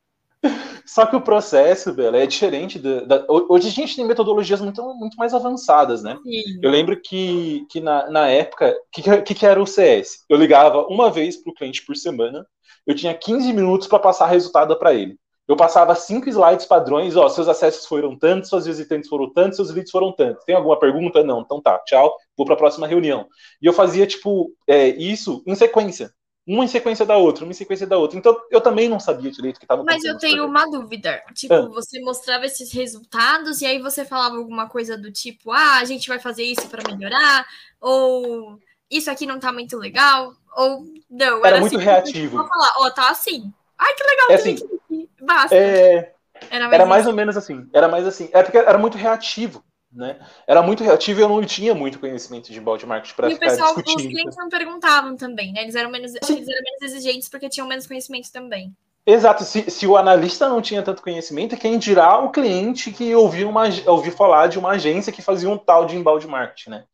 Só 0.85 1.05
que 1.05 1.15
o 1.15 1.21
processo, 1.21 1.93
Bela, 1.93 2.17
é 2.17 2.25
diferente. 2.25 2.77
Da, 2.77 3.01
da, 3.01 3.25
hoje 3.27 3.67
a 3.67 3.71
gente 3.71 3.95
tem 3.95 4.05
metodologias 4.05 4.61
muito, 4.61 4.81
muito 4.95 5.15
mais 5.17 5.33
avançadas, 5.33 6.03
né? 6.03 6.17
Sim. 6.23 6.59
Eu 6.61 6.69
lembro 6.69 6.99
que, 6.99 7.65
que 7.69 7.79
na, 7.79 8.09
na 8.09 8.27
época, 8.27 8.69
o 8.69 8.91
que, 8.91 9.21
que, 9.21 9.35
que, 9.35 9.45
era 9.45 9.61
o 9.61 9.65
CS? 9.65 10.25
Eu 10.29 10.37
ligava 10.37 10.85
uma 10.87 11.09
vez 11.09 11.37
para 11.37 11.51
o 11.51 11.53
cliente 11.53 11.85
por 11.85 11.95
semana, 11.95 12.45
eu 12.85 12.95
tinha 12.95 13.13
15 13.13 13.53
minutos 13.53 13.87
para 13.87 13.99
passar 13.99 14.27
resultado 14.27 14.77
para 14.77 14.93
ele. 14.93 15.17
Eu 15.47 15.57
passava 15.57 15.93
cinco 15.93 16.29
slides 16.29 16.65
padrões, 16.65 17.17
ó, 17.17 17.27
seus 17.27 17.49
acessos 17.49 17.85
foram 17.85 18.17
tantos, 18.17 18.49
seus 18.49 18.65
visitantes 18.65 19.09
foram 19.09 19.29
tantos, 19.29 19.57
seus 19.57 19.71
leads 19.71 19.91
foram 19.91 20.11
tantos. 20.13 20.45
Tem 20.45 20.55
alguma 20.55 20.79
pergunta? 20.79 21.21
Não, 21.21 21.41
então 21.41 21.61
tá, 21.61 21.79
tchau, 21.79 22.15
vou 22.37 22.45
para 22.45 22.55
a 22.55 22.57
próxima 22.57 22.87
reunião. 22.87 23.27
E 23.61 23.65
eu 23.65 23.73
fazia, 23.73 24.07
tipo, 24.07 24.51
é, 24.67 24.87
isso 24.87 25.43
em 25.45 25.53
sequência 25.53 26.11
uma 26.45 26.65
em 26.65 26.67
sequência 26.67 27.05
da 27.05 27.15
outra, 27.15 27.45
uma 27.45 27.51
em 27.51 27.55
sequência 27.55 27.87
da 27.87 27.97
outra. 27.97 28.17
Então 28.17 28.37
eu 28.51 28.59
também 28.59 28.89
não 28.89 28.99
sabia 28.99 29.31
direito 29.31 29.57
o 29.57 29.59
que 29.59 29.65
estava 29.65 29.83
Mas 29.83 30.03
eu 30.03 30.17
tenho 30.17 30.45
uma 30.45 30.65
dúvida. 30.69 31.23
Tipo, 31.33 31.53
ah. 31.53 31.69
você 31.69 31.99
mostrava 32.01 32.45
esses 32.45 32.71
resultados 32.71 33.61
e 33.61 33.65
aí 33.65 33.79
você 33.79 34.03
falava 34.03 34.35
alguma 34.35 34.67
coisa 34.67 34.97
do 34.97 35.11
tipo, 35.11 35.51
ah, 35.51 35.77
a 35.77 35.85
gente 35.85 36.07
vai 36.07 36.19
fazer 36.19 36.43
isso 36.43 36.67
para 36.67 36.83
melhorar, 36.91 37.45
ou 37.79 38.59
isso 38.91 39.09
aqui 39.09 39.25
não 39.25 39.39
tá 39.39 39.53
muito 39.53 39.77
legal, 39.77 40.33
ou 40.55 40.85
não. 41.09 41.39
Era, 41.39 41.47
era 41.47 41.59
muito 41.61 41.77
assim, 41.77 41.85
reativo. 41.85 42.37
Vou 42.37 42.47
falar, 42.47 42.73
ó, 42.77 42.87
oh, 42.87 42.91
tá 42.91 43.09
assim. 43.09 43.51
Ai, 43.77 43.93
que 43.95 44.03
legal, 44.03 44.31
é 44.31 44.33
assim, 44.35 45.09
basta. 45.21 45.55
É... 45.55 46.13
Era 46.49 46.65
mais, 46.65 46.73
era 46.73 46.85
mais 46.85 47.07
ou 47.07 47.13
menos 47.13 47.37
assim. 47.37 47.69
Era 47.71 47.87
mais 47.87 48.05
assim. 48.05 48.29
É 48.33 48.43
porque 48.43 48.57
era 48.57 48.77
muito 48.77 48.97
reativo 48.97 49.63
né? 49.93 50.19
Era 50.47 50.61
muito 50.61 50.83
reativo 50.83 51.19
e 51.19 51.23
eu 51.23 51.29
não 51.29 51.43
tinha 51.43 51.73
muito 51.73 51.99
conhecimento 51.99 52.51
de 52.51 52.59
balde 52.59 52.85
marketing 52.85 53.15
para 53.15 53.29
ficar 53.29 53.49
pessoal, 53.49 53.75
discutindo. 53.75 53.99
Os 53.99 54.07
clientes 54.07 54.37
não 54.37 54.49
perguntavam 54.49 55.15
também, 55.15 55.53
né? 55.53 55.61
Eles 55.61 55.75
eram 55.75 55.91
menos, 55.91 56.13
eles 56.13 56.47
eram 56.47 56.61
menos 56.63 56.81
exigentes 56.81 57.29
porque 57.29 57.49
tinham 57.49 57.67
menos 57.67 57.87
conhecimento 57.87 58.31
também. 58.31 58.75
Exato, 59.05 59.43
se, 59.43 59.69
se, 59.69 59.85
o 59.85 59.97
analista 59.97 60.47
não 60.47 60.61
tinha 60.61 60.81
tanto 60.81 61.01
conhecimento, 61.01 61.57
quem 61.57 61.77
dirá 61.77 62.19
o 62.19 62.31
cliente 62.31 62.89
que 62.89 63.13
ouviu, 63.13 63.49
uma, 63.49 63.63
ouviu 63.85 64.13
falar 64.13 64.47
de 64.47 64.57
uma 64.57 64.71
agência 64.71 65.11
que 65.11 65.21
fazia 65.21 65.49
um 65.49 65.57
tal 65.57 65.85
de 65.85 65.97
embalde 65.97 66.25
marketing, 66.25 66.69
né? 66.69 66.85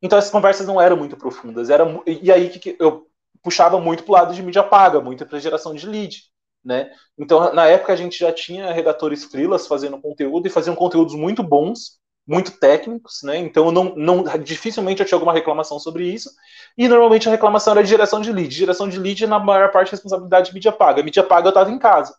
Então 0.00 0.16
essas 0.16 0.30
conversas 0.30 0.66
não 0.66 0.80
eram 0.80 0.96
muito 0.96 1.16
profundas. 1.16 1.68
Era, 1.68 1.84
e 2.06 2.30
aí 2.30 2.50
que 2.50 2.76
eu 2.78 3.08
puxava 3.42 3.80
muito 3.80 4.04
para 4.04 4.10
o 4.10 4.14
lado 4.14 4.34
de 4.34 4.42
mídia 4.42 4.62
paga, 4.62 5.00
muito 5.00 5.26
para 5.26 5.38
geração 5.38 5.74
de 5.74 5.86
lead. 5.86 6.22
Né? 6.64 6.90
Então, 7.16 7.54
na 7.54 7.66
época, 7.68 7.92
a 7.92 7.96
gente 7.96 8.18
já 8.18 8.32
tinha 8.32 8.72
redatores 8.72 9.22
freelas 9.22 9.68
fazendo 9.68 10.00
conteúdo 10.00 10.48
e 10.48 10.50
faziam 10.50 10.74
conteúdos 10.74 11.14
muito 11.14 11.40
bons, 11.40 12.00
muito 12.26 12.58
técnicos, 12.58 13.22
né? 13.22 13.36
Então 13.38 13.70
não, 13.70 13.94
não, 13.94 14.24
dificilmente 14.42 15.00
eu 15.00 15.06
tinha 15.06 15.16
alguma 15.16 15.32
reclamação 15.32 15.78
sobre 15.78 16.04
isso. 16.12 16.30
E 16.76 16.88
normalmente 16.88 17.28
a 17.28 17.30
reclamação 17.30 17.72
era 17.72 17.82
de 17.82 17.88
geração 17.88 18.20
de 18.20 18.32
lead. 18.32 18.52
Geração 18.54 18.88
de 18.88 18.98
lead, 18.98 19.26
na 19.26 19.38
maior 19.38 19.70
parte, 19.70 19.92
responsabilidade 19.92 20.48
de 20.48 20.54
mídia 20.54 20.72
paga. 20.72 21.00
A 21.00 21.04
mídia 21.04 21.22
paga 21.22 21.46
eu 21.46 21.50
estava 21.50 21.70
em 21.70 21.78
casa. 21.78 22.14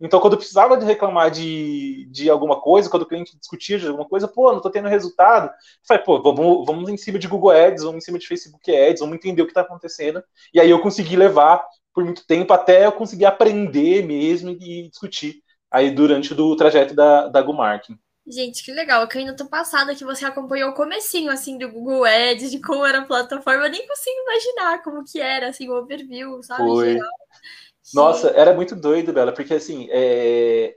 Então, 0.00 0.20
quando 0.20 0.34
eu 0.34 0.38
precisava 0.38 0.76
de 0.76 0.84
reclamar 0.84 1.30
de, 1.30 2.06
de 2.10 2.30
alguma 2.30 2.60
coisa, 2.60 2.88
quando 2.88 3.02
o 3.02 3.06
cliente 3.06 3.36
discutia 3.36 3.78
de 3.78 3.86
alguma 3.88 4.08
coisa, 4.08 4.28
pô, 4.28 4.48
não 4.50 4.58
estou 4.58 4.70
tendo 4.70 4.88
resultado, 4.88 5.48
eu 5.48 5.52
falei, 5.86 6.04
pô, 6.04 6.22
vamos, 6.22 6.64
vamos 6.64 6.88
em 6.88 6.96
cima 6.96 7.18
de 7.18 7.26
Google 7.26 7.50
Ads, 7.50 7.82
vamos 7.82 8.04
em 8.04 8.04
cima 8.04 8.18
de 8.18 8.26
Facebook 8.28 8.70
Ads, 8.70 9.00
vamos 9.00 9.16
entender 9.16 9.42
o 9.42 9.44
que 9.44 9.50
está 9.50 9.62
acontecendo. 9.62 10.22
E 10.54 10.60
aí 10.60 10.70
eu 10.70 10.80
consegui 10.80 11.16
levar 11.16 11.64
por 11.92 12.04
muito 12.04 12.24
tempo 12.26 12.52
até 12.52 12.86
eu 12.86 12.92
conseguir 12.92 13.24
aprender 13.26 14.06
mesmo 14.06 14.50
e 14.50 14.88
discutir 14.88 15.42
aí 15.68 15.90
durante 15.90 16.32
o 16.32 16.56
trajeto 16.56 16.94
da, 16.94 17.26
da 17.26 17.42
GoMarketing. 17.42 17.98
Gente, 18.30 18.62
que 18.62 18.72
legal. 18.72 19.02
Eu 19.02 19.20
ainda 19.20 19.34
tô 19.34 19.46
passada 19.46 19.94
que 19.94 20.04
você 20.04 20.26
acompanhou 20.26 20.70
o 20.70 20.74
comecinho, 20.74 21.30
assim, 21.30 21.56
do 21.56 21.70
Google 21.70 22.04
Ads, 22.04 22.50
de 22.50 22.60
como 22.60 22.84
era 22.84 22.98
a 22.98 23.06
plataforma. 23.06 23.64
Eu 23.64 23.70
nem 23.70 23.86
consigo 23.86 24.16
imaginar 24.20 24.82
como 24.82 25.02
que 25.02 25.18
era, 25.18 25.48
assim, 25.48 25.68
o 25.68 25.74
overview, 25.74 26.42
sabe? 26.42 26.62
Foi. 26.62 26.98
Nossa, 27.94 28.28
era 28.30 28.52
muito 28.52 28.76
doido, 28.76 29.14
Bela, 29.14 29.32
porque, 29.32 29.54
assim, 29.54 29.88
é... 29.90 30.76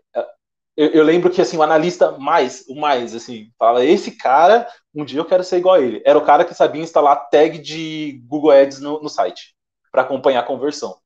eu, 0.78 0.92
eu, 0.92 1.04
lembro 1.04 1.30
que, 1.30 1.42
assim, 1.42 1.58
o 1.58 1.62
analista 1.62 2.12
mais, 2.14 2.64
o 2.70 2.80
mais, 2.80 3.14
assim, 3.14 3.52
fala, 3.60 3.84
esse 3.84 4.12
cara, 4.12 4.66
um 4.96 5.04
dia 5.04 5.20
eu 5.20 5.26
quero 5.26 5.44
ser 5.44 5.58
igual 5.58 5.76
a 5.76 5.82
ele. 5.82 6.02
Era 6.06 6.18
o 6.18 6.26
cara 6.26 6.46
que 6.46 6.54
sabia 6.54 6.82
instalar 6.82 7.30
tag 7.30 7.58
de 7.58 8.22
Google 8.28 8.52
Ads 8.52 8.80
no, 8.80 9.02
no 9.02 9.10
site, 9.10 9.54
para 9.92 10.04
acompanhar 10.04 10.40
a 10.40 10.48
conversão. 10.48 10.98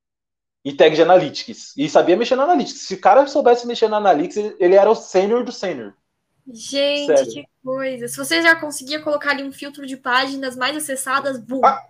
E 0.64 0.74
tag 0.74 0.96
de 0.96 1.02
Analytics. 1.02 1.74
E 1.76 1.90
sabia 1.90 2.16
mexer 2.16 2.36
na 2.36 2.44
Analytics. 2.44 2.82
Se 2.82 2.94
o 2.94 3.02
cara 3.02 3.26
soubesse 3.26 3.66
mexer 3.66 3.88
na 3.88 3.98
Analytics, 3.98 4.56
ele 4.60 4.76
era 4.76 4.90
o 4.90 4.96
sênior 4.96 5.44
do 5.44 5.52
sênior. 5.52 5.96
Gente, 6.48 7.18
Sério. 7.18 7.34
que 7.34 7.48
coisa. 7.64 8.08
Se 8.08 8.18
você 8.18 8.42
já 8.42 8.56
conseguia 8.56 9.02
colocar 9.02 9.32
ali 9.32 9.44
um 9.44 9.52
filtro 9.52 9.86
de 9.86 9.98
páginas 9.98 10.56
mais 10.56 10.78
acessadas, 10.78 11.40
bum. 11.40 11.62
Ah, 11.66 11.84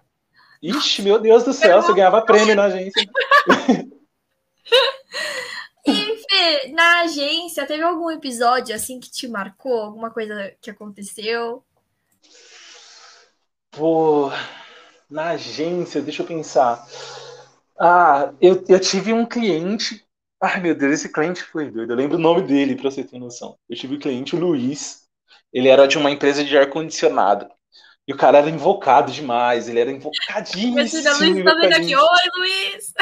ixi, 0.62 1.02
meu 1.02 1.20
Deus 1.20 1.44
do 1.44 1.52
céu, 1.52 1.82
você 1.82 1.94
ganhava 1.94 2.22
prêmio 2.22 2.56
na 2.56 2.64
agência. 2.66 3.06
e, 5.86 6.72
na 6.72 7.02
agência, 7.02 7.68
teve 7.68 7.84
algum 7.84 8.10
episódio 8.10 8.74
assim 8.74 9.00
que 9.00 9.12
te 9.12 9.28
marcou? 9.28 9.82
Alguma 9.82 10.10
coisa 10.10 10.54
que 10.62 10.70
aconteceu? 10.70 11.62
Pô, 13.72 14.32
na 15.10 15.32
agência, 15.32 16.02
deixa 16.02 16.24
eu 16.24 16.28
pensar. 16.28 16.88
Ah, 17.78 18.34
eu, 18.40 18.64
eu 18.70 18.80
tive 18.80 19.12
um 19.12 19.26
cliente 19.26 20.05
Ai, 20.46 20.62
meu 20.62 20.76
Deus, 20.76 20.94
esse 20.94 21.10
cliente 21.10 21.42
foi 21.42 21.72
doido. 21.72 21.92
Eu 21.92 21.98
lembro 21.98 22.18
o 22.18 22.22
nome 22.22 22.44
dele, 22.44 22.76
pra 22.76 22.92
você 22.92 23.04
ter 23.04 23.18
noção. 23.18 23.58
Eu 23.68 23.76
tive 23.76 23.96
o 23.96 23.98
um 23.98 24.00
cliente, 24.00 24.36
o 24.36 24.40
Luiz. 24.40 25.06
Ele 25.52 25.68
era 25.68 25.88
de 25.88 25.98
uma 25.98 26.12
empresa 26.12 26.44
de 26.44 26.56
ar-condicionado. 26.56 27.48
E 28.08 28.14
o 28.14 28.18
cara 28.18 28.38
era 28.38 28.50
invocado 28.50 29.12
demais. 29.12 29.68
Ele 29.68 29.80
era 29.80 29.90
invocadíssimo. 29.90 30.76
Luiz 30.76 30.92
tá 31.44 31.54
vendo 31.56 31.74
aqui. 31.74 31.96
Oi, 31.96 32.30
Luiz! 32.38 32.94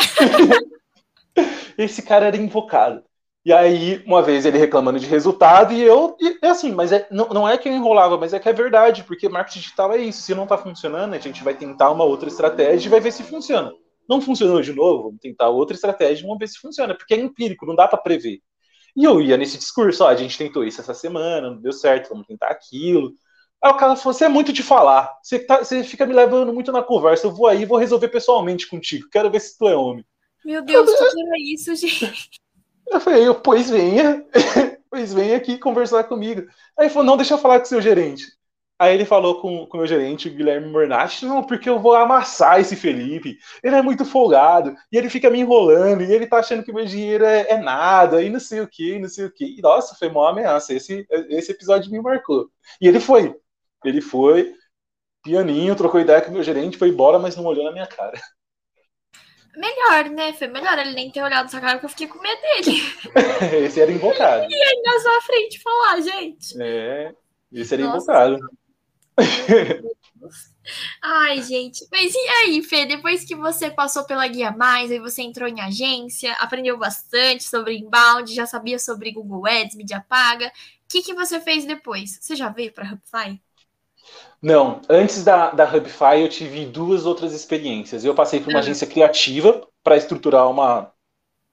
esse 1.78 2.02
cara 2.02 2.28
era 2.28 2.38
invocado. 2.38 3.04
E 3.44 3.52
aí, 3.52 4.02
uma 4.06 4.22
vez 4.22 4.46
ele 4.46 4.58
reclamando 4.58 4.98
de 4.98 5.06
resultado, 5.06 5.74
e 5.74 5.82
eu, 5.82 6.16
e, 6.22 6.40
é 6.42 6.48
assim, 6.48 6.72
mas 6.72 6.94
é, 6.94 7.06
não, 7.12 7.28
não 7.28 7.50
é 7.50 7.58
que 7.58 7.68
eu 7.68 7.74
enrolava, 7.74 8.18
mas 8.18 8.34
é 8.34 8.40
que 8.40 8.48
é 8.48 8.54
verdade, 8.54 9.04
porque 9.04 9.28
marketing 9.28 9.60
digital 9.60 9.92
é 9.92 9.98
isso. 9.98 10.22
Se 10.22 10.34
não 10.34 10.48
tá 10.48 10.58
funcionando, 10.58 11.14
a 11.14 11.20
gente 11.20 11.44
vai 11.44 11.54
tentar 11.54 11.92
uma 11.92 12.06
outra 12.06 12.30
estratégia 12.30 12.88
e 12.88 12.90
vai 12.90 13.02
ver 13.02 13.12
se 13.12 13.22
funciona. 13.22 13.74
Não 14.10 14.22
funcionou 14.22 14.62
de 14.62 14.74
novo, 14.74 15.04
vamos 15.04 15.20
tentar 15.20 15.50
outra 15.50 15.76
estratégia, 15.76 16.26
vamos 16.26 16.40
ver 16.40 16.48
se 16.48 16.60
funciona, 16.60 16.96
porque 16.96 17.14
é 17.14 17.18
empírico, 17.18 17.66
não 17.66 17.76
dá 17.76 17.88
para 17.88 18.00
prever. 18.00 18.42
E 18.96 19.04
eu 19.04 19.22
ia 19.22 19.38
nesse 19.38 19.58
discurso, 19.58 20.04
ó, 20.04 20.08
a 20.08 20.16
gente 20.16 20.38
tentou 20.38 20.64
isso 20.64 20.82
essa 20.82 20.94
semana, 20.94 21.50
não 21.50 21.62
deu 21.62 21.74
certo, 21.74 22.10
vamos 22.10 22.28
tentar 22.28 22.48
aquilo. 22.48 23.14
Aí 23.64 23.72
o 23.72 23.78
cara 23.78 23.96
falou: 23.96 24.14
você 24.14 24.26
é 24.26 24.30
muito 24.30 24.54
de 24.54 24.62
falar, 24.62 25.18
você, 25.24 25.40
tá, 25.40 25.60
você 25.60 25.84
fica 25.84 26.06
me 26.06 26.14
levando 26.14 26.54
muito 26.54 26.72
na 26.72 26.84
conversa, 26.84 27.28
eu 27.28 27.32
vou 27.32 27.48
aí 27.48 27.66
vou 27.66 27.78
resolver 27.78 28.10
pessoalmente 28.10 28.68
contigo, 28.68 29.10
quero 29.10 29.32
ver 29.32 29.40
se 29.40 29.58
tu 29.58 29.68
é 29.68 29.76
homem. 29.76 30.06
Meu 30.46 30.62
Deus, 30.62 30.90
o 30.90 30.98
que 30.98 31.22
era 31.22 31.36
isso, 31.40 31.76
gente? 31.76 32.30
Eu 32.86 33.00
falei, 33.00 33.26
eu, 33.26 33.34
pois 33.36 33.70
venha, 33.70 34.26
pois 34.92 35.14
venha 35.14 35.38
aqui 35.38 35.58
conversar 35.58 36.04
comigo. 36.04 36.42
Aí 36.78 36.86
ele 36.86 36.90
falou, 36.90 37.06
não, 37.06 37.18
deixa 37.18 37.34
eu 37.34 37.38
falar 37.38 37.60
com 37.60 37.66
o 37.66 37.70
seu 37.70 37.82
gerente. 37.82 38.26
Aí 38.80 38.94
ele 38.96 39.06
falou 39.06 39.40
com 39.40 39.64
o 39.64 39.78
meu 39.78 39.88
gerente, 39.88 40.28
o 40.28 40.34
Guilherme 40.34 40.68
Mornati, 40.68 41.26
não, 41.26 41.44
porque 41.44 41.70
eu 41.70 41.80
vou 41.80 41.94
amassar 41.96 42.60
esse 42.60 42.76
Felipe. 42.76 43.38
Ele 43.64 43.76
é 43.76 43.82
muito 43.82 44.04
folgado, 44.04 44.76
e 44.92 44.98
ele 44.98 45.10
fica 45.10 45.30
me 45.30 45.40
enrolando, 45.40 46.02
e 46.02 46.12
ele 46.12 46.28
tá 46.28 46.38
achando 46.40 46.64
que 46.64 46.74
meu 46.74 46.86
dinheiro 46.86 47.24
é, 47.24 47.52
é 47.52 47.58
nada, 47.58 48.22
e 48.22 48.30
não 48.30 48.40
sei 48.40 48.62
o 48.62 48.68
que, 48.68 49.00
não 49.00 49.08
sei 49.08 49.26
o 49.26 49.32
que. 49.32 49.58
E, 49.58 49.62
nossa, 49.62 49.96
foi 49.96 50.08
uma 50.08 50.30
ameaça. 50.30 50.74
Esse, 50.74 51.06
esse 51.30 51.52
episódio 51.52 51.92
me 51.92 52.02
marcou. 52.02 52.50
E 52.82 52.88
ele 52.88 53.00
foi. 53.00 53.34
Ele 53.86 54.02
foi, 54.02 54.54
pianinho, 55.24 55.76
trocou 55.76 56.02
ideia 56.02 56.22
com 56.22 56.32
o 56.32 56.34
meu 56.34 56.44
gerente, 56.44 56.78
foi 56.78 56.90
embora, 56.90 57.20
mas 57.20 57.36
não 57.36 57.46
olhou 57.46 57.66
na 57.66 57.72
minha 57.72 57.88
cara. 57.88 58.20
Melhor, 59.56 60.10
né? 60.10 60.34
Foi 60.34 60.48
melhor 60.48 60.78
ele 60.80 60.94
nem 60.94 61.12
ter 61.12 61.22
olhado 61.22 61.46
essa 61.46 61.62
cara, 61.62 61.74
porque 61.74 61.86
eu 61.86 61.90
fiquei 61.90 62.08
com 62.08 62.20
medo 62.20 62.42
dele. 62.42 62.82
esse 63.66 63.80
era 63.80 63.92
invocado. 63.92 64.48
E 64.50 64.56
aí 64.56 64.82
na 64.84 65.00
sua 65.00 65.22
frente 65.22 65.62
falar, 65.62 66.02
gente. 66.02 66.62
É, 66.62 67.14
esse 67.52 67.74
era 67.76 67.84
Nossa, 67.84 67.98
invocado. 67.98 68.63
Ai, 71.02 71.42
gente. 71.42 71.86
Mas 71.92 72.14
e 72.14 72.30
aí, 72.30 72.64
Fê? 72.64 72.86
Depois 72.86 73.26
que 73.26 73.36
você 73.36 73.70
passou 73.70 74.06
pela 74.06 74.28
Guia 74.28 74.52
Mais, 74.52 74.92
aí 74.92 75.00
você 75.00 75.22
entrou 75.22 75.48
em 75.48 75.62
agência, 75.62 76.34
aprendeu 76.34 76.78
bastante 76.78 77.44
sobre 77.44 77.78
inbound, 77.78 78.34
já 78.34 78.46
sabia 78.46 78.80
sobre 78.80 79.12
Google 79.12 79.46
Ads, 79.46 79.76
mídia 79.76 80.04
paga. 80.08 80.48
O 80.48 80.52
que, 80.88 81.02
que 81.02 81.14
você 81.14 81.40
fez 81.40 81.66
depois? 81.66 82.18
Você 82.22 82.36
já 82.36 82.50
veio 82.50 82.72
para 82.72 82.86
Hubify? 82.86 83.42
Não, 84.42 84.82
antes 84.90 85.24
da, 85.24 85.52
da 85.52 85.66
Hubify 85.66 86.22
eu 86.22 86.30
tive 86.30 86.66
duas 86.66 87.06
outras 87.06 87.34
experiências. 87.34 88.04
Eu 88.04 88.14
passei 88.14 88.40
por 88.40 88.50
uma 88.50 88.56
uhum. 88.56 88.60
agência 88.60 88.88
criativa 88.88 89.68
para 89.84 89.98
estruturar 89.98 90.50
uma, 90.50 90.92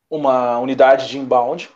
uma 0.09 0.59
unidade 0.59 1.09
de 1.09 1.19
inbound 1.19 1.69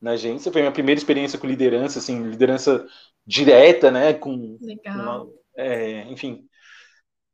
na 0.00 0.12
agência. 0.12 0.50
Foi 0.50 0.60
a 0.60 0.64
minha 0.64 0.72
primeira 0.72 0.98
experiência 0.98 1.38
com 1.38 1.46
liderança, 1.46 1.98
assim, 1.98 2.22
liderança 2.28 2.86
direta, 3.26 3.90
né? 3.90 4.14
Com, 4.14 4.56
Legal. 4.60 5.24
Uma, 5.24 5.28
é, 5.56 6.02
enfim, 6.10 6.46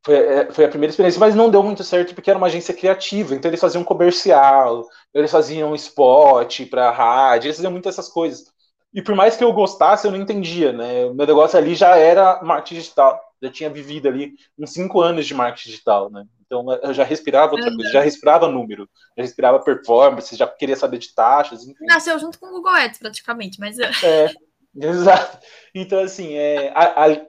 foi, 0.05 0.16
é, 0.16 0.53
foi, 0.53 0.64
a 0.64 0.68
primeira 0.68 0.90
experiência, 0.90 1.20
mas 1.20 1.34
não 1.34 1.51
deu 1.51 1.62
muito 1.62 1.84
certo 1.84 2.14
porque 2.14 2.30
era 2.30 2.38
uma 2.38 2.49
agência 2.49 2.74
criativa. 2.74 3.34
Então 3.34 3.49
eles 3.49 3.61
faziam 3.61 3.84
comercial, 3.84 4.84
eles 5.14 5.30
faziam 5.30 5.74
spot 5.74 6.66
para 6.68 6.90
rádio, 6.90 7.49
eles 7.49 7.57
faziam 7.57 7.72
muitas 7.72 7.95
essas 7.95 8.09
coisas. 8.11 8.53
E 8.93 9.01
por 9.01 9.14
mais 9.14 9.36
que 9.36 9.45
eu 9.45 9.53
gostasse, 9.53 10.07
eu 10.07 10.11
não 10.11 10.20
entendia, 10.20 10.72
né? 10.72 11.07
O 11.07 11.14
meu 11.14 11.26
negócio 11.26 11.59
ali 11.59 11.74
já 11.74 11.97
era 11.97 12.43
marketing 12.43 12.80
digital. 12.80 13.20
Já 13.43 13.51
tinha 13.51 13.70
vivido 13.70 14.07
ali 14.07 14.34
uns 14.59 14.72
cinco 14.72 15.01
anos 15.01 15.26
de 15.26 15.34
marketing 15.34 15.70
digital, 15.70 16.11
né? 16.11 16.24
Então 16.45 16.70
eu 16.82 16.93
já 16.93 17.03
respirava 17.03 17.55
outra 17.55 17.74
coisa, 17.74 17.90
já 17.90 18.01
respirava 18.03 18.49
número, 18.49 18.88
já 19.16 19.22
respirava 19.22 19.62
performance, 19.62 20.36
já 20.36 20.47
queria 20.47 20.76
saber 20.76 20.99
de 20.99 21.14
taxas. 21.14 21.62
Enfim. 21.62 21.86
Nasceu 21.86 22.18
junto 22.18 22.38
com 22.38 22.47
o 22.47 22.53
Google 22.53 22.72
Ads, 22.72 22.99
praticamente, 22.99 23.59
mas. 23.59 23.78
É, 23.78 24.30
exato. 24.81 25.39
Então, 25.75 26.01
assim, 26.01 26.35
é, 26.35 26.73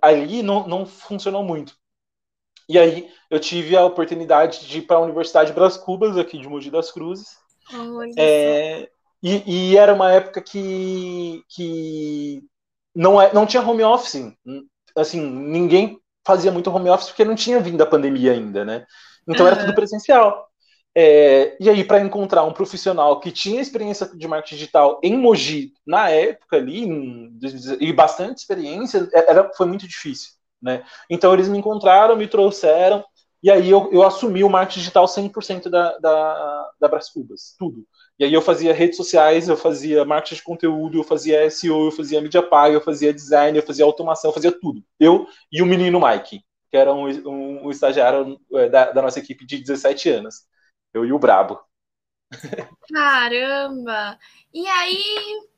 ali 0.02 0.41
não, 0.41 0.68
não 0.68 0.86
funcionou 0.86 1.44
muito. 1.44 1.76
E 2.68 2.80
aí 2.80 3.10
eu 3.30 3.39
tive 3.39 3.76
a 3.76 3.86
oportunidade 3.86 4.66
de 4.68 4.80
ir 4.80 4.84
para 4.84 4.98
a 4.98 5.02
Universidade 5.02 5.54
Bras 5.54 5.78
Cubas, 5.78 6.18
aqui 6.18 6.38
de 6.38 6.48
Mogi 6.48 6.72
das 6.72 6.91
Cruzes. 6.91 7.38
É, 8.18 8.89
e, 9.22 9.72
e, 9.72 9.78
era 9.78 9.94
uma 9.94 10.12
época 10.12 10.41
que, 10.41 11.44
que 11.50 12.44
não, 12.96 13.22
é, 13.22 13.34
não 13.34 13.46
tinha 13.46 13.64
home 13.64 13.84
office. 13.84 14.34
Assim, 14.96 15.22
ninguém 15.22 16.00
fazia 16.26 16.52
muito 16.52 16.70
home 16.70 16.89
office 16.89 17.08
porque 17.08 17.26
não 17.26 17.36
tinha 17.36 17.60
vindo 17.60 17.82
a 17.82 17.86
pandemia 17.86 18.32
ainda, 18.32 18.64
né? 18.64 18.86
Então 19.28 19.46
uhum. 19.46 19.52
era 19.52 19.62
tudo 19.62 19.76
presencial. 19.76 20.50
É, 20.96 21.58
e 21.60 21.70
aí, 21.70 21.84
para 21.84 22.02
encontrar 22.02 22.44
um 22.44 22.54
profissional 22.54 23.20
que 23.20 23.32
tinha 23.32 23.62
experiência 23.62 24.08
de 24.08 24.28
marketing 24.28 24.56
digital 24.56 25.00
em 25.04 25.18
Mogi 25.18 25.74
na 25.86 26.10
época 26.10 26.58
ali, 26.58 26.88
e 27.80 27.91
bastante 27.91 28.38
experiência, 28.38 29.10
é, 29.14 29.32
era, 29.32 29.52
foi 29.54 29.66
muito 29.66 29.88
difícil. 29.88 30.32
Né? 30.62 30.84
Então 31.10 31.34
eles 31.34 31.50
me 31.50 31.58
encontraram, 31.58 32.16
me 32.16 32.28
trouxeram, 32.28 33.04
e 33.44 33.52
aí 33.52 33.70
eu, 33.70 33.89
eu 33.91 34.04
assumi 34.04 34.41
o 34.41 34.50
marketing 34.50 34.80
digital 34.80 35.06
100% 35.06 35.70
da, 35.70 35.98
da, 35.98 36.72
da 36.80 36.88
Brás 36.88 37.10
Cubas, 37.10 37.54
tudo. 37.60 37.86
E 38.18 38.24
aí 38.24 38.34
eu 38.34 38.41
fazia 38.41 38.74
redes 38.74 38.96
sociais, 38.96 39.50
eu 39.50 39.58
fazia 39.58 40.06
marketing 40.06 40.36
de 40.36 40.44
conteúdo, 40.44 40.98
eu 41.00 41.04
fazia 41.04 41.50
SEO, 41.50 41.88
eu 41.88 41.91
fazia 41.91 42.22
mídia 42.22 42.41
paga, 42.41 42.76
eu 42.76 42.82
fazia 42.82 43.14
design, 43.14 43.58
eu 43.58 43.66
fazia 43.66 43.84
automação, 43.84 44.30
eu 44.30 44.34
fazia 44.34 44.52
tudo. 44.52 44.82
Eu 44.98 45.28
e 45.52 45.62
o 45.62 45.66
menino 45.66 46.00
Mike, 46.00 46.41
que 46.72 46.78
era 46.78 46.94
um, 46.94 47.10
um, 47.28 47.66
um 47.68 47.72
estagiário 47.72 48.39
é, 48.54 48.70
da, 48.70 48.91
da, 48.94 49.02
nossa 49.02 49.20
equipe 49.20 49.46
de 49.46 49.58
17 49.58 50.10
anos. 50.10 50.36
Eu 50.94 51.06
e 51.06 51.12
o 51.12 51.20
Brabo. 51.20 51.60
Caramba! 52.94 54.18
E 54.54 54.68
aí 54.68 55.04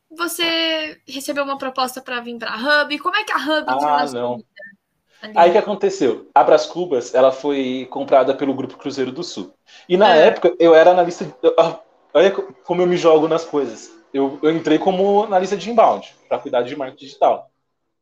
você 0.10 1.00
recebeu 1.08 1.44
uma 1.44 1.58
proposta 1.58 2.02
para 2.02 2.22
vir 2.22 2.38
para 2.38 2.54
a 2.54 2.84
Hub? 2.84 3.00
Como 3.00 3.16
é 3.16 3.24
que 3.24 3.32
a 3.32 3.38
Hub 3.38 3.66
ah, 3.68 4.06
não. 4.14 4.44
Aí 5.36 5.52
que 5.52 5.58
aconteceu? 5.58 6.30
A 6.34 6.44
Brás 6.44 6.66
Cubas, 6.66 7.14
ela 7.14 7.32
foi 7.32 7.88
comprada 7.90 8.36
pelo 8.36 8.54
Grupo 8.54 8.78
Cruzeiro 8.78 9.12
do 9.12 9.24
Sul. 9.24 9.54
E 9.90 9.98
na 9.98 10.16
é. 10.16 10.28
época 10.28 10.54
eu 10.60 10.76
era 10.76 10.92
analista, 10.92 11.26
olha 12.14 12.32
como 12.32 12.82
eu 12.82 12.88
me 12.88 12.98
jogo 12.98 13.28
nas 13.28 13.44
coisas. 13.44 13.92
Eu, 14.14 14.40
eu 14.42 14.52
entrei 14.52 14.78
como 14.78 15.24
analista 15.24 15.58
de 15.58 15.70
inbound, 15.70 16.16
para 16.30 16.40
cuidar 16.40 16.62
de 16.62 16.76
marketing 16.76 17.06
digital. 17.06 17.50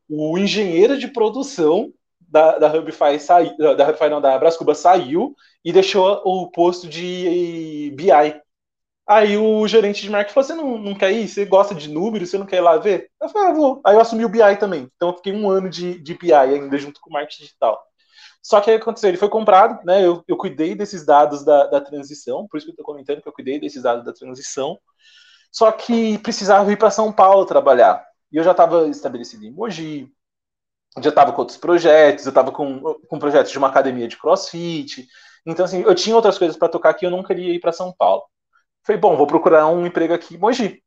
O 0.10 0.38
engenheiro 0.38 0.98
de 0.98 1.08
produção 1.08 1.92
da, 2.34 2.58
da 2.58 2.68
Hubify 2.74 3.20
saiu, 3.20 3.56
da 3.58 3.88
Hubify 3.88 4.10
não, 4.10 4.20
da 4.20 4.40
Brascuba 4.40 4.74
saiu 4.74 5.36
e 5.64 5.72
deixou 5.72 6.20
o 6.26 6.50
posto 6.50 6.90
de 6.90 7.94
BI. 7.96 8.12
Aí 9.08 9.38
o 9.38 9.68
gerente 9.68 10.02
de 10.02 10.10
marketing 10.10 10.34
falou: 10.34 10.48
Você 10.48 10.56
não, 10.56 10.78
não 10.80 10.96
quer 10.96 11.12
ir? 11.12 11.28
Você 11.28 11.46
gosta 11.46 11.76
de 11.76 11.88
números? 11.90 12.32
Você 12.32 12.38
não 12.40 12.48
quer 12.48 12.58
ir 12.58 12.62
lá 12.62 12.78
ver? 12.78 13.12
Eu 13.22 13.30
falei: 13.30 13.50
Ah, 13.50 13.54
vou. 13.54 13.82
Aí 13.86 13.96
eu 13.96 14.02
assumi 14.02 14.26
o 14.26 14.30
BI 14.30 14.58
também. 14.60 14.90
Então 14.96 15.10
eu 15.10 15.16
fiquei 15.18 15.32
um 15.32 15.48
ano 15.48 15.70
de, 15.70 16.00
de 16.00 16.18
BI 16.18 16.34
ainda 16.34 16.76
junto 16.80 17.00
com 17.00 17.12
o 17.12 17.14
marketing 17.14 17.44
digital. 17.44 17.80
Só 18.42 18.60
que 18.60 18.72
aí 18.72 18.78
aconteceu, 18.78 19.10
ele 19.10 19.18
foi 19.18 19.30
comprado, 19.30 19.86
né? 19.86 20.04
Eu, 20.06 20.24
eu 20.28 20.36
cuidei 20.36 20.74
desses 20.76 21.06
dados 21.06 21.46
da, 21.46 21.68
da 21.68 21.82
transição, 21.82 22.48
por 22.48 22.58
isso 22.58 22.66
que 22.66 22.72
eu 22.72 22.74
estou 22.74 22.86
comentando 22.86 23.22
que 23.22 23.28
eu 23.28 23.34
cuidei 23.34 23.60
desses 23.60 23.84
dados 23.84 24.04
da 24.04 24.12
transição. 24.12 24.80
Só 25.52 25.72
que 25.72 26.18
precisava 26.18 26.72
ir 26.72 26.78
para 26.78 26.90
São 26.90 27.12
Paulo 27.14 27.46
trabalhar. 27.46 28.04
E 28.32 28.38
eu 28.38 28.44
já 28.44 28.52
estava 28.52 28.88
estabelecido 28.88 29.46
em 29.46 29.52
Mogi, 29.52 30.12
já 31.02 31.10
estava 31.10 31.32
com 31.32 31.42
outros 31.42 31.58
projetos, 31.58 32.26
eu 32.26 32.30
estava 32.30 32.52
com, 32.52 32.82
com 33.08 33.20
projetos 33.20 33.52
de 33.52 33.58
uma 33.58 33.68
academia 33.68 34.08
de 34.08 34.18
crossfit. 34.18 35.08
Então, 35.46 35.66
assim, 35.66 35.82
eu 35.82 35.96
tinha 35.96 36.16
outras 36.16 36.38
coisas 36.38 36.56
para 36.56 36.70
tocar 36.70 36.92
aqui, 36.92 37.06
eu 37.06 37.12
não 37.12 37.24
queria 37.24 37.54
ir 37.54 37.60
para 37.60 37.72
São 37.72 37.94
Paulo. 37.98 38.24
Falei, 38.84 39.00
bom, 39.00 39.16
vou 39.16 39.28
procurar 39.28 39.68
um 39.68 39.86
emprego 39.86 40.14
aqui 40.14 40.36
em 40.36 40.38
Mogi. 40.38 40.84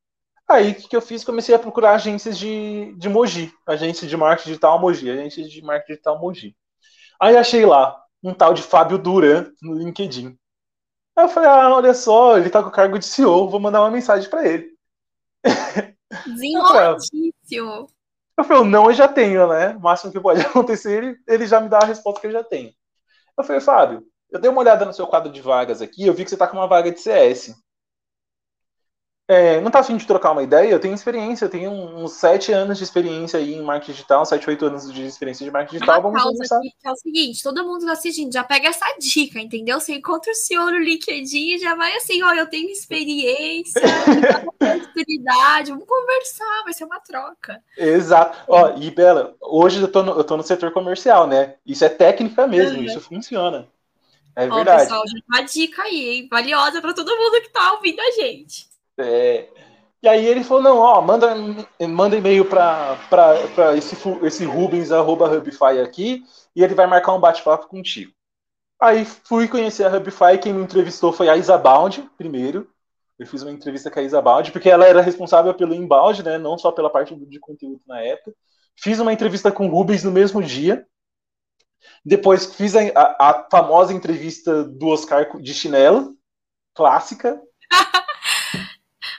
Aí, 0.48 0.72
o 0.72 0.74
que, 0.76 0.88
que 0.88 0.96
eu 0.96 1.02
fiz? 1.02 1.24
Comecei 1.24 1.54
a 1.54 1.58
procurar 1.58 1.94
agências 1.94 2.38
de, 2.38 2.94
de 2.96 3.08
Mogi, 3.08 3.52
agência 3.66 4.06
de 4.06 4.16
marketing 4.16 4.50
digital 4.50 4.78
Mogi, 4.78 5.10
agência 5.10 5.42
de 5.42 5.62
marketing 5.62 5.92
digital 5.92 6.20
Mogi. 6.20 6.56
Aí 7.20 7.36
achei 7.36 7.66
lá 7.66 8.00
um 8.22 8.32
tal 8.32 8.54
de 8.54 8.62
Fábio 8.62 8.98
Duran 8.98 9.50
no 9.60 9.74
LinkedIn. 9.74 10.38
Aí 11.16 11.24
eu 11.24 11.28
falei, 11.28 11.48
ah, 11.48 11.74
olha 11.74 11.94
só, 11.94 12.36
ele 12.38 12.50
tá 12.50 12.62
com 12.62 12.68
o 12.68 12.72
cargo 12.72 12.98
de 12.98 13.06
CEO, 13.06 13.48
vou 13.48 13.58
mandar 13.58 13.80
uma 13.80 13.90
mensagem 13.90 14.28
para 14.28 14.46
ele. 14.46 14.70
Desenroladíssimo. 16.26 17.88
Eu 18.36 18.44
falei, 18.44 18.64
não, 18.64 18.86
eu 18.86 18.94
já 18.94 19.08
tenho, 19.08 19.48
né? 19.48 19.76
O 19.76 19.80
máximo 19.80 20.12
que 20.12 20.20
pode 20.20 20.40
acontecer, 20.44 21.02
ele, 21.02 21.16
ele 21.26 21.46
já 21.46 21.60
me 21.60 21.68
dá 21.68 21.78
a 21.78 21.86
resposta 21.86 22.20
que 22.20 22.26
eu 22.26 22.32
já 22.32 22.44
tenho. 22.44 22.72
Eu 23.38 23.44
falei, 23.44 23.60
Fábio, 23.60 24.02
eu 24.30 24.40
dei 24.40 24.50
uma 24.50 24.60
olhada 24.60 24.84
no 24.84 24.92
seu 24.92 25.06
quadro 25.06 25.32
de 25.32 25.40
vagas 25.40 25.82
aqui, 25.82 26.06
eu 26.06 26.14
vi 26.14 26.24
que 26.24 26.30
você 26.30 26.36
tá 26.36 26.46
com 26.46 26.56
uma 26.56 26.68
vaga 26.68 26.90
de 26.90 27.00
CS. 27.00 27.54
É, 29.28 29.60
não 29.60 29.72
tá 29.72 29.80
afim 29.80 29.96
de 29.96 30.06
trocar 30.06 30.30
uma 30.30 30.42
ideia? 30.42 30.70
Eu 30.70 30.78
tenho 30.78 30.94
experiência, 30.94 31.46
eu 31.46 31.48
tenho 31.48 31.72
uns 31.72 32.12
sete 32.12 32.52
anos 32.52 32.78
de 32.78 32.84
experiência 32.84 33.40
aí 33.40 33.54
em 33.54 33.62
marketing 33.62 33.90
digital, 33.90 34.24
sete, 34.24 34.48
oito 34.48 34.66
anos 34.66 34.92
de 34.92 35.04
experiência 35.04 35.44
de 35.44 35.50
marketing 35.50 35.78
digital. 35.78 36.00
Vamos 36.00 36.22
conversar. 36.22 36.58
Aqui, 36.58 36.72
é 36.84 36.90
o 36.92 36.96
seguinte, 36.96 37.42
todo 37.42 37.64
mundo 37.64 37.84
tá 37.84 37.92
assistindo, 37.92 38.32
já 38.32 38.44
pega 38.44 38.68
essa 38.68 38.86
dica, 39.00 39.40
entendeu? 39.40 39.80
Você 39.80 39.96
encontra 39.96 40.30
o 40.30 40.34
senhor 40.34 40.70
no 40.70 40.78
LinkedIn 40.78 41.54
e 41.54 41.58
já 41.58 41.74
vai 41.74 41.96
assim, 41.96 42.22
ó, 42.22 42.32
eu 42.34 42.46
tenho 42.46 42.70
experiência, 42.70 43.82
oportunidade, 44.46 45.72
vamos 45.72 45.86
conversar, 45.86 46.62
vai 46.62 46.72
ser 46.72 46.84
uma 46.84 47.00
troca. 47.00 47.60
Exato. 47.76 48.38
Ó, 48.46 48.76
e 48.76 48.92
Bela, 48.92 49.34
hoje 49.40 49.80
eu 49.80 49.88
tô 49.88 50.04
no, 50.04 50.12
eu 50.12 50.22
tô 50.22 50.36
no 50.36 50.44
setor 50.44 50.70
comercial, 50.70 51.26
né? 51.26 51.56
Isso 51.66 51.84
é 51.84 51.88
técnica 51.88 52.46
mesmo, 52.46 52.78
uhum. 52.78 52.84
isso 52.84 53.00
funciona. 53.00 53.66
É 54.36 54.46
verdade. 54.46 54.82
Ó, 54.82 54.84
pessoal, 54.84 55.02
já 55.08 55.18
uma 55.28 55.40
dica 55.42 55.82
aí, 55.82 56.08
hein? 56.10 56.28
Valiosa 56.30 56.80
para 56.80 56.94
todo 56.94 57.16
mundo 57.16 57.42
que 57.42 57.48
tá 57.48 57.72
ouvindo 57.72 57.98
a 57.98 58.10
gente. 58.12 58.75
É, 58.98 59.48
e 60.02 60.08
aí 60.08 60.24
ele 60.26 60.44
falou, 60.44 60.62
não, 60.62 60.78
ó, 60.78 61.00
manda, 61.00 61.34
manda 61.88 62.16
e-mail 62.16 62.44
para 62.44 62.96
esse, 63.76 63.96
esse 64.22 64.44
Rubens, 64.44 64.92
arroba 64.92 65.28
Hubify 65.28 65.80
aqui, 65.82 66.22
e 66.54 66.62
ele 66.62 66.74
vai 66.74 66.86
marcar 66.86 67.14
um 67.14 67.20
bate-papo 67.20 67.66
contigo. 67.66 68.12
Aí 68.80 69.04
fui 69.04 69.48
conhecer 69.48 69.84
a 69.84 69.96
Hubify, 69.96 70.38
quem 70.40 70.52
me 70.52 70.62
entrevistou 70.62 71.12
foi 71.12 71.28
a 71.28 71.36
Isabound, 71.36 72.08
primeiro. 72.16 72.70
Eu 73.18 73.26
fiz 73.26 73.42
uma 73.42 73.50
entrevista 73.50 73.90
com 73.90 73.98
a 73.98 74.02
Isabound, 74.02 74.52
porque 74.52 74.68
ela 74.68 74.86
era 74.86 75.00
responsável 75.00 75.52
pelo 75.54 75.74
inbound, 75.74 76.22
né, 76.22 76.36
não 76.36 76.58
só 76.58 76.70
pela 76.70 76.90
parte 76.90 77.14
de 77.16 77.40
conteúdo 77.40 77.80
na 77.86 78.00
época. 78.00 78.32
fiz 78.76 79.00
uma 79.00 79.12
entrevista 79.12 79.50
com 79.50 79.66
o 79.66 79.70
Rubens 79.70 80.04
no 80.04 80.12
mesmo 80.12 80.42
dia. 80.42 80.86
Depois 82.04 82.54
fiz 82.54 82.76
a, 82.76 82.80
a, 82.94 83.30
a 83.30 83.48
famosa 83.50 83.92
entrevista 83.92 84.62
do 84.62 84.88
Oscar 84.88 85.40
de 85.40 85.54
chinelo, 85.54 86.14
clássica. 86.74 87.40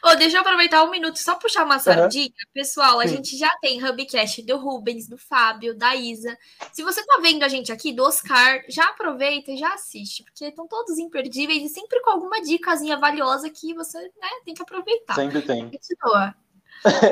Oh, 0.10 0.16
deixa 0.16 0.38
eu 0.38 0.42
aproveitar 0.42 0.84
um 0.84 0.90
minuto 0.90 1.18
só 1.18 1.36
puxar 1.36 1.66
uma 1.66 1.80
sardinha. 1.80 2.28
Uhum. 2.28 2.52
Pessoal, 2.54 3.00
a 3.00 3.08
Sim. 3.08 3.18
gente 3.18 3.38
já 3.38 3.50
tem 3.60 3.84
Hubcast 3.84 4.42
do 4.42 4.58
Rubens, 4.58 5.08
do 5.08 5.18
Fábio, 5.18 5.76
da 5.76 5.96
Isa. 5.96 6.38
Se 6.72 6.82
você 6.82 7.06
tá 7.06 7.20
vendo 7.22 7.44
a 7.44 7.50
gente 7.50 7.74
aqui, 7.74 7.92
do 7.92 8.04
Oscar, 8.04 8.64
já 8.70 8.86
aproveita 8.86 9.52
e 9.52 9.58
já 9.58 9.74
assiste, 9.74 10.24
porque 10.24 10.46
estão 10.46 10.66
todos 10.66 10.98
imperdíveis 10.98 11.62
e 11.62 11.68
sempre 11.68 12.00
com 12.02 12.12
alguma 12.12 12.42
dicasinha 12.42 12.98
valiosa 12.98 13.50
que 13.50 13.74
você 13.74 14.00
né, 14.00 14.30
tem 14.46 14.54
que 14.54 14.62
aproveitar. 14.62 15.16
Sempre 15.16 15.42
tem. 15.42 15.70
Continua. 15.70 16.34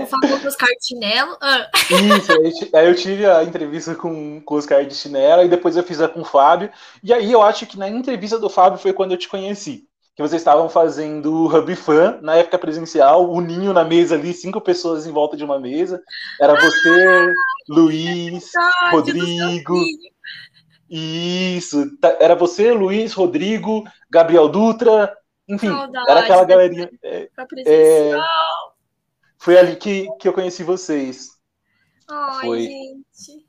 O 0.01 0.05
Fábio 0.05 0.39
do 0.39 0.47
Oscar 0.47 0.69
de 0.69 0.87
chinelo. 0.87 1.37
Ah. 1.41 1.69
Isso, 1.89 2.69
aí 2.73 2.87
eu 2.87 2.95
tive 2.95 3.25
a 3.25 3.43
entrevista 3.43 3.93
com, 3.93 4.39
com 4.39 4.55
o 4.55 4.57
Oscar 4.57 4.85
de 4.85 4.95
chinelo 4.95 5.43
e 5.43 5.49
depois 5.49 5.75
eu 5.75 5.83
fiz 5.83 5.99
a 5.99 6.07
com 6.07 6.21
o 6.21 6.25
Fábio. 6.25 6.71
E 7.03 7.11
aí 7.11 7.29
eu 7.29 7.41
acho 7.41 7.65
que 7.65 7.77
na 7.77 7.89
entrevista 7.89 8.39
do 8.39 8.49
Fábio 8.49 8.79
foi 8.79 8.93
quando 8.93 9.11
eu 9.11 9.17
te 9.17 9.27
conheci 9.27 9.85
que 10.15 10.21
vocês 10.21 10.41
estavam 10.41 10.69
fazendo 10.69 11.33
o 11.33 11.45
Hub 11.53 11.75
Fan 11.75 12.19
na 12.21 12.37
época 12.37 12.57
presencial, 12.57 13.29
o 13.29 13.41
ninho 13.41 13.73
na 13.73 13.83
mesa 13.83 14.15
ali, 14.15 14.33
cinco 14.33 14.61
pessoas 14.61 15.05
em 15.05 15.11
volta 15.11 15.35
de 15.35 15.43
uma 15.43 15.59
mesa. 15.59 16.01
Era 16.39 16.55
você, 16.55 17.05
ah, 17.05 17.33
Luiz, 17.67 18.49
Rodrigo. 18.91 19.75
Isso, 20.89 21.97
tá, 21.97 22.15
era 22.21 22.33
você, 22.33 22.71
Luiz, 22.71 23.11
Rodrigo, 23.11 23.83
Gabriel 24.09 24.47
Dutra, 24.47 25.13
enfim, 25.49 25.67
Saudade, 25.67 26.09
era 26.09 26.19
aquela 26.21 26.45
galerinha. 26.45 26.89
É, 27.03 27.29
é, 27.65 28.13
foi 29.37 29.57
ali 29.57 29.75
que, 29.75 30.07
que 30.17 30.29
eu 30.29 30.33
conheci 30.33 30.63
vocês. 30.63 31.31
Ai, 32.07 32.45
foi. 32.45 32.61
gente. 32.61 33.45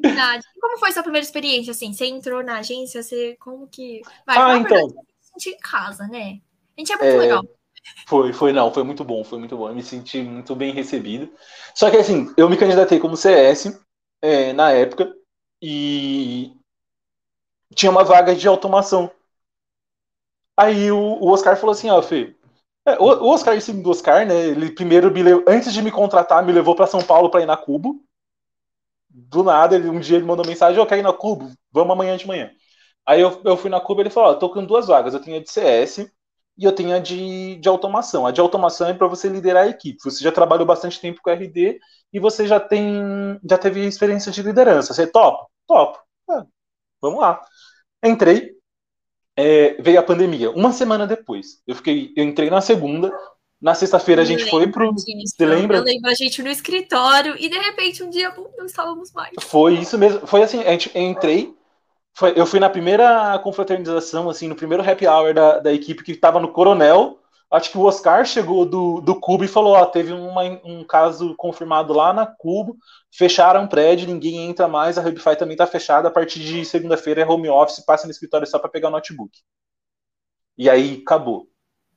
Verdade. 0.00 0.44
Como 0.60 0.78
foi 0.78 0.92
sua 0.92 1.02
primeira 1.02 1.24
experiência, 1.24 1.72
assim? 1.72 1.92
Você 1.92 2.06
entrou 2.06 2.42
na 2.42 2.58
agência, 2.58 3.02
você 3.02 3.36
como 3.40 3.66
que... 3.66 4.00
Vai, 4.24 4.38
ah, 4.38 4.56
então 4.56 4.88
sentir 5.32 5.50
em 5.50 5.58
casa, 5.58 6.06
né? 6.06 6.40
A 6.76 6.80
gente 6.80 6.92
é 6.92 6.96
muito 6.96 7.14
é, 7.14 7.18
legal. 7.18 7.44
Foi, 8.06 8.32
foi, 8.32 8.52
não, 8.52 8.72
foi 8.72 8.82
muito 8.82 9.04
bom, 9.04 9.24
foi 9.24 9.38
muito 9.38 9.56
bom. 9.56 9.68
Eu 9.68 9.74
me 9.74 9.82
senti 9.82 10.22
muito 10.22 10.54
bem 10.54 10.72
recebido. 10.72 11.32
Só 11.74 11.90
que 11.90 11.96
assim, 11.96 12.32
eu 12.36 12.48
me 12.48 12.56
candidatei 12.56 12.98
como 12.98 13.16
CS 13.16 13.80
é, 14.22 14.52
na 14.52 14.70
época 14.72 15.14
e 15.62 16.52
tinha 17.74 17.90
uma 17.90 18.04
vaga 18.04 18.34
de 18.34 18.46
automação. 18.46 19.10
Aí 20.56 20.90
o, 20.90 20.98
o 20.98 21.28
Oscar 21.30 21.56
falou 21.56 21.72
assim, 21.72 21.88
ó, 21.88 22.02
Fê, 22.02 22.36
é, 22.86 22.98
o, 22.98 23.04
o 23.04 23.28
Oscar, 23.28 23.56
esse 23.56 23.72
do 23.72 23.90
Oscar, 23.90 24.26
né? 24.26 24.48
Ele 24.48 24.70
primeiro, 24.70 25.10
me 25.10 25.22
antes 25.46 25.72
de 25.72 25.82
me 25.82 25.90
contratar, 25.90 26.44
me 26.44 26.52
levou 26.52 26.74
para 26.74 26.86
São 26.86 27.02
Paulo 27.02 27.30
para 27.30 27.42
ir 27.42 27.46
na 27.46 27.56
Cubo. 27.56 28.02
Do 29.08 29.42
nada, 29.42 29.74
ele, 29.74 29.88
um 29.88 30.00
dia 30.00 30.16
ele 30.16 30.26
mandou 30.26 30.46
mensagem: 30.46 30.78
Eu 30.78 30.86
quero 30.86 31.00
ir 31.00 31.04
na 31.04 31.12
Cubo, 31.12 31.50
vamos 31.72 31.92
amanhã 31.92 32.16
de 32.16 32.26
manhã. 32.26 32.50
Aí 33.10 33.20
eu, 33.22 33.40
eu 33.44 33.56
fui 33.56 33.68
na 33.68 33.80
Cuba 33.80 34.00
e 34.00 34.04
ele 34.04 34.10
falou: 34.10 34.30
Ó, 34.30 34.34
tô 34.34 34.48
com 34.48 34.64
duas 34.64 34.86
vagas, 34.86 35.12
eu 35.12 35.20
tenho 35.20 35.36
a 35.36 35.42
de 35.42 35.50
CS 35.50 35.98
e 36.56 36.64
eu 36.64 36.70
tenho 36.70 36.94
a 36.94 37.00
de, 37.00 37.56
de 37.56 37.68
automação. 37.68 38.24
A 38.24 38.30
de 38.30 38.40
automação 38.40 38.88
é 38.88 38.94
para 38.94 39.08
você 39.08 39.28
liderar 39.28 39.64
a 39.64 39.68
equipe. 39.68 39.98
Você 40.00 40.22
já 40.22 40.30
trabalhou 40.30 40.64
bastante 40.64 41.00
tempo 41.00 41.20
com 41.20 41.28
RD 41.28 41.80
e 42.12 42.20
você 42.20 42.46
já 42.46 42.60
tem 42.60 43.36
já 43.42 43.58
teve 43.58 43.84
experiência 43.84 44.30
de 44.30 44.44
liderança. 44.44 44.94
Você 44.94 45.08
top? 45.08 45.44
Top. 45.66 45.98
É, 46.30 46.44
vamos 47.02 47.18
lá. 47.20 47.42
Entrei, 48.00 48.52
é, 49.36 49.74
veio 49.82 49.98
a 49.98 50.04
pandemia. 50.04 50.52
Uma 50.52 50.70
semana 50.70 51.04
depois, 51.04 51.60
eu 51.66 51.74
fiquei, 51.74 52.12
eu 52.16 52.22
entrei 52.22 52.48
na 52.48 52.60
segunda. 52.60 53.12
Na 53.60 53.74
sexta-feira 53.74 54.22
a 54.22 54.24
gente 54.24 54.48
foi 54.48 54.70
pro. 54.70 54.94
Disso. 54.94 55.34
Você 55.36 55.44
lembra? 55.44 55.78
Eu 55.78 55.82
lembro 55.82 56.08
a 56.08 56.14
gente 56.14 56.44
no 56.44 56.48
escritório 56.48 57.34
e 57.36 57.48
de 57.48 57.58
repente 57.58 58.04
um 58.04 58.08
dia 58.08 58.32
não 58.56 58.66
estávamos 58.66 59.12
mais. 59.12 59.32
Foi 59.40 59.74
isso 59.74 59.98
mesmo. 59.98 60.24
Foi 60.28 60.44
assim, 60.44 60.62
a 60.62 60.70
gente, 60.70 60.92
eu 60.94 61.02
entrei, 61.02 61.52
foi, 62.14 62.38
eu 62.38 62.46
fui 62.46 62.60
na 62.60 62.68
primeira 62.68 63.38
confraternização, 63.38 64.28
assim, 64.28 64.48
no 64.48 64.56
primeiro 64.56 64.88
happy 64.88 65.06
hour 65.06 65.32
da, 65.32 65.58
da 65.58 65.72
equipe 65.72 66.02
que 66.02 66.12
estava 66.12 66.40
no 66.40 66.52
Coronel. 66.52 67.18
Acho 67.50 67.72
que 67.72 67.78
o 67.78 67.82
Oscar 67.82 68.24
chegou 68.24 68.64
do, 68.64 69.00
do 69.00 69.18
Cubo 69.18 69.44
e 69.44 69.48
falou: 69.48 69.72
Ó, 69.72 69.84
teve 69.86 70.12
uma, 70.12 70.42
um 70.64 70.84
caso 70.84 71.34
confirmado 71.36 71.92
lá 71.92 72.12
na 72.12 72.24
Cubo, 72.26 72.76
fecharam 73.12 73.64
o 73.64 73.68
prédio, 73.68 74.06
ninguém 74.06 74.48
entra 74.48 74.68
mais, 74.68 74.96
a 74.96 75.02
Hubify 75.02 75.36
também 75.36 75.54
está 75.54 75.66
fechada. 75.66 76.08
A 76.08 76.12
partir 76.12 76.40
de 76.40 76.64
segunda-feira 76.64 77.22
é 77.22 77.26
home 77.26 77.48
office, 77.48 77.84
passa 77.84 78.06
no 78.06 78.12
escritório 78.12 78.46
só 78.46 78.58
para 78.58 78.70
pegar 78.70 78.88
o 78.88 78.92
notebook. 78.92 79.36
E 80.56 80.70
aí 80.70 81.02
acabou. 81.02 81.48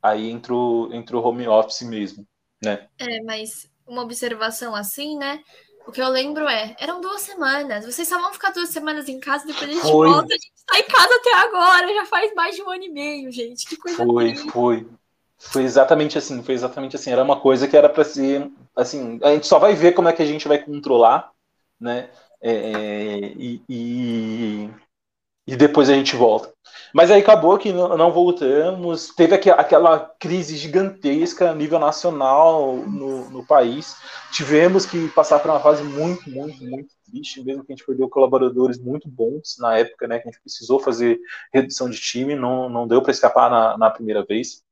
Aí 0.01 0.30
entrou, 0.30 0.93
entrou 0.93 1.24
home 1.24 1.47
office 1.47 1.82
mesmo, 1.82 2.28
né? 2.64 2.88
É, 2.99 3.22
mas 3.24 3.70
uma 3.86 4.01
observação 4.01 4.74
assim, 4.74 5.18
né? 5.18 5.39
O 5.86 5.92
que 5.92 6.02
eu 6.02 6.10
lembro 6.10 6.48
é, 6.48 6.76
eram 6.80 7.02
duas 7.02 7.22
semanas. 7.22 7.86
Vocês 7.86 8.08
só 8.08 8.20
vão 8.20 8.34
ficar 8.34 8.52
duas 8.52 8.70
semanas 8.70 9.10
em 9.10 9.20
casa, 9.20 9.46
depois 9.46 9.70
a 9.70 9.74
gente 9.74 9.82
foi. 9.82 10.10
volta. 10.10 10.34
A 10.34 10.38
gente 10.38 10.52
tá 10.66 10.80
em 10.80 10.84
casa 10.84 11.16
até 11.16 11.34
agora, 11.36 11.94
já 11.94 12.06
faz 12.06 12.34
mais 12.34 12.56
de 12.56 12.62
um 12.62 12.70
ano 12.70 12.84
e 12.84 12.90
meio, 12.90 13.32
gente. 13.32 13.66
Que 13.66 13.76
coisa 13.76 14.06
Foi, 14.06 14.36
foi. 14.36 14.88
Foi 15.38 15.64
exatamente 15.64 16.18
assim, 16.18 16.42
foi 16.42 16.54
exatamente 16.54 16.96
assim. 16.96 17.12
Era 17.12 17.24
uma 17.24 17.40
coisa 17.40 17.68
que 17.68 17.76
era 17.76 17.90
para 17.90 18.06
ser, 18.06 18.50
assim, 18.76 19.20
a 19.22 19.32
gente 19.34 19.46
só 19.46 19.60
vai 19.60 19.76
ver 19.76 19.92
como 19.92 20.08
é 20.08 20.14
que 20.14 20.22
a 20.22 20.26
gente 20.26 20.48
vai 20.48 20.58
controlar, 20.58 21.32
né? 21.80 22.10
É, 22.42 22.52
é 22.52 23.18
e, 23.36 23.62
e, 23.68 24.70
e 25.46 25.56
depois 25.56 25.89
a 25.89 25.94
gente 25.94 26.16
volta. 26.16 26.54
Mas 26.94 27.10
aí 27.10 27.22
acabou 27.22 27.58
que 27.58 27.74
não, 27.74 28.12
voltamos. 28.12 29.10
Teve 29.16 29.36
aquela 29.36 30.00
crise 30.20 30.56
gigantesca 30.56 31.50
a 31.50 31.56
nível 31.56 31.80
nacional 31.80 32.78
no, 32.78 33.30
no 33.30 33.46
país. 33.46 33.96
Tivemos 34.32 34.86
que 34.86 35.10
passar 35.10 35.39
por 35.39 35.50
uma 35.50 35.60
fase 35.60 35.84
muito, 35.84 36.30
muito, 36.30 36.64
muito 36.64 36.94
triste, 37.10 37.44
mesmo 37.44 37.66
que 37.66 37.74
a 37.74 37.76
gente 37.76 37.86
perdeu 37.86 38.08
colaboradores 38.08 38.80
muito 38.80 39.10
bons 39.10 39.58
na 39.60 39.78
época, 39.78 40.08
né? 40.08 40.20
Que 40.20 40.30
a 40.30 40.32
gente 40.32 40.41
precisou 40.41 40.80
fazer 40.80 41.20
redução 41.52 41.89
de 41.89 42.00
time, 42.00 42.36
não, 42.36 42.70
não 42.70 42.88
deu 42.88 43.02
para 43.02 43.12
escapar 43.12 43.50
na, 43.50 43.78
na 43.78 43.89
primeira 43.89 44.24
vez. 44.24 44.64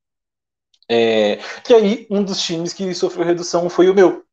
É, 0.88 1.40
e 1.70 1.74
aí, 1.74 2.08
um 2.10 2.24
dos 2.24 2.42
times 2.42 2.74
que 2.74 2.94
sofreu 2.94 3.26
redução 3.26 3.70
foi 3.70 3.90
o 3.90 3.96
meu. 3.96 4.24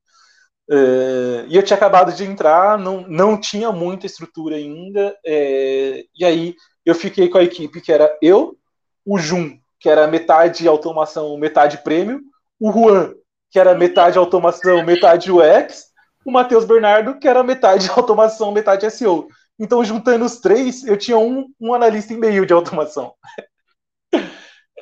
É, 0.70 1.44
e 1.48 1.56
eu 1.56 1.62
tinha 1.62 1.76
acabado 1.76 2.12
de 2.12 2.24
entrar, 2.24 2.78
não, 2.78 3.00
não 3.08 3.40
tinha 3.40 3.72
muita 3.72 4.06
estrutura 4.06 4.56
ainda, 4.56 5.16
é, 5.24 6.04
e 6.14 6.24
aí 6.24 6.54
eu 6.84 6.94
fiquei 6.94 7.28
com 7.28 7.38
a 7.38 7.42
equipe 7.42 7.80
que 7.80 7.92
era 7.92 8.14
eu, 8.20 8.56
o 9.04 9.18
Jun, 9.18 9.58
que 9.80 9.88
era 9.88 10.06
metade 10.06 10.68
automação, 10.68 11.36
metade 11.38 11.78
prêmio, 11.78 12.20
o 12.60 12.72
Juan, 12.72 13.14
que 13.50 13.58
era 13.58 13.74
metade 13.74 14.18
automação, 14.18 14.82
metade 14.84 15.30
UX, 15.30 15.86
o 16.24 16.30
Matheus 16.30 16.64
Bernardo, 16.64 17.18
que 17.18 17.28
era 17.28 17.42
metade 17.42 17.88
automação, 17.96 18.52
metade 18.52 18.90
SEO. 18.90 19.28
Então, 19.58 19.84
juntando 19.84 20.24
os 20.24 20.38
três, 20.38 20.84
eu 20.84 20.96
tinha 20.96 21.18
um, 21.18 21.46
um 21.60 21.74
analista 21.74 22.12
e 22.12 22.16
meio 22.16 22.46
de 22.46 22.52
automação. 22.52 23.14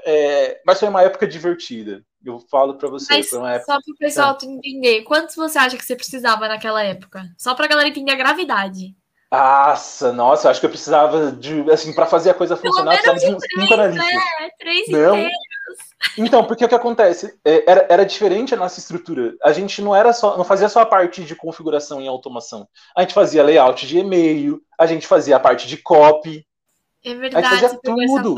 É, 0.05 0.61
mas 0.66 0.80
foi 0.80 0.89
uma 0.89 1.03
época 1.03 1.26
divertida. 1.26 2.03
Eu 2.27 2.41
falo 2.51 2.74
para 2.74 2.89
você. 2.89 3.07
Mas, 3.14 3.33
época... 3.33 3.61
Só 3.64 3.81
para 3.81 3.93
o 3.93 3.97
pessoal 3.99 4.39
é. 4.43 4.47
entender, 4.47 5.03
quantos 5.03 5.37
você 5.37 5.59
acha 5.59 5.77
que 5.77 5.85
você 5.85 5.95
precisava 5.95 6.49
naquela 6.49 6.83
época? 6.83 7.24
Só 7.39 7.55
para 7.55 7.66
a 7.66 7.68
galera 7.68 7.89
entender 7.89 8.12
a 8.12 8.16
gravidade. 8.16 8.97
Nossa, 9.31 10.12
nossa, 10.12 10.47
eu 10.47 10.51
acho 10.51 10.61
que 10.61 10.66
eu 10.66 10.70
precisava 10.70 11.33
de, 11.33 11.68
assim, 11.70 11.93
para 11.95 12.07
fazer 12.07 12.31
a 12.31 12.35
coisa 12.35 12.57
funcionar, 12.57 12.93
precisava 12.93 13.18
de 13.18 13.27
cinco 13.27 13.74
analistas. 13.74 14.14
Né? 14.14 14.51
Três 14.59 14.89
não. 14.89 15.16
inteiros. 15.16 15.37
Então, 16.16 16.45
porque 16.45 16.64
o 16.64 16.68
que 16.68 16.74
acontece? 16.74 17.39
É, 17.45 17.70
era, 17.70 17.87
era 17.91 18.07
diferente 18.07 18.55
a 18.55 18.57
nossa 18.57 18.79
estrutura. 18.79 19.35
A 19.43 19.53
gente 19.53 19.83
não 19.83 19.95
era 19.95 20.12
só, 20.12 20.37
não 20.37 20.45
fazia 20.45 20.68
só 20.68 20.81
a 20.81 20.87
parte 20.87 21.24
de 21.24 21.35
configuração 21.35 22.01
e 22.01 22.09
automação. 22.09 22.66
A 22.97 23.03
gente 23.03 23.14
fazia 23.14 23.43
layout 23.43 23.87
de 23.87 23.99
e-mail, 23.99 24.61
a 24.79 24.87
gente 24.87 25.07
fazia 25.07 25.37
a 25.37 25.41
parte 25.41 25.66
de 25.66 25.77
copy. 25.77 26.47
É 27.05 27.15
verdade, 27.15 27.47
a 27.47 27.51
gente 27.51 27.61
fazia 27.61 28.07
tudo. 28.07 28.37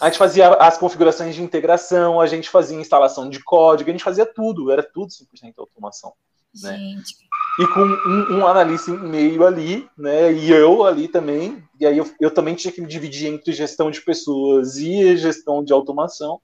A 0.00 0.06
gente 0.06 0.18
fazia 0.18 0.48
as 0.54 0.78
configurações 0.78 1.34
de 1.34 1.42
integração, 1.42 2.20
a 2.20 2.26
gente 2.26 2.48
fazia 2.48 2.80
instalação 2.80 3.28
de 3.30 3.42
código, 3.42 3.88
a 3.88 3.92
gente 3.92 4.04
fazia 4.04 4.26
tudo, 4.26 4.70
era 4.70 4.82
tudo 4.82 5.08
100% 5.10 5.54
automação. 5.58 6.12
Né? 6.60 6.76
Gente. 6.76 7.16
E 7.60 7.66
com 7.66 7.80
um, 7.80 8.38
um, 8.38 8.46
analista 8.46 8.90
e 8.90 8.96
meio 8.96 9.46
ali, 9.46 9.88
né? 9.96 10.32
E 10.32 10.50
eu 10.50 10.84
ali 10.84 11.06
também. 11.06 11.62
E 11.78 11.86
aí 11.86 11.98
eu, 11.98 12.10
eu 12.20 12.30
também 12.30 12.54
tinha 12.54 12.72
que 12.72 12.80
me 12.80 12.88
dividir 12.88 13.32
entre 13.32 13.52
gestão 13.52 13.90
de 13.90 14.00
pessoas 14.00 14.76
e 14.76 15.16
gestão 15.16 15.62
de 15.62 15.72
automação. 15.72 16.40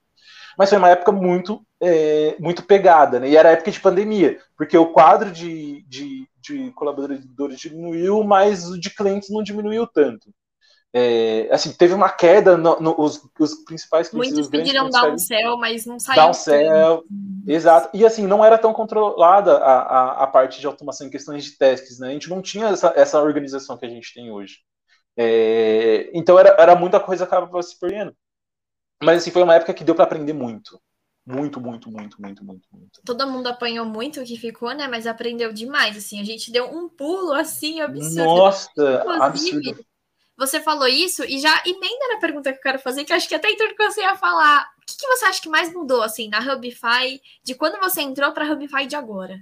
Mas 0.57 0.69
foi 0.69 0.77
uma 0.77 0.89
época 0.89 1.11
muito, 1.11 1.65
é, 1.81 2.35
muito 2.39 2.63
pegada, 2.63 3.19
né? 3.19 3.29
E 3.29 3.37
era 3.37 3.51
época 3.51 3.71
de 3.71 3.79
pandemia, 3.79 4.39
porque 4.57 4.77
o 4.77 4.91
quadro 4.91 5.31
de, 5.31 5.83
de, 5.87 6.27
de 6.41 6.71
colaboradores 6.71 7.59
diminuiu, 7.59 8.23
mas 8.23 8.69
o 8.69 8.79
de 8.79 8.89
clientes 8.89 9.29
não 9.29 9.41
diminuiu 9.41 9.87
tanto. 9.87 10.29
É, 10.91 11.47
assim, 11.51 11.71
teve 11.71 11.93
uma 11.93 12.09
queda 12.09 12.57
nos 12.57 12.79
no, 12.79 12.99
os, 12.99 13.21
os 13.39 13.55
principais. 13.63 14.11
Muitos 14.11 14.47
pediram 14.47 14.89
downsell, 14.89 15.55
mas 15.57 15.85
não 15.85 15.99
saiu. 15.99 16.23
Downsell, 16.23 17.03
exato. 17.47 17.95
E 17.95 18.03
assim, 18.03 18.25
não 18.25 18.43
era 18.43 18.57
tão 18.57 18.73
controlada 18.73 19.57
a, 19.57 19.81
a, 19.81 20.23
a, 20.23 20.27
parte 20.27 20.59
de 20.59 20.65
automação 20.65 21.05
em 21.05 21.11
questões 21.11 21.43
de 21.43 21.57
testes, 21.57 21.99
né? 21.99 22.09
A 22.09 22.13
gente 22.13 22.29
não 22.29 22.41
tinha 22.41 22.69
essa, 22.69 22.91
essa 22.95 23.21
organização 23.21 23.77
que 23.77 23.85
a 23.85 23.89
gente 23.89 24.13
tem 24.13 24.31
hoje. 24.31 24.57
É, 25.15 26.09
então 26.13 26.39
era, 26.39 26.55
era 26.59 26.75
muita 26.75 26.99
coisa 26.99 27.25
que 27.25 27.33
acabava 27.33 27.61
se 27.61 27.77
perdendo. 27.77 28.15
Mas 29.01 29.21
assim, 29.21 29.31
foi 29.31 29.43
uma 29.43 29.55
época 29.55 29.73
que 29.73 29.83
deu 29.83 29.93
para 29.93 30.05
aprender 30.05 30.33
muito. 30.33 30.81
Muito, 31.25 31.61
muito, 31.61 31.91
muito, 31.91 32.19
muito, 32.19 32.43
muito, 32.43 32.67
muito. 32.71 33.01
Todo 33.05 33.29
mundo 33.29 33.45
apanhou 33.45 33.85
muito 33.85 34.19
o 34.19 34.23
que 34.23 34.35
ficou, 34.35 34.73
né? 34.73 34.87
Mas 34.87 35.05
aprendeu 35.05 35.53
demais, 35.53 35.95
assim. 35.95 36.19
A 36.19 36.23
gente 36.23 36.51
deu 36.51 36.65
um 36.65 36.89
pulo, 36.89 37.33
assim, 37.33 37.79
absurdo. 37.81 38.25
Nossa, 38.25 39.03
absurdo. 39.21 39.85
Você 40.39 40.61
falou 40.61 40.87
isso 40.87 41.25
e 41.25 41.37
já 41.37 41.61
emenda 41.65 42.07
na 42.13 42.19
pergunta 42.19 42.53
que 42.53 42.59
eu 42.59 42.63
quero 42.63 42.79
fazer, 42.79 43.03
que 43.03 43.11
acho 43.11 43.27
que 43.27 43.35
até 43.35 43.51
então 43.51 43.67
que 43.67 43.83
você 43.83 43.99
ia 43.99 44.15
falar. 44.15 44.69
O 44.81 44.85
que, 44.85 44.97
que 44.97 45.07
você 45.07 45.25
acha 45.25 45.41
que 45.41 45.49
mais 45.49 45.73
mudou, 45.73 46.01
assim, 46.01 46.29
na 46.29 46.39
Hubify, 46.39 47.21
de 47.43 47.55
quando 47.55 47.77
você 47.77 48.01
entrou 48.01 48.31
para 48.31 48.47
a 48.47 48.53
Hubify 48.53 48.87
de 48.87 48.95
agora? 48.95 49.37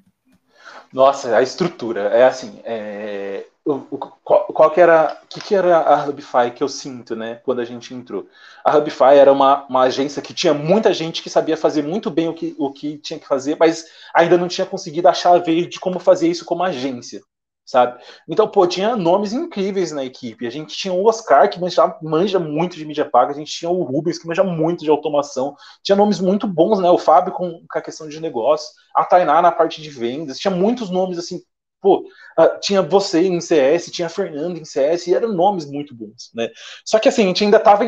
Nossa, 0.91 1.37
a 1.37 1.43
estrutura. 1.43 2.01
É 2.09 2.25
assim, 2.25 2.59
é, 2.65 3.45
o, 3.63 3.79
qual, 4.23 4.45
qual, 4.45 4.71
que 4.71 4.81
era, 4.81 5.21
o 5.23 5.27
que, 5.27 5.39
que 5.39 5.53
era 5.53 5.77
a 5.77 6.07
Hubify 6.07 6.49
que 6.55 6.63
eu 6.63 6.67
sinto, 6.67 7.15
né, 7.15 7.35
quando 7.43 7.59
a 7.59 7.65
gente 7.65 7.93
entrou? 7.93 8.27
A 8.65 8.75
Hubify 8.75 9.17
era 9.17 9.31
uma, 9.31 9.65
uma 9.67 9.81
agência 9.83 10.21
que 10.21 10.33
tinha 10.33 10.53
muita 10.53 10.91
gente 10.91 11.21
que 11.21 11.29
sabia 11.29 11.55
fazer 11.55 11.83
muito 11.83 12.09
bem 12.09 12.27
o 12.27 12.33
que, 12.33 12.55
o 12.57 12.71
que 12.71 12.97
tinha 12.97 13.19
que 13.19 13.27
fazer, 13.27 13.55
mas 13.59 13.85
ainda 14.15 14.35
não 14.35 14.47
tinha 14.47 14.65
conseguido 14.65 15.07
achar 15.07 15.35
a 15.35 15.37
veia 15.37 15.67
de 15.67 15.79
como 15.79 15.99
fazer 15.99 16.27
isso 16.27 16.43
como 16.43 16.63
agência, 16.63 17.21
sabe? 17.68 18.01
Então, 18.28 18.47
pô, 18.47 18.65
tinha 18.65 18.95
nomes 18.95 19.34
incríveis 19.34 19.91
na 19.91 20.03
equipe. 20.05 20.47
A 20.47 20.49
gente 20.49 20.76
tinha 20.76 20.93
o 20.93 21.05
Oscar, 21.05 21.49
que 21.49 21.59
manja, 21.59 21.95
manja 22.01 22.39
muito 22.39 22.78
de 22.78 22.86
mídia 22.86 23.05
paga, 23.05 23.32
a 23.32 23.36
gente 23.36 23.51
tinha 23.51 23.70
o 23.70 23.84
Rubens, 23.84 24.18
que 24.18 24.28
manja 24.28 24.43
muito 24.43 24.84
de 24.84 24.89
automação, 24.89 25.55
tinha 25.84 25.95
nomes 25.95 26.20
muito 26.20 26.47
bons, 26.47 26.80
né? 26.80 26.89
O 26.89 26.97
Fábio 26.97 27.34
com, 27.34 27.63
com 27.70 27.78
a 27.78 27.82
questão 27.82 28.07
de 28.07 28.20
negócio, 28.22 28.70
a 28.95 29.03
Tainá 29.03 29.41
na 29.41 29.51
parte 29.51 29.82
de 29.82 29.89
vendas, 29.89 30.39
tinha 30.39 30.53
muitos 30.53 30.89
nomes 30.89 31.20
assim 31.20 31.41
Pô, 31.80 31.99
uh, 32.39 32.59
tinha 32.59 32.82
você 32.82 33.22
em 33.22 33.39
CS, 33.39 33.91
tinha 33.91 34.09
Fernando 34.09 34.57
em 34.57 34.65
CS, 34.65 35.07
e 35.07 35.13
eram 35.13 35.32
nomes 35.32 35.65
muito 35.65 35.93
bons, 35.93 36.32
né? 36.34 36.49
Só 36.84 36.97
que 36.97 37.07
assim, 37.07 37.24
a 37.24 37.28
gente 37.28 37.43
ainda 37.43 37.57
estava 37.57 37.84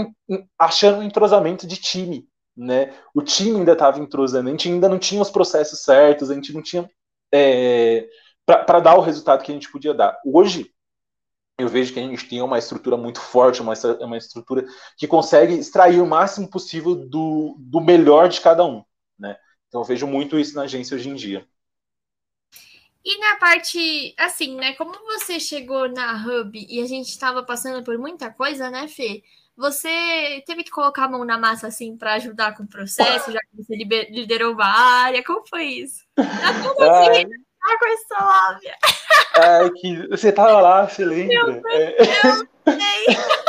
achando 0.59 0.99
um 0.99 1.03
entrosamento 1.03 1.65
de 1.65 1.75
time, 1.75 2.27
né? 2.55 2.93
O 3.15 3.21
time 3.23 3.57
ainda 3.57 3.73
estava 3.73 3.99
entrosando, 3.99 4.47
a 4.47 4.51
gente 4.51 4.69
ainda 4.69 4.87
não 4.87 4.99
tinha 4.99 5.21
os 5.21 5.31
processos 5.31 5.83
certos, 5.83 6.29
a 6.29 6.35
gente 6.35 6.53
não 6.53 6.61
tinha 6.61 6.87
é, 7.33 8.07
para 8.57 8.79
dar 8.79 8.95
o 8.95 9.01
resultado 9.01 9.43
que 9.43 9.51
a 9.51 9.53
gente 9.53 9.71
podia 9.71 9.93
dar. 9.93 10.19
Hoje, 10.25 10.73
eu 11.57 11.67
vejo 11.67 11.93
que 11.93 11.99
a 11.99 12.03
gente 12.03 12.27
tem 12.27 12.41
uma 12.41 12.57
estrutura 12.57 12.95
muito 12.95 13.19
forte, 13.19 13.61
uma, 13.61 13.73
uma 13.99 14.17
estrutura 14.17 14.65
que 14.97 15.07
consegue 15.07 15.53
extrair 15.53 16.01
o 16.01 16.07
máximo 16.07 16.49
possível 16.49 16.95
do, 16.95 17.55
do 17.59 17.81
melhor 17.81 18.29
de 18.29 18.39
cada 18.39 18.65
um, 18.65 18.83
né? 19.17 19.37
Então 19.67 19.81
eu 19.81 19.85
vejo 19.85 20.07
muito 20.07 20.39
isso 20.39 20.55
na 20.55 20.63
agência 20.63 20.95
hoje 20.95 21.09
em 21.09 21.15
dia. 21.15 21.47
E 23.03 23.17
na 23.19 23.35
parte, 23.37 24.13
assim, 24.17 24.55
né? 24.55 24.73
Como 24.73 24.93
você 25.05 25.39
chegou 25.39 25.89
na 25.89 26.25
Hub 26.25 26.65
e 26.69 26.81
a 26.81 26.87
gente 26.87 27.09
estava 27.09 27.43
passando 27.43 27.83
por 27.83 27.97
muita 27.97 28.31
coisa, 28.31 28.69
né, 28.69 28.87
Fê? 28.87 29.23
Você 29.55 30.41
teve 30.45 30.63
que 30.63 30.71
colocar 30.71 31.05
a 31.05 31.09
mão 31.09 31.25
na 31.25 31.37
massa, 31.37 31.67
assim, 31.67 31.97
para 31.97 32.13
ajudar 32.13 32.55
com 32.55 32.63
o 32.63 32.67
processo, 32.67 33.31
já 33.31 33.39
que 33.39 33.57
você 33.57 33.75
liderou 33.75 34.53
uma 34.53 34.65
área. 34.65 35.23
Como 35.23 35.45
foi 35.45 35.65
isso? 35.65 36.05
Tá 36.15 37.09
assim, 37.09 37.25
com 37.79 37.85
essa 37.87 38.23
lábia. 38.23 38.75
Ai, 39.35 39.69
que 39.71 40.07
você 40.07 40.31
tava 40.31 40.61
lá, 40.61 40.87
você 40.87 41.05
lembra? 41.05 41.53
Meu 41.53 41.63
é... 41.71 41.97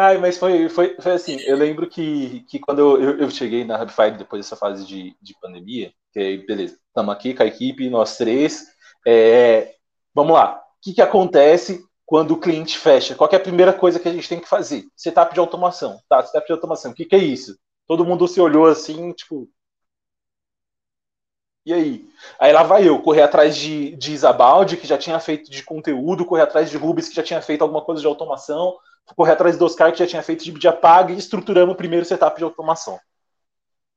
Ai, 0.00 0.16
mas 0.18 0.38
foi, 0.38 0.68
foi, 0.68 0.96
foi 1.00 1.12
assim, 1.12 1.40
eu 1.40 1.56
lembro 1.56 1.88
que, 1.88 2.44
que 2.48 2.60
quando 2.60 2.78
eu, 2.78 3.18
eu 3.18 3.30
cheguei 3.30 3.64
na 3.64 3.82
Hubify 3.82 4.12
depois 4.16 4.44
dessa 4.44 4.54
fase 4.54 4.86
de, 4.86 5.16
de 5.20 5.34
pandemia, 5.40 5.92
que 6.12 6.20
aí, 6.20 6.46
beleza, 6.46 6.78
estamos 6.86 7.12
aqui 7.12 7.34
com 7.34 7.42
a 7.42 7.46
equipe, 7.46 7.90
nós 7.90 8.16
três. 8.16 8.64
É, 9.04 9.74
vamos 10.14 10.34
lá. 10.34 10.54
O 10.56 10.60
que, 10.80 10.94
que 10.94 11.02
acontece 11.02 11.84
quando 12.06 12.30
o 12.30 12.40
cliente 12.40 12.78
fecha? 12.78 13.16
Qual 13.16 13.28
é 13.32 13.36
a 13.36 13.40
primeira 13.40 13.72
coisa 13.72 13.98
que 13.98 14.08
a 14.08 14.12
gente 14.12 14.28
tem 14.28 14.38
que 14.38 14.48
fazer? 14.48 14.84
Setup 14.96 15.34
de 15.34 15.40
automação. 15.40 15.98
Tá, 16.08 16.22
setup 16.22 16.46
de 16.46 16.52
automação. 16.52 16.92
O 16.92 16.94
que, 16.94 17.04
que 17.04 17.16
é 17.16 17.18
isso? 17.18 17.58
Todo 17.86 18.04
mundo 18.04 18.28
se 18.28 18.40
olhou 18.40 18.66
assim, 18.66 19.12
tipo. 19.12 19.48
E 21.68 21.72
aí? 21.74 22.08
Aí 22.40 22.50
lá 22.50 22.62
vai 22.62 22.88
eu, 22.88 22.98
correr 22.98 23.20
atrás 23.20 23.54
de, 23.54 23.94
de 23.96 24.12
Isabaldi, 24.12 24.78
que 24.78 24.86
já 24.86 24.96
tinha 24.96 25.20
feito 25.20 25.50
de 25.50 25.62
conteúdo, 25.62 26.24
correr 26.24 26.42
atrás 26.42 26.70
de 26.70 26.78
Rubens, 26.78 27.10
que 27.10 27.14
já 27.16 27.22
tinha 27.22 27.42
feito 27.42 27.60
alguma 27.60 27.82
coisa 27.82 28.00
de 28.00 28.06
automação, 28.06 28.74
correr 29.14 29.32
atrás 29.32 29.58
do 29.58 29.66
Oscar, 29.66 29.92
que 29.92 29.98
já 29.98 30.06
tinha 30.06 30.22
feito 30.22 30.42
de 30.44 30.50
mídia 30.50 30.72
paga, 30.72 31.12
e 31.12 31.18
estruturando 31.18 31.72
o 31.72 31.76
primeiro 31.76 32.06
setup 32.06 32.38
de 32.38 32.44
automação 32.44 32.98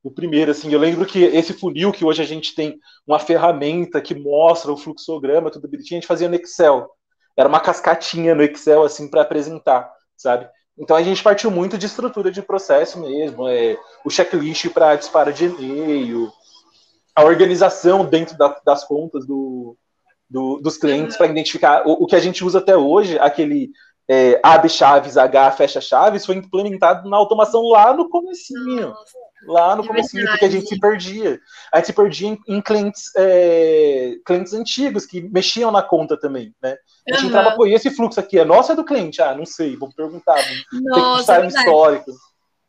o 0.03 0.09
primeiro, 0.09 0.51
assim, 0.51 0.73
eu 0.73 0.79
lembro 0.79 1.05
que 1.05 1.23
esse 1.23 1.53
funil 1.53 1.91
que 1.91 2.03
hoje 2.03 2.21
a 2.21 2.25
gente 2.25 2.55
tem 2.55 2.79
uma 3.05 3.19
ferramenta 3.19 4.01
que 4.01 4.15
mostra 4.15 4.71
o 4.71 4.77
fluxograma, 4.77 5.51
tudo 5.51 5.67
bonitinho, 5.67 5.97
a 5.97 6.01
gente 6.01 6.07
fazia 6.07 6.27
no 6.27 6.35
Excel. 6.35 6.89
Era 7.37 7.47
uma 7.47 7.59
cascatinha 7.59 8.33
no 8.33 8.41
Excel, 8.41 8.83
assim, 8.83 9.07
para 9.07 9.21
apresentar, 9.21 9.91
sabe? 10.17 10.49
Então 10.77 10.97
a 10.97 11.03
gente 11.03 11.21
partiu 11.21 11.51
muito 11.51 11.77
de 11.77 11.85
estrutura 11.85 12.31
de 12.31 12.41
processo 12.41 12.99
mesmo, 12.99 13.47
é, 13.47 13.77
o 14.03 14.09
checklist 14.09 14.69
para 14.69 14.95
disparo 14.95 15.31
de 15.31 15.45
e-mail, 15.45 16.31
a 17.15 17.23
organização 17.23 18.05
dentro 18.05 18.37
da, 18.37 18.59
das 18.65 18.83
contas 18.83 19.25
do, 19.25 19.77
do, 20.29 20.59
dos 20.59 20.77
clientes 20.77 21.17
para 21.17 21.27
identificar 21.27 21.85
o, 21.85 22.03
o, 22.03 22.07
que 22.07 22.15
a 22.15 22.19
gente 22.19 22.43
usa 22.43 22.59
até 22.59 22.75
hoje, 22.75 23.19
aquele 23.19 23.71
é, 24.09 24.39
abre 24.43 24.69
chaves, 24.69 25.17
H 25.17 25.51
fecha 25.51 25.81
chaves, 25.81 26.25
foi 26.25 26.35
implementado 26.35 27.09
na 27.09 27.17
automação 27.17 27.63
lá 27.69 27.93
no 27.93 28.09
comecinho 28.09 28.93
lá 29.45 29.75
no 29.75 29.83
é 29.83 29.87
começo, 29.87 30.09
porque 30.11 30.45
a 30.45 30.49
gente 30.49 30.67
se 30.67 30.79
perdia. 30.79 31.39
A 31.71 31.77
gente 31.77 31.87
se 31.87 31.93
perdia 31.93 32.29
em, 32.29 32.39
em 32.47 32.61
clientes, 32.61 33.11
é, 33.15 34.15
clientes 34.25 34.53
antigos 34.53 35.05
que 35.05 35.21
mexiam 35.21 35.71
na 35.71 35.81
conta 35.81 36.17
também, 36.19 36.53
né? 36.61 36.77
A 37.07 37.13
gente 37.13 37.23
uhum. 37.23 37.29
entrava, 37.29 37.55
pô, 37.55 37.65
e 37.65 37.73
esse 37.73 37.89
fluxo 37.91 38.19
aqui 38.19 38.37
é 38.39 38.45
nosso 38.45 38.71
ou 38.71 38.73
é 38.73 38.75
do 38.75 38.85
cliente? 38.85 39.21
Ah, 39.21 39.35
não 39.35 39.45
sei, 39.45 39.75
vou 39.75 39.89
perguntar. 39.93 40.37
Nossa, 40.71 41.39
tem 41.39 41.49
que 41.49 41.57
é 41.57 41.59
histórico. 41.59 42.11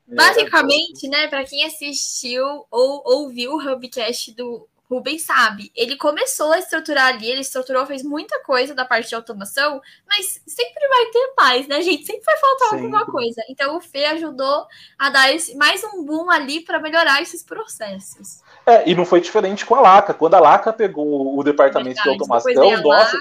Basicamente, 0.06 1.06
é, 1.06 1.08
né, 1.08 1.28
para 1.28 1.44
quem 1.44 1.64
assistiu 1.64 2.44
ou 2.70 3.02
ouviu 3.04 3.52
o 3.52 3.60
Hubcast 3.60 4.34
do 4.34 4.68
Rubens 4.92 5.22
sabe, 5.22 5.72
ele 5.74 5.96
começou 5.96 6.52
a 6.52 6.58
estruturar 6.58 7.06
ali, 7.06 7.26
ele 7.26 7.40
estruturou, 7.40 7.86
fez 7.86 8.02
muita 8.02 8.42
coisa 8.42 8.74
da 8.74 8.84
parte 8.84 9.08
de 9.08 9.14
automação, 9.14 9.80
mas 10.06 10.38
sempre 10.46 10.86
vai 10.86 11.06
ter 11.06 11.32
mais, 11.34 11.66
né, 11.66 11.80
gente? 11.80 12.04
Sempre 12.04 12.24
vai 12.26 12.36
faltar 12.36 12.68
sempre. 12.68 12.84
alguma 12.84 13.06
coisa. 13.06 13.42
Então 13.48 13.76
o 13.76 13.80
Fê 13.80 14.04
ajudou 14.06 14.66
a 14.98 15.08
dar 15.08 15.34
esse, 15.34 15.56
mais 15.56 15.82
um 15.82 16.04
boom 16.04 16.30
ali 16.30 16.60
para 16.60 16.78
melhorar 16.78 17.22
esses 17.22 17.42
processos. 17.42 18.42
É, 18.66 18.88
e 18.88 18.94
não 18.94 19.06
foi 19.06 19.20
diferente 19.22 19.64
com 19.64 19.74
a 19.74 19.80
Laca. 19.80 20.12
Quando 20.12 20.34
a 20.34 20.40
Laca 20.40 20.72
pegou 20.72 21.38
o 21.38 21.42
departamento 21.42 21.96
Verdade, 21.96 22.16
de 22.16 22.22
automação, 22.22 22.82
nossa, 22.82 23.18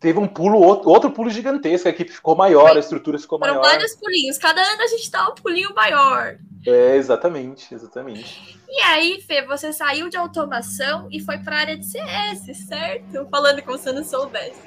teve 0.00 0.18
um 0.18 0.28
pulo, 0.28 0.60
outro, 0.60 0.88
outro 0.88 1.10
pulo 1.10 1.30
gigantesco, 1.30 1.88
a 1.88 1.90
equipe 1.90 2.12
ficou 2.12 2.36
maior, 2.36 2.76
a 2.76 2.80
estrutura 2.80 3.18
ficou 3.18 3.38
maior. 3.38 3.56
Foram 3.56 3.68
vários 3.68 3.94
pulinhos, 3.96 4.38
cada 4.38 4.60
ano 4.60 4.82
a 4.82 4.86
gente 4.86 5.10
dá 5.10 5.28
um 5.28 5.34
pulinho 5.34 5.74
maior. 5.74 6.36
É, 6.66 6.96
exatamente, 6.96 7.74
exatamente. 7.74 8.58
E 8.68 8.80
aí, 8.82 9.20
Fê, 9.22 9.44
você 9.46 9.72
saiu 9.72 10.08
de 10.08 10.16
automação 10.16 11.08
e 11.10 11.20
foi 11.20 11.38
para 11.38 11.56
a 11.56 11.58
área 11.60 11.76
de 11.76 11.86
CS, 11.86 12.66
certo? 12.66 13.26
Falando 13.30 13.62
como 13.62 13.78
se 13.78 13.88
eu 13.88 13.94
não 13.94 14.04
soubesse. 14.04 14.60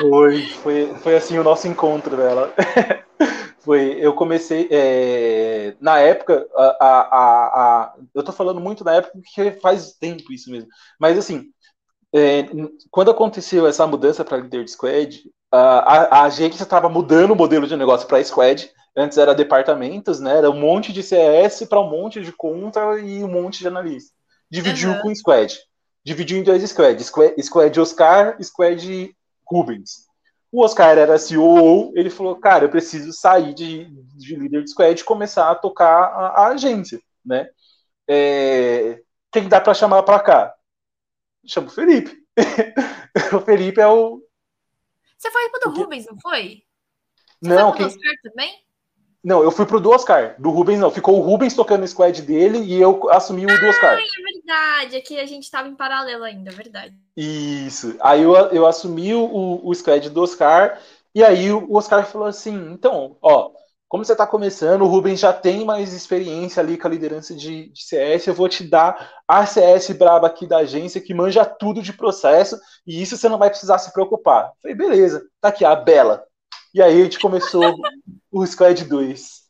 Foi, 0.00 0.42
foi, 0.62 0.94
foi 1.02 1.16
assim 1.16 1.38
o 1.38 1.44
nosso 1.44 1.66
encontro 1.66 2.16
dela. 2.16 2.52
foi, 3.60 3.96
eu 4.00 4.12
comecei, 4.14 4.68
é, 4.70 5.74
na 5.80 5.98
época, 6.00 6.46
a, 6.54 6.76
a, 6.80 7.16
a, 7.20 7.94
eu 8.14 8.22
tô 8.22 8.32
falando 8.32 8.60
muito 8.60 8.84
na 8.84 8.94
época 8.94 9.12
porque 9.14 9.52
faz 9.60 9.92
tempo 9.92 10.32
isso 10.32 10.50
mesmo, 10.50 10.68
mas 10.98 11.16
assim, 11.16 11.50
é, 12.14 12.46
quando 12.90 13.10
aconteceu 13.10 13.66
essa 13.66 13.86
mudança 13.86 14.24
para 14.24 14.38
líder 14.38 14.64
de 14.64 14.70
squad, 14.70 15.22
a, 15.50 16.18
a 16.18 16.22
agência 16.24 16.62
estava 16.62 16.88
mudando 16.88 17.32
o 17.32 17.36
modelo 17.36 17.66
de 17.66 17.76
negócio 17.76 18.06
para 18.06 18.22
squad, 18.22 18.70
Antes 18.94 19.16
era 19.16 19.34
departamentos, 19.34 20.20
né? 20.20 20.36
Era 20.36 20.50
um 20.50 20.58
monte 20.58 20.92
de 20.92 21.02
CS 21.02 21.66
para 21.66 21.80
um 21.80 21.88
monte 21.88 22.20
de 22.20 22.30
conta 22.30 22.80
e 23.00 23.24
um 23.24 23.28
monte 23.28 23.60
de 23.60 23.68
analista. 23.68 24.12
Dividiu 24.50 24.90
uhum. 24.90 25.00
com 25.00 25.14
squad. 25.14 25.58
Dividiu 26.04 26.38
em 26.38 26.42
dois 26.42 26.62
squads. 26.68 27.06
Squad, 27.06 27.42
squad 27.42 27.80
Oscar, 27.80 28.36
squad 28.42 29.16
Rubens. 29.46 30.06
O 30.50 30.62
Oscar 30.62 30.98
era 30.98 31.18
CEO, 31.18 31.90
ele 31.96 32.10
falou, 32.10 32.36
cara, 32.36 32.66
eu 32.66 32.68
preciso 32.68 33.10
sair 33.14 33.54
de, 33.54 33.86
de 34.14 34.36
líder 34.36 34.62
de 34.62 34.70
squad 34.70 35.00
e 35.00 35.04
começar 35.04 35.50
a 35.50 35.54
tocar 35.54 35.88
a, 35.88 36.26
a 36.26 36.46
agência, 36.48 37.00
né? 37.24 37.48
É, 38.06 39.00
quem 39.32 39.48
dá 39.48 39.58
para 39.58 39.72
chamar 39.72 40.02
para 40.02 40.20
cá? 40.20 40.54
Chama 41.46 41.68
o 41.68 41.70
Felipe. 41.70 42.16
o 43.34 43.40
Felipe 43.40 43.80
é 43.80 43.86
o. 43.86 44.22
Você 45.18 45.30
foi 45.30 45.48
pro 45.50 45.60
do 45.60 45.78
Rubens, 45.78 46.06
não 46.06 46.18
foi? 46.20 46.62
Você 47.40 47.48
não, 47.48 47.68
foi 47.70 47.78
pro 47.78 47.78
quem... 47.78 47.86
Oscar 47.86 48.12
também? 48.22 48.62
Não, 49.24 49.42
eu 49.42 49.52
fui 49.52 49.64
pro 49.64 49.80
do 49.80 49.90
Oscar. 49.90 50.34
Do 50.40 50.50
Rubens 50.50 50.80
não. 50.80 50.90
Ficou 50.90 51.18
o 51.18 51.22
Rubens 51.22 51.54
tocando 51.54 51.84
o 51.84 51.88
squad 51.88 52.20
dele 52.22 52.58
e 52.58 52.80
eu 52.80 53.08
assumi 53.10 53.44
o 53.44 53.60
do 53.60 53.66
Oscar. 53.66 53.96
Ah, 53.96 54.00
é 54.00 54.32
verdade. 54.32 54.96
Aqui 54.96 55.20
a 55.20 55.26
gente 55.26 55.48
tava 55.48 55.68
em 55.68 55.76
paralelo 55.76 56.24
ainda, 56.24 56.50
é 56.50 56.54
verdade. 56.54 56.94
Isso. 57.16 57.96
Aí 58.00 58.22
eu, 58.22 58.34
eu 58.34 58.66
assumi 58.66 59.14
o, 59.14 59.60
o 59.62 59.74
squad 59.74 60.10
do 60.10 60.22
Oscar. 60.22 60.80
E 61.14 61.22
aí 61.22 61.52
o 61.52 61.72
Oscar 61.74 62.04
falou 62.04 62.26
assim: 62.26 62.72
então, 62.72 63.16
ó, 63.22 63.52
como 63.92 64.06
você 64.06 64.16
tá 64.16 64.26
começando, 64.26 64.80
o 64.80 64.86
Rubens 64.86 65.20
já 65.20 65.34
tem 65.34 65.66
mais 65.66 65.92
experiência 65.92 66.62
ali 66.62 66.78
com 66.78 66.86
a 66.86 66.90
liderança 66.90 67.34
de, 67.34 67.68
de 67.68 67.84
CS. 67.84 68.26
Eu 68.26 68.32
vou 68.32 68.48
te 68.48 68.64
dar 68.64 69.20
a 69.28 69.44
CS 69.44 69.90
braba 69.90 70.26
aqui 70.26 70.46
da 70.46 70.60
agência 70.60 70.98
que 70.98 71.12
manja 71.12 71.44
tudo 71.44 71.82
de 71.82 71.92
processo. 71.92 72.58
E 72.86 73.02
isso 73.02 73.18
você 73.18 73.28
não 73.28 73.36
vai 73.36 73.50
precisar 73.50 73.76
se 73.76 73.92
preocupar. 73.92 74.46
Eu 74.46 74.52
falei, 74.62 74.74
beleza, 74.74 75.22
tá 75.42 75.48
aqui 75.48 75.62
a 75.62 75.76
Bela. 75.76 76.24
E 76.72 76.80
aí 76.80 77.02
a 77.02 77.04
gente 77.04 77.20
começou 77.20 77.76
o 78.30 78.46
Squad 78.46 78.82
2. 78.82 79.42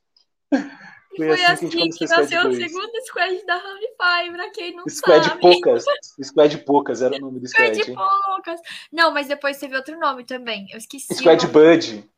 Foi, 0.51 1.36
foi 1.36 1.45
assim, 1.45 1.68
que, 1.68 1.88
que 1.90 2.07
nasceu 2.09 2.49
o 2.49 2.53
segundo 2.53 3.01
squad 3.07 3.47
da 3.47 3.59
Ramify, 3.59 4.32
pra 4.32 4.51
quem 4.51 4.74
não 4.74 4.88
squad 4.88 5.24
sabe. 5.24 5.40
Poucas. 5.40 5.84
Squad 6.20 6.59
Poucas 6.64 7.01
era 7.01 7.14
o 7.14 7.20
nome 7.20 7.38
do 7.38 7.47
squad. 7.47 7.80
Squad 7.80 7.95
Poucas. 7.95 8.61
Não, 8.90 9.12
mas 9.12 9.28
depois 9.28 9.57
teve 9.57 9.76
outro 9.76 9.97
nome 10.01 10.24
também. 10.24 10.66
Eu 10.72 10.78
esqueci. 10.78 11.14
Squad 11.14 11.47
Bud. 11.47 12.11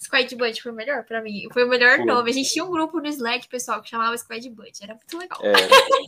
Squad 0.00 0.34
Bud 0.36 0.62
foi 0.62 0.72
o 0.72 0.74
melhor 0.74 1.04
pra 1.04 1.22
mim. 1.22 1.48
Foi 1.52 1.64
o 1.64 1.68
melhor 1.68 1.96
foi. 1.96 2.04
nome. 2.04 2.30
A 2.30 2.32
gente 2.32 2.50
tinha 2.50 2.64
um 2.64 2.70
grupo 2.70 3.00
no 3.00 3.06
Slack, 3.08 3.48
pessoal, 3.48 3.80
que 3.80 3.88
chamava 3.88 4.16
Squad 4.16 4.48
Bud. 4.50 4.72
Era 4.82 4.94
muito 4.94 5.18
legal. 5.18 5.40
É, 5.42 5.52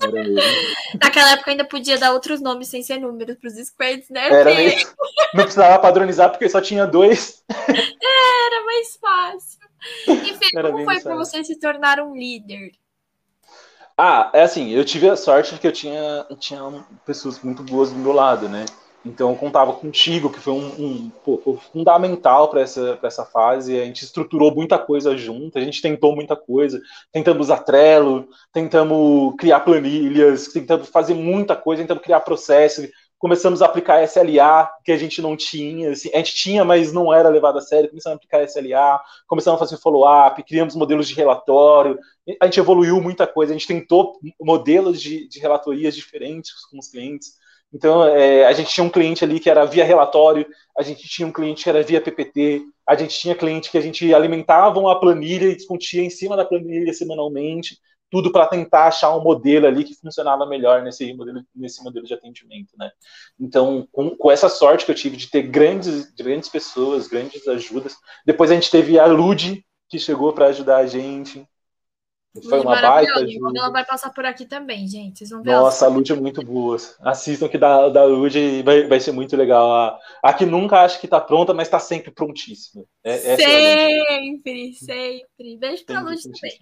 era 0.03 0.13
mesmo. 0.13 0.41
Naquela 1.01 1.33
época 1.33 1.51
ainda 1.51 1.65
podia 1.65 1.99
dar 1.99 2.13
outros 2.13 2.41
nomes 2.41 2.69
sem 2.69 2.83
ser 2.83 2.99
números 2.99 3.37
pros 3.37 3.55
squads, 3.55 4.09
né? 4.11 4.27
Era 4.27 4.55
mesmo. 4.55 4.91
Não 5.35 5.45
precisava 5.45 5.79
padronizar 5.79 6.31
porque 6.31 6.49
só 6.49 6.61
tinha 6.61 6.87
dois. 6.87 7.45
Era 7.51 8.65
mais 8.65 8.97
fácil. 8.97 9.61
E 10.09 10.35
Fê, 10.35 10.51
como 10.63 10.85
foi 10.85 11.01
para 11.01 11.17
você 11.17 11.43
se 11.45 11.59
tornar 11.59 12.01
um 12.01 12.15
líder? 12.15 12.73
Ah, 13.97 14.31
é 14.33 14.43
assim, 14.43 14.71
eu 14.71 14.85
tive 14.85 15.09
a 15.09 15.17
sorte 15.17 15.55
de 15.55 15.61
que 15.61 15.67
eu 15.67 15.73
tinha, 15.73 16.27
tinha 16.39 16.63
pessoas 17.05 17.39
muito 17.41 17.63
boas 17.63 17.91
do 17.91 17.99
meu 17.99 18.13
lado, 18.13 18.49
né? 18.49 18.65
Então 19.05 19.31
eu 19.31 19.37
contava 19.37 19.73
contigo, 19.73 20.29
que 20.29 20.39
foi 20.39 20.53
um, 20.53 20.67
um 20.79 21.11
pô, 21.25 21.59
fundamental 21.73 22.49
para 22.49 22.61
essa, 22.61 22.99
essa 23.03 23.25
fase. 23.25 23.81
A 23.81 23.85
gente 23.85 24.05
estruturou 24.05 24.55
muita 24.55 24.79
coisa 24.79 25.17
junto, 25.17 25.59
a 25.59 25.63
gente 25.63 25.81
tentou 25.81 26.15
muita 26.15 26.37
coisa. 26.37 26.81
Tentamos 27.11 27.47
usar 27.47 27.61
Trello, 27.61 28.29
tentamos 28.53 29.35
criar 29.37 29.61
planilhas, 29.61 30.49
tentamos 30.49 30.89
fazer 30.89 31.15
muita 31.15 31.57
coisa, 31.57 31.83
tentamos 31.83 32.05
criar 32.05 32.21
processo, 32.21 32.87
começamos 33.21 33.61
a 33.61 33.67
aplicar 33.67 34.03
SLA, 34.03 34.71
que 34.83 34.91
a 34.91 34.97
gente 34.97 35.21
não 35.21 35.37
tinha, 35.37 35.91
assim, 35.91 36.11
a 36.13 36.17
gente 36.17 36.35
tinha, 36.35 36.65
mas 36.65 36.91
não 36.91 37.13
era 37.13 37.29
levado 37.29 37.59
a 37.59 37.61
sério, 37.61 37.91
começamos 37.91 38.15
a 38.15 38.17
aplicar 38.17 38.43
SLA, 38.45 38.99
começamos 39.27 39.61
a 39.61 39.65
fazer 39.65 39.81
follow-up, 39.81 40.43
criamos 40.43 40.75
modelos 40.75 41.07
de 41.07 41.15
relatório, 41.15 41.99
a 42.41 42.47
gente 42.47 42.59
evoluiu 42.59 42.99
muita 42.99 43.27
coisa, 43.27 43.53
a 43.53 43.57
gente 43.57 43.67
tentou 43.67 44.19
modelos 44.41 45.01
de, 45.01 45.29
de 45.29 45.39
relatorias 45.39 45.95
diferentes 45.95 46.65
com 46.71 46.79
os 46.79 46.89
clientes, 46.89 47.35
então 47.73 48.05
é, 48.05 48.47
a 48.47 48.53
gente 48.53 48.71
tinha 48.71 48.85
um 48.85 48.91
cliente 48.91 49.25
ali 49.25 49.39
que 49.39 49.49
era 49.49 49.65
via 49.65 49.85
relatório, 49.85 50.47
a 50.77 50.83
gente 50.83 51.09
tinha 51.09 51.27
um 51.27 51.33
cliente 51.33 51.63
que 51.63 51.69
era 51.69 51.83
via 51.83 52.01
PPT, 52.01 52.63
a 52.87 52.95
gente 52.97 53.19
tinha 53.19 53.35
cliente 53.35 53.71
que 53.71 53.79
a 53.79 53.81
gente 53.81 54.13
alimentava 54.13 54.81
uma 54.81 54.99
planilha 54.99 55.47
e 55.47 55.57
discutia 55.57 56.03
em 56.03 56.11
cima 56.11 56.37
da 56.37 56.45
planilha 56.45 56.93
semanalmente, 56.93 57.79
tudo 58.11 58.33
para 58.33 58.47
tentar 58.47 58.89
achar 58.89 59.17
um 59.17 59.23
modelo 59.23 59.67
ali 59.67 59.85
que 59.85 59.95
funcionava 59.95 60.45
melhor 60.45 60.83
nesse 60.83 61.13
modelo, 61.15 61.43
nesse 61.55 61.83
modelo 61.83 62.05
de 62.05 62.13
atendimento, 62.13 62.73
né? 62.77 62.91
Então, 63.39 63.87
com, 63.93 64.17
com 64.17 64.31
essa 64.31 64.49
sorte 64.49 64.85
que 64.85 64.91
eu 64.91 64.97
tive 64.97 65.17
de 65.17 65.31
ter 65.31 65.43
grandes, 65.43 66.13
grandes 66.13 66.49
pessoas, 66.49 67.07
grandes 67.07 67.47
ajudas, 67.47 67.97
depois 68.27 68.51
a 68.51 68.55
gente 68.55 68.71
teve 68.71 68.99
a 68.99 69.07
Lud, 69.07 69.65
que 69.89 69.99
chegou 69.99 70.33
para 70.33 70.47
ajudar 70.47 70.79
a 70.79 70.87
gente, 70.87 71.47
foi 72.49 72.61
uma 72.61 72.81
baita 72.81 73.21
ajuda. 73.21 73.59
Ela 73.59 73.71
vai 73.71 73.85
passar 73.85 74.11
por 74.11 74.25
aqui 74.25 74.47
também, 74.47 74.87
gente. 74.87 75.19
Vocês 75.19 75.31
vão 75.31 75.43
ver 75.43 75.51
Nossa, 75.51 75.87
a 75.87 75.89
Lud 75.89 76.13
é 76.13 76.15
muito 76.15 76.45
boa. 76.45 76.77
Assistam 77.01 77.49
que 77.49 77.59
da, 77.59 77.89
da 77.89 78.05
Lud 78.05 78.63
vai, 78.63 78.87
vai 78.87 79.01
ser 79.01 79.13
muito 79.13 79.37
legal. 79.37 79.73
A, 79.73 79.99
a 80.23 80.33
que 80.33 80.47
nunca 80.47 80.81
acha 80.81 80.99
que 80.99 81.09
tá 81.09 81.21
pronta, 81.21 81.53
mas 81.53 81.69
tá 81.69 81.81
sempre 81.81 82.13
prontíssima. 82.13 82.85
É, 83.03 83.17
sempre, 83.37 84.71
é 84.71 84.73
sempre. 84.75 85.57
Beijo 85.59 85.85
pra 85.85 86.01
Lud 86.01 86.23
também. 86.23 86.59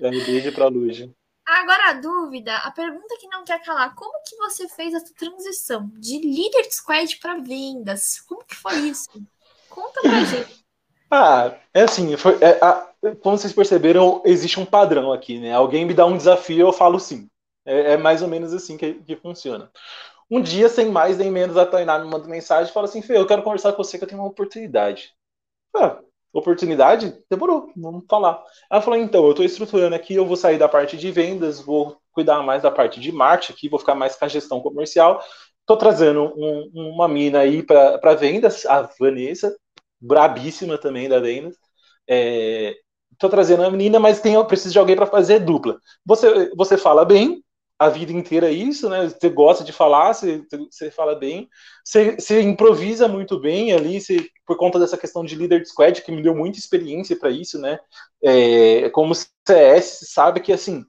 É, 0.00 0.10
beijo 0.10 0.52
pra 0.52 0.68
Lud. 0.68 1.10
Agora 1.44 1.90
a 1.90 1.92
dúvida, 1.94 2.56
a 2.58 2.70
pergunta 2.70 3.16
que 3.18 3.26
não 3.26 3.44
quer 3.44 3.60
calar, 3.62 3.94
como 3.94 4.22
que 4.24 4.36
você 4.36 4.68
fez 4.68 4.94
essa 4.94 5.12
transição 5.14 5.90
de 5.98 6.18
líder 6.18 6.62
de 6.62 6.74
squad 6.74 7.16
para 7.16 7.38
vendas? 7.38 8.20
Como 8.20 8.44
que 8.44 8.54
foi 8.54 8.74
isso? 8.88 9.08
Conta 9.68 10.00
pra 10.02 10.24
gente. 10.24 10.61
Ah, 11.14 11.54
é 11.74 11.82
assim, 11.82 12.16
foi, 12.16 12.38
é, 12.40 12.58
a, 12.64 12.90
como 13.20 13.36
vocês 13.36 13.52
perceberam, 13.52 14.22
existe 14.24 14.58
um 14.58 14.64
padrão 14.64 15.12
aqui, 15.12 15.38
né? 15.38 15.52
Alguém 15.52 15.84
me 15.84 15.92
dá 15.92 16.06
um 16.06 16.16
desafio, 16.16 16.66
eu 16.66 16.72
falo 16.72 16.98
sim. 16.98 17.28
É, 17.66 17.92
é 17.92 17.96
mais 17.98 18.22
ou 18.22 18.28
menos 18.28 18.54
assim 18.54 18.78
que, 18.78 18.94
que, 18.94 19.14
funciona. 19.16 19.70
Um 20.30 20.40
dia, 20.40 20.70
sem 20.70 20.90
mais 20.90 21.18
nem 21.18 21.30
menos, 21.30 21.58
a 21.58 21.66
Tainá 21.66 21.98
me 21.98 22.08
manda 22.08 22.26
mensagem 22.26 22.70
e 22.70 22.72
fala 22.72 22.86
assim, 22.86 23.02
Fê, 23.02 23.18
eu 23.18 23.26
quero 23.26 23.42
conversar 23.42 23.72
com 23.72 23.84
você 23.84 23.98
que 23.98 24.04
eu 24.04 24.08
tenho 24.08 24.22
uma 24.22 24.28
oportunidade. 24.28 25.12
Ah, 25.76 25.98
oportunidade? 26.32 27.14
Demorou, 27.30 27.70
vamos 27.76 28.04
falar. 28.08 28.42
Ela 28.70 28.80
falou, 28.80 28.98
então, 28.98 29.24
eu 29.26 29.32
estou 29.32 29.44
estruturando 29.44 29.94
aqui, 29.94 30.14
eu 30.14 30.26
vou 30.26 30.36
sair 30.36 30.58
da 30.58 30.68
parte 30.68 30.96
de 30.96 31.10
vendas, 31.10 31.60
vou 31.60 31.98
cuidar 32.12 32.42
mais 32.42 32.62
da 32.62 32.70
parte 32.70 33.00
de 33.00 33.12
marketing 33.12 33.52
aqui, 33.52 33.68
vou 33.68 33.78
ficar 33.78 33.94
mais 33.94 34.16
com 34.16 34.24
a 34.24 34.28
gestão 34.28 34.60
comercial. 34.60 35.22
Estou 35.60 35.76
trazendo 35.76 36.32
um, 36.36 36.70
uma 36.74 37.06
mina 37.06 37.40
aí 37.40 37.62
para 37.62 38.14
vendas, 38.14 38.64
a 38.66 38.82
Vanessa, 38.98 39.54
brabíssima 40.02 40.78
também 40.78 41.08
da 41.08 41.20
vendas. 41.20 41.56
É, 42.08 42.74
tô 43.18 43.28
trazendo 43.28 43.64
a 43.64 43.70
menina, 43.70 44.00
mas 44.00 44.20
tem, 44.20 44.34
eu 44.34 44.44
preciso 44.46 44.72
de 44.72 44.78
alguém 44.78 44.96
para 44.96 45.06
fazer 45.06 45.40
dupla. 45.40 45.78
Você, 46.04 46.50
você 46.56 46.76
fala 46.76 47.04
bem, 47.04 47.44
a 47.78 47.88
vida 47.88 48.12
inteira 48.12 48.48
é 48.48 48.52
isso, 48.52 48.88
né? 48.88 49.08
Você 49.08 49.28
gosta 49.30 49.64
de 49.64 49.72
falar, 49.72 50.12
você, 50.14 50.44
você 50.70 50.90
fala 50.90 51.14
bem, 51.16 51.48
você, 51.84 52.14
você 52.16 52.40
improvisa 52.42 53.08
muito 53.08 53.40
bem 53.40 53.72
ali, 53.72 54.00
você, 54.00 54.28
por 54.46 54.56
conta 54.56 54.78
dessa 54.78 54.98
questão 54.98 55.24
de 55.24 55.34
líder 55.34 55.62
de 55.62 55.68
squad, 55.68 56.02
que 56.02 56.12
me 56.12 56.22
deu 56.22 56.34
muita 56.34 56.58
experiência 56.58 57.16
para 57.18 57.30
isso, 57.30 57.58
né? 57.60 57.78
É, 58.22 58.90
como 58.90 59.14
CS, 59.14 60.06
sabe 60.12 60.40
que 60.40 60.52
assim, 60.52 60.84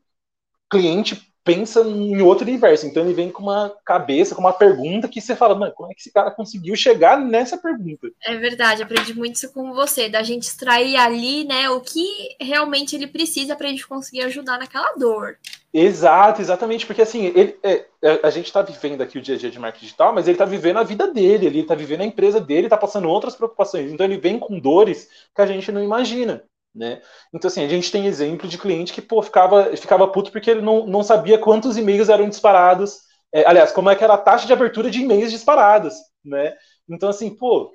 cliente 0.69 1.32
pensa 1.43 1.81
em 1.81 2.21
outro 2.21 2.47
universo. 2.47 2.85
Então 2.85 3.03
ele 3.03 3.13
vem 3.13 3.29
com 3.29 3.43
uma 3.43 3.73
cabeça, 3.85 4.33
com 4.33 4.41
uma 4.41 4.53
pergunta 4.53 5.07
que 5.07 5.19
você 5.19 5.35
fala, 5.35 5.55
mano, 5.55 5.73
como 5.73 5.91
é 5.91 5.93
que 5.93 6.01
esse 6.01 6.11
cara 6.11 6.31
conseguiu 6.31 6.75
chegar 6.75 7.19
nessa 7.19 7.57
pergunta? 7.57 8.09
É 8.23 8.35
verdade, 8.37 8.81
aprendi 8.81 9.13
muito 9.13 9.35
isso 9.35 9.51
com 9.51 9.73
você, 9.73 10.07
da 10.07 10.23
gente 10.23 10.43
extrair 10.43 10.95
ali, 10.95 11.43
né, 11.45 11.69
o 11.69 11.81
que 11.81 12.35
realmente 12.39 12.95
ele 12.95 13.07
precisa 13.07 13.55
para 13.55 13.67
a 13.67 13.69
gente 13.69 13.87
conseguir 13.87 14.21
ajudar 14.21 14.57
naquela 14.57 14.93
dor. 14.95 15.37
Exato, 15.73 16.39
exatamente, 16.39 16.85
porque 16.85 17.01
assim, 17.01 17.25
ele, 17.35 17.57
é, 17.63 17.85
é 18.01 18.19
a 18.21 18.29
gente 18.29 18.45
está 18.45 18.61
vivendo 18.61 19.01
aqui 19.01 19.17
o 19.17 19.21
dia 19.21 19.35
a 19.35 19.37
dia 19.37 19.49
de 19.49 19.59
marketing 19.59 19.85
digital, 19.85 20.13
mas 20.13 20.27
ele 20.27 20.35
está 20.35 20.45
vivendo 20.45 20.77
a 20.77 20.83
vida 20.83 21.11
dele, 21.11 21.47
ele 21.47 21.61
está 21.61 21.73
vivendo 21.73 22.01
a 22.01 22.05
empresa 22.05 22.39
dele, 22.39 22.67
está 22.67 22.77
passando 22.77 23.09
outras 23.09 23.35
preocupações. 23.35 23.91
Então 23.91 24.05
ele 24.05 24.17
vem 24.17 24.37
com 24.37 24.59
dores 24.59 25.09
que 25.35 25.41
a 25.41 25.47
gente 25.47 25.71
não 25.71 25.83
imagina. 25.83 26.43
Né? 26.75 27.01
Então, 27.33 27.47
assim, 27.47 27.63
a 27.63 27.67
gente 27.67 27.91
tem 27.91 28.07
exemplo 28.07 28.47
de 28.47 28.57
cliente 28.57 28.93
que 28.93 29.01
pô, 29.01 29.21
ficava, 29.21 29.75
ficava 29.77 30.07
puto 30.07 30.31
porque 30.31 30.49
ele 30.49 30.61
não, 30.61 30.87
não 30.87 31.03
sabia 31.03 31.37
quantos 31.37 31.77
e-mails 31.77 32.09
eram 32.09 32.27
disparados. 32.27 33.01
É, 33.31 33.47
aliás, 33.47 33.71
como 33.71 33.89
é 33.89 33.95
que 33.95 34.03
era 34.03 34.15
a 34.15 34.17
taxa 34.17 34.47
de 34.47 34.53
abertura 34.53 34.89
de 34.89 35.01
e-mails 35.01 35.31
disparados, 35.31 35.93
né? 36.25 36.53
Então, 36.89 37.09
assim, 37.09 37.35
pô, 37.35 37.71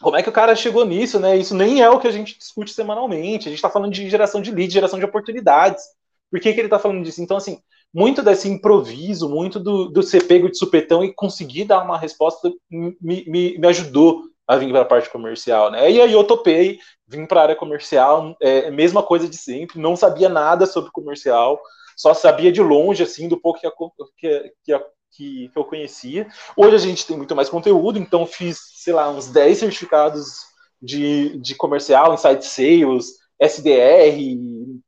como 0.00 0.16
é 0.16 0.22
que 0.22 0.28
o 0.28 0.32
cara 0.32 0.54
chegou 0.54 0.84
nisso, 0.84 1.18
né? 1.18 1.36
Isso 1.36 1.54
nem 1.54 1.82
é 1.82 1.88
o 1.88 1.98
que 1.98 2.08
a 2.08 2.12
gente 2.12 2.38
discute 2.38 2.72
semanalmente. 2.72 3.48
A 3.48 3.50
gente 3.50 3.58
está 3.58 3.70
falando 3.70 3.92
de 3.92 4.08
geração 4.08 4.40
de 4.40 4.50
leads, 4.50 4.72
geração 4.72 4.98
de 4.98 5.04
oportunidades. 5.04 5.84
Por 6.30 6.40
que, 6.40 6.52
que 6.52 6.60
ele 6.60 6.66
está 6.66 6.78
falando 6.78 7.02
disso? 7.04 7.22
Então, 7.22 7.36
assim, 7.36 7.60
muito 7.94 8.22
desse 8.22 8.48
improviso, 8.48 9.28
muito 9.28 9.58
do, 9.58 9.88
do 9.88 10.02
ser 10.02 10.24
pego 10.26 10.50
de 10.50 10.58
supetão 10.58 11.02
e 11.04 11.14
conseguir 11.14 11.64
dar 11.64 11.82
uma 11.82 11.98
resposta 11.98 12.52
me, 12.70 13.24
me, 13.26 13.58
me 13.58 13.66
ajudou 13.68 14.22
a 14.46 14.56
vir 14.56 14.70
para 14.70 14.82
a 14.82 14.84
parte 14.84 15.10
comercial, 15.10 15.70
né? 15.70 15.90
E 15.90 16.00
aí 16.00 16.12
eu 16.12 16.24
topei, 16.24 16.78
vim 17.06 17.26
para 17.26 17.40
a 17.40 17.42
área 17.44 17.56
comercial, 17.56 18.36
é, 18.40 18.70
mesma 18.70 19.02
coisa 19.02 19.28
de 19.28 19.36
sempre, 19.36 19.80
não 19.80 19.96
sabia 19.96 20.28
nada 20.28 20.66
sobre 20.66 20.90
comercial, 20.92 21.60
só 21.96 22.14
sabia 22.14 22.52
de 22.52 22.62
longe, 22.62 23.02
assim, 23.02 23.28
do 23.28 23.40
pouco 23.40 23.60
que, 23.60 23.70
que, 24.16 24.50
que, 24.64 25.48
que, 25.48 25.50
eu 25.54 25.64
conhecia. 25.64 26.28
Hoje 26.56 26.76
a 26.76 26.78
gente 26.78 27.06
tem 27.06 27.16
muito 27.16 27.34
mais 27.34 27.48
conteúdo, 27.48 27.98
então 27.98 28.26
fiz, 28.26 28.58
sei 28.76 28.92
lá, 28.92 29.10
uns 29.10 29.28
10 29.28 29.58
certificados 29.58 30.44
de, 30.80 31.38
de 31.38 31.54
comercial, 31.54 32.14
inside 32.14 32.44
sales, 32.44 33.16
SDR, 33.40 34.18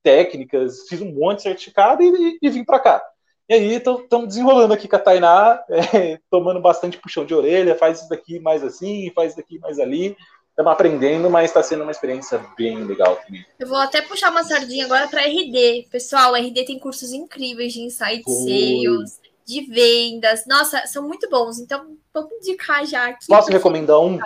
técnicas, 0.02 0.86
fiz 0.88 1.00
um 1.00 1.12
monte 1.12 1.38
de 1.38 1.42
certificado 1.44 2.02
e, 2.02 2.06
e, 2.06 2.38
e 2.42 2.50
vim 2.50 2.64
para 2.64 2.78
cá. 2.78 3.02
E 3.49 3.55
aí 3.55 3.74
estamos 3.76 4.28
desenrolando 4.28 4.74
aqui 4.74 4.86
com 4.86 4.96
a 4.96 4.99
Tainá, 4.99 5.64
é, 5.70 6.20
tomando 6.30 6.61
bastante 6.61 6.99
puxão 6.99 7.24
de 7.24 7.34
orelha, 7.34 7.74
faz 7.74 8.01
isso 8.01 8.09
daqui 8.09 8.38
mais 8.38 8.62
assim, 8.62 9.11
faz 9.14 9.28
isso 9.28 9.36
daqui 9.38 9.59
mais 9.59 9.78
ali. 9.78 10.16
Estamos 10.51 10.72
aprendendo, 10.72 11.30
mas 11.30 11.51
está 11.51 11.62
sendo 11.62 11.84
uma 11.84 11.92
experiência 11.92 12.44
bem 12.57 12.82
legal 12.84 13.16
comigo. 13.16 13.46
Eu 13.59 13.68
vou 13.68 13.78
até 13.78 14.03
puxar 14.03 14.30
uma 14.30 14.42
sardinha 14.42 14.86
agora 14.86 15.07
para 15.07 15.22
RD. 15.22 15.86
Pessoal, 15.88 16.34
a 16.34 16.38
RD 16.38 16.64
tem 16.64 16.78
cursos 16.80 17.12
incríveis 17.12 17.72
de 17.72 17.80
insight 17.80 18.24
sales, 18.24 19.20
de 19.46 19.61
vendas. 19.66 20.44
Nossa, 20.49 20.84
são 20.88 21.07
muito 21.07 21.30
bons. 21.30 21.61
Então, 21.61 21.96
vamos 22.12 22.32
indicar 22.38 22.84
já 22.84 23.07
aqui. 23.07 23.28
Posso 23.28 23.53
recomendar 23.53 24.01
um? 24.01 24.18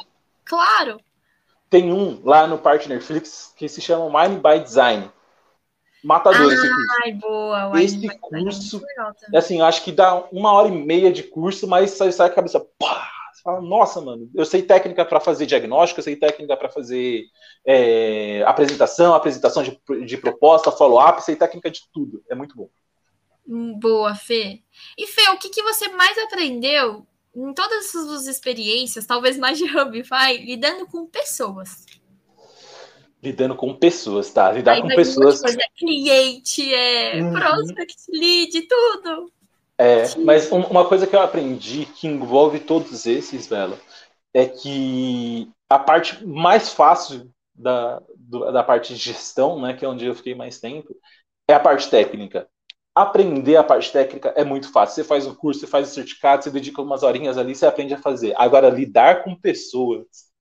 Claro. 0.42 0.98
Tem 1.68 1.92
um 1.92 2.20
lá 2.24 2.46
no 2.46 2.56
Partnerflix 2.56 3.52
que 3.54 3.68
se 3.68 3.82
chama 3.82 4.26
Mind 4.26 4.40
by 4.40 4.58
Design. 4.58 5.10
Matador 6.02 6.50
ah, 6.50 6.52
esse 6.52 6.68
curso. 6.68 6.96
Ai, 7.04 7.12
boa. 7.12 7.82
Esse 7.82 8.18
curso, 8.18 8.82
é 9.32 9.38
assim, 9.38 9.60
acho 9.60 9.84
que 9.84 9.92
dá 9.92 10.24
uma 10.32 10.52
hora 10.52 10.68
e 10.68 10.72
meia 10.72 11.12
de 11.12 11.22
curso, 11.22 11.68
mas 11.68 11.92
sai, 11.92 12.10
sai 12.10 12.26
a 12.26 12.32
cabeça, 12.32 12.60
pá, 12.78 13.08
você 13.32 13.42
fala, 13.42 13.60
nossa, 13.60 14.00
mano, 14.00 14.28
eu 14.34 14.44
sei 14.44 14.62
técnica 14.62 15.04
para 15.04 15.20
fazer 15.20 15.46
diagnóstico, 15.46 16.00
eu 16.00 16.04
sei 16.04 16.16
técnica 16.16 16.56
para 16.56 16.68
fazer 16.68 17.24
é, 17.64 18.42
apresentação, 18.46 19.14
apresentação 19.14 19.62
de, 19.62 19.80
de 20.04 20.16
proposta, 20.16 20.72
follow-up, 20.72 21.22
sei 21.22 21.36
técnica 21.36 21.70
de 21.70 21.82
tudo. 21.92 22.22
É 22.28 22.34
muito 22.34 22.56
bom. 22.56 22.68
Hum, 23.48 23.78
boa, 23.78 24.14
Fê. 24.14 24.60
E 24.98 25.06
Fê, 25.06 25.28
o 25.30 25.38
que, 25.38 25.48
que 25.48 25.62
você 25.62 25.88
mais 25.88 26.16
aprendeu 26.18 27.06
em 27.34 27.54
todas 27.54 27.86
as 27.86 27.90
suas 27.90 28.26
experiências, 28.26 29.06
talvez 29.06 29.38
mais 29.38 29.56
de 29.56 29.64
Hubify, 29.64 30.36
lidando 30.44 30.86
com 30.86 31.06
pessoas? 31.06 31.86
Lidando 33.22 33.54
com 33.54 33.74
pessoas, 33.74 34.32
tá? 34.32 34.50
Lidar 34.50 34.72
Aí 34.72 34.82
com 34.82 34.88
pessoas. 34.88 35.40
Coisa, 35.40 35.58
é 35.60 35.66
cliente, 35.78 36.74
é 36.74 37.22
uhum. 37.22 37.32
prospect, 37.32 37.96
lead, 38.10 38.62
tudo. 38.62 39.32
É, 39.78 40.16
mas 40.18 40.50
uma 40.50 40.86
coisa 40.86 41.06
que 41.06 41.14
eu 41.14 41.20
aprendi 41.20 41.86
que 41.86 42.06
envolve 42.06 42.60
todos 42.60 43.06
esses, 43.06 43.46
Vela, 43.46 43.78
é 44.34 44.46
que 44.46 45.50
a 45.68 45.78
parte 45.78 46.24
mais 46.26 46.72
fácil 46.72 47.30
da, 47.54 48.02
da 48.52 48.62
parte 48.62 48.94
de 48.94 49.00
gestão, 49.00 49.60
né, 49.60 49.74
que 49.74 49.84
é 49.84 49.88
onde 49.88 50.06
eu 50.06 50.14
fiquei 50.14 50.34
mais 50.34 50.58
tempo, 50.60 50.94
é 51.48 51.54
a 51.54 51.60
parte 51.60 51.88
técnica. 51.88 52.48
Aprender 52.94 53.56
a 53.56 53.64
parte 53.64 53.90
técnica 53.90 54.34
é 54.36 54.44
muito 54.44 54.70
fácil. 54.70 54.96
Você 54.96 55.04
faz 55.04 55.26
o 55.26 55.34
curso, 55.34 55.60
você 55.60 55.66
faz 55.66 55.90
o 55.90 55.94
certificado, 55.94 56.44
você 56.44 56.50
dedica 56.50 56.82
umas 56.82 57.02
horinhas 57.02 57.38
ali, 57.38 57.54
você 57.54 57.64
aprende 57.64 57.94
a 57.94 57.98
fazer. 57.98 58.34
Agora, 58.36 58.68
lidar 58.68 59.24
com 59.24 59.34
pessoas, 59.34 60.31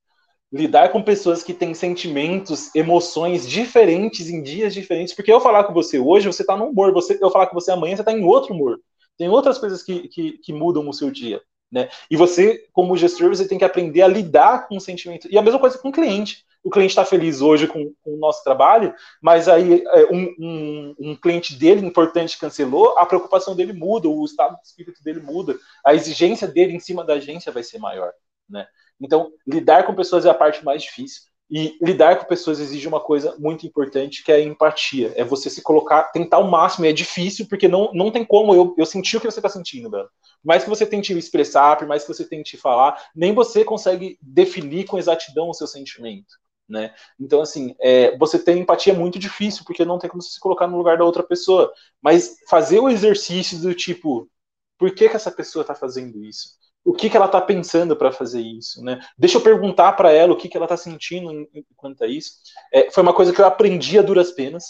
lidar 0.52 0.90
com 0.90 1.02
pessoas 1.02 1.44
que 1.44 1.54
têm 1.54 1.74
sentimentos, 1.74 2.74
emoções 2.76 3.48
diferentes 3.48 4.30
em 4.30 4.44
dias 4.44 4.74
diferentes, 4.74 5.14
porque 5.14 5.32
eu 5.32 5.40
falar 5.40 5.64
com 5.64 5.74
você 5.74 5.98
hoje, 5.98 6.28
você 6.28 6.44
está 6.44 6.58
num 6.58 6.70
humor, 6.70 6.92
você, 6.92 7.18
eu 7.22 7.32
falar 7.32 7.48
com 7.48 7.54
você 7.54 7.72
amanhã, 7.72 7.96
você 7.96 8.02
está 8.02 8.12
em 8.12 8.24
outro 8.24 8.54
humor. 8.54 8.80
Tem 9.18 9.30
outras 9.30 9.58
coisas 9.58 9.82
que, 9.82 10.08
que, 10.10 10.34
que 10.40 10.54
mudam 10.54 10.88
o 10.90 10.94
seu 10.94 11.10
dia. 11.10 11.42
Né? 11.72 11.90
E 12.10 12.18
você, 12.18 12.68
como 12.74 12.98
gestor, 12.98 13.30
você 13.30 13.48
tem 13.48 13.58
que 13.58 13.64
aprender 13.64 14.02
a 14.02 14.08
lidar 14.08 14.68
com 14.68 14.76
o 14.76 14.82
sentimento. 14.82 15.28
E 15.32 15.38
a 15.38 15.42
mesma 15.42 15.60
coisa 15.60 15.78
com 15.78 15.90
o 15.90 15.92
cliente. 15.92 16.46
O 16.64 16.70
cliente 16.70 16.92
está 16.92 17.06
feliz 17.06 17.42
hoje 17.42 17.66
com, 17.66 17.92
com, 18.04 18.14
o 18.14 18.18
nosso 18.18 18.44
trabalho, 18.44 18.94
mas 19.20 19.48
aí 19.48 19.84
é, 19.84 20.06
um, 20.12 20.36
um, 20.38 20.96
um, 21.00 21.16
cliente 21.16 21.56
dele 21.56 21.84
importante 21.84 22.38
cancelou, 22.38 23.00
a 23.00 23.06
preocupação 23.06 23.56
dele 23.56 23.74
muda, 23.74 24.08
o 24.08 24.24
estado 24.24 24.56
de 24.58 24.68
espírito 24.68 25.04
dele 25.04 25.22
muda, 25.22 25.58
a 25.84 25.96
exigência 25.96 26.48
dele 26.48 26.74
em 26.74 26.80
cima 26.80 27.04
da 27.04 27.14
agência 27.14 27.52
vai 27.52 27.64
ser 27.64 27.80
maior. 27.80 28.12
Né? 28.48 28.68
Então, 29.02 29.32
lidar 29.48 29.86
com 29.86 29.96
pessoas 29.96 30.26
é 30.26 30.30
a 30.30 30.34
parte 30.34 30.64
mais 30.64 30.84
difícil. 30.84 31.24
E 31.54 31.78
lidar 31.82 32.18
com 32.18 32.26
pessoas 32.26 32.62
exige 32.62 32.88
uma 32.88 33.02
coisa 33.02 33.36
muito 33.38 33.68
importante, 33.68 34.24
que 34.24 34.32
é 34.32 34.36
a 34.36 34.42
empatia. 34.42 35.12
É 35.18 35.24
você 35.24 35.50
se 35.50 35.62
colocar, 35.62 36.04
tentar 36.04 36.38
o 36.38 36.50
máximo. 36.50 36.86
E 36.86 36.90
é 36.90 36.94
difícil, 36.94 37.46
porque 37.50 37.68
não, 37.68 37.92
não 37.94 38.10
tem 38.10 38.24
como 38.24 38.56
eu, 38.56 38.74
eu 38.78 38.86
sentir 38.86 39.18
o 39.18 39.20
que 39.20 39.30
você 39.30 39.40
está 39.40 39.50
sentindo, 39.50 39.90
velho. 39.90 40.06
Por 40.06 40.48
mais 40.48 40.64
que 40.64 40.70
você 40.70 40.86
tente 40.86 41.12
expressar, 41.18 41.78
por 41.78 41.86
mais 41.86 42.04
que 42.04 42.14
você 42.14 42.24
tente 42.24 42.56
falar, 42.56 42.98
nem 43.14 43.34
você 43.34 43.66
consegue 43.66 44.18
definir 44.22 44.86
com 44.86 44.98
exatidão 44.98 45.50
o 45.50 45.54
seu 45.54 45.68
sentimento. 45.68 46.40
Né? 46.70 46.94
Então, 47.20 47.42
assim, 47.42 47.76
é, 47.82 48.18
você 48.18 48.40
ter 48.40 48.56
empatia 48.56 48.94
é 48.94 48.96
muito 48.96 49.20
difícil, 49.20 49.66
porque 49.66 49.84
não 49.84 50.00
tem 50.00 50.10
como 50.10 50.22
você 50.22 50.32
se 50.32 50.40
colocar 50.40 50.68
no 50.68 50.78
lugar 50.78 50.98
da 50.98 51.04
outra 51.04 51.22
pessoa. 51.22 51.74
Mas 52.02 52.38
fazer 52.48 52.80
o 52.80 52.88
exercício 52.88 53.60
do 53.60 53.76
tipo, 53.76 54.30
por 54.78 54.96
que, 54.96 55.10
que 55.10 55.16
essa 55.18 55.30
pessoa 55.30 55.64
está 55.64 55.76
fazendo 55.76 56.24
isso? 56.24 56.61
O 56.84 56.94
que, 56.94 57.10
que 57.10 57.16
ela 57.16 57.28
está 57.28 57.40
pensando 57.40 57.96
para 57.96 58.12
fazer 58.12 58.42
isso, 58.42 58.84
né? 58.84 59.00
Deixa 59.18 59.38
eu 59.38 59.42
perguntar 59.42 59.94
para 59.94 60.12
ela 60.12 60.34
o 60.34 60.38
que, 60.38 60.50
que 60.50 60.58
ela 60.58 60.66
está 60.66 60.76
sentindo 60.76 61.48
quanto 61.76 62.04
a 62.04 62.08
isso. 62.08 62.32
É, 62.74 62.90
foi 62.90 63.04
uma 63.04 63.14
coisa 63.14 63.32
que 63.32 63.40
eu 63.40 63.46
aprendi 63.46 64.00
a 64.00 64.02
duras 64.02 64.32
penas, 64.32 64.66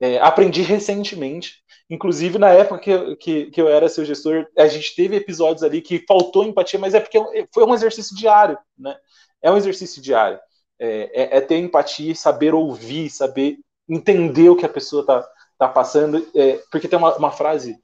é, 0.00 0.18
aprendi 0.18 0.62
recentemente, 0.62 1.62
inclusive 1.88 2.38
na 2.38 2.50
época 2.50 2.80
que 2.80 2.90
eu, 2.90 3.16
que, 3.16 3.46
que 3.50 3.60
eu 3.60 3.68
era 3.68 3.88
seu 3.88 4.04
gestor, 4.04 4.46
a 4.58 4.66
gente 4.66 4.94
teve 4.94 5.16
episódios 5.16 5.62
ali 5.62 5.80
que 5.80 6.04
faltou 6.06 6.44
empatia, 6.44 6.78
mas 6.78 6.94
é 6.94 7.00
porque 7.00 7.18
foi 7.52 7.64
um 7.64 7.74
exercício 7.74 8.14
diário, 8.16 8.58
né? 8.78 8.96
É 9.40 9.50
um 9.50 9.56
exercício 9.56 10.02
diário. 10.02 10.38
É, 10.78 11.22
é, 11.22 11.36
é 11.38 11.40
ter 11.40 11.58
empatia, 11.58 12.14
saber 12.14 12.52
ouvir, 12.54 13.08
saber 13.08 13.58
entender 13.88 14.48
o 14.48 14.56
que 14.56 14.66
a 14.66 14.68
pessoa 14.68 15.02
está 15.02 15.26
tá 15.58 15.68
passando, 15.68 16.26
é, 16.34 16.60
porque 16.70 16.88
tem 16.88 16.98
uma, 16.98 17.16
uma 17.16 17.30
frase, 17.30 17.78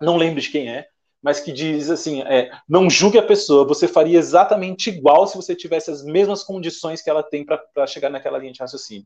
não 0.00 0.16
lembro 0.16 0.40
de 0.40 0.50
quem 0.50 0.68
é, 0.70 0.88
mas 1.26 1.40
que 1.40 1.50
diz 1.50 1.90
assim: 1.90 2.22
é, 2.22 2.52
não 2.68 2.88
julgue 2.88 3.18
a 3.18 3.26
pessoa, 3.26 3.66
você 3.66 3.88
faria 3.88 4.16
exatamente 4.16 4.90
igual 4.90 5.26
se 5.26 5.34
você 5.34 5.56
tivesse 5.56 5.90
as 5.90 6.04
mesmas 6.04 6.44
condições 6.44 7.02
que 7.02 7.10
ela 7.10 7.20
tem 7.20 7.44
para 7.44 7.84
chegar 7.84 8.08
naquela 8.08 8.38
linha 8.38 8.52
de 8.52 8.60
raciocínio. 8.60 9.04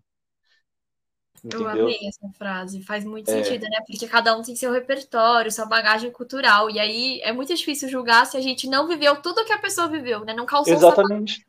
Entendeu? 1.42 1.70
Eu 1.70 1.82
amei 1.84 1.98
essa 2.06 2.28
frase, 2.36 2.82
faz 2.82 3.06
muito 3.06 3.30
é. 3.30 3.42
sentido, 3.42 3.62
né? 3.62 3.78
Porque 3.86 4.06
cada 4.06 4.36
um 4.36 4.42
tem 4.42 4.54
seu 4.54 4.70
repertório, 4.70 5.50
sua 5.50 5.64
bagagem 5.64 6.10
cultural, 6.10 6.68
e 6.68 6.78
aí 6.78 7.22
é 7.22 7.32
muito 7.32 7.54
difícil 7.54 7.88
julgar 7.88 8.26
se 8.26 8.36
a 8.36 8.40
gente 8.42 8.68
não 8.68 8.86
viveu 8.86 9.22
tudo 9.22 9.46
que 9.46 9.52
a 9.54 9.58
pessoa 9.58 9.88
viveu, 9.88 10.22
né? 10.22 10.34
Não 10.34 10.44
calçou 10.44 10.74
Exatamente. 10.74 11.46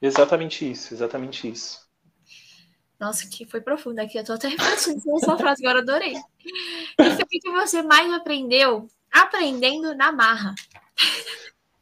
Exatamente 0.00 0.70
isso, 0.70 0.94
exatamente 0.94 1.50
isso. 1.50 1.80
Nossa, 3.00 3.26
que 3.28 3.44
foi 3.44 3.60
profundo 3.60 3.98
aqui. 3.98 4.16
Eu 4.16 4.24
tô 4.24 4.34
até 4.34 4.46
refletindo 4.46 5.00
sobre 5.00 5.16
essa 5.16 5.36
frase, 5.36 5.66
agora 5.66 5.80
adorei. 5.80 6.14
E 6.14 7.08
o 7.08 7.26
que 7.26 7.50
você 7.50 7.82
mais 7.82 8.12
aprendeu 8.12 8.88
aprendendo 9.10 9.94
na 9.94 10.12
marra. 10.12 10.54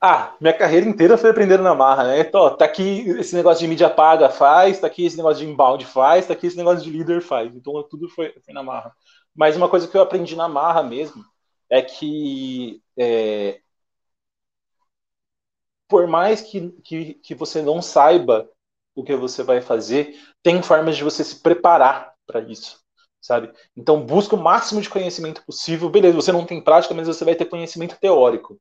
Ah, 0.00 0.36
minha 0.40 0.56
carreira 0.56 0.88
inteira 0.88 1.18
foi 1.18 1.30
aprendendo 1.30 1.62
na 1.62 1.74
marra, 1.74 2.04
né? 2.04 2.20
Então, 2.20 2.56
tá 2.56 2.64
aqui 2.64 3.00
esse 3.18 3.34
negócio 3.34 3.60
de 3.60 3.68
mídia 3.68 3.90
paga 3.90 4.30
faz, 4.30 4.78
tá 4.80 4.86
aqui 4.86 5.04
esse 5.04 5.16
negócio 5.16 5.44
de 5.44 5.50
inbound 5.50 5.84
faz, 5.86 6.26
tá 6.26 6.34
aqui 6.34 6.46
esse 6.46 6.56
negócio 6.56 6.84
de 6.84 6.90
líder 6.90 7.20
faz. 7.20 7.54
Então 7.54 7.82
tudo 7.82 8.08
foi, 8.08 8.32
foi 8.44 8.54
na 8.54 8.62
marra. 8.62 8.94
Mas 9.34 9.56
uma 9.56 9.68
coisa 9.68 9.88
que 9.88 9.96
eu 9.96 10.02
aprendi 10.02 10.36
na 10.36 10.48
marra 10.48 10.82
mesmo 10.84 11.24
é 11.68 11.82
que 11.82 12.80
é, 12.96 13.60
por 15.88 16.06
mais 16.06 16.40
que, 16.42 16.70
que, 16.82 17.14
que 17.14 17.34
você 17.34 17.62
não 17.62 17.82
saiba 17.82 18.48
o 18.94 19.02
que 19.02 19.16
você 19.16 19.42
vai 19.42 19.60
fazer, 19.60 20.16
tem 20.42 20.62
formas 20.62 20.96
de 20.96 21.04
você 21.04 21.24
se 21.24 21.40
preparar 21.40 22.14
para 22.26 22.40
isso 22.40 22.80
sabe? 23.20 23.52
Então 23.76 24.04
busca 24.04 24.34
o 24.36 24.42
máximo 24.42 24.80
de 24.80 24.90
conhecimento 24.90 25.44
possível. 25.44 25.88
Beleza, 25.90 26.16
você 26.16 26.32
não 26.32 26.44
tem 26.46 26.60
prática, 26.60 26.94
mas 26.94 27.06
você 27.06 27.24
vai 27.24 27.34
ter 27.34 27.46
conhecimento 27.46 27.98
teórico. 28.00 28.58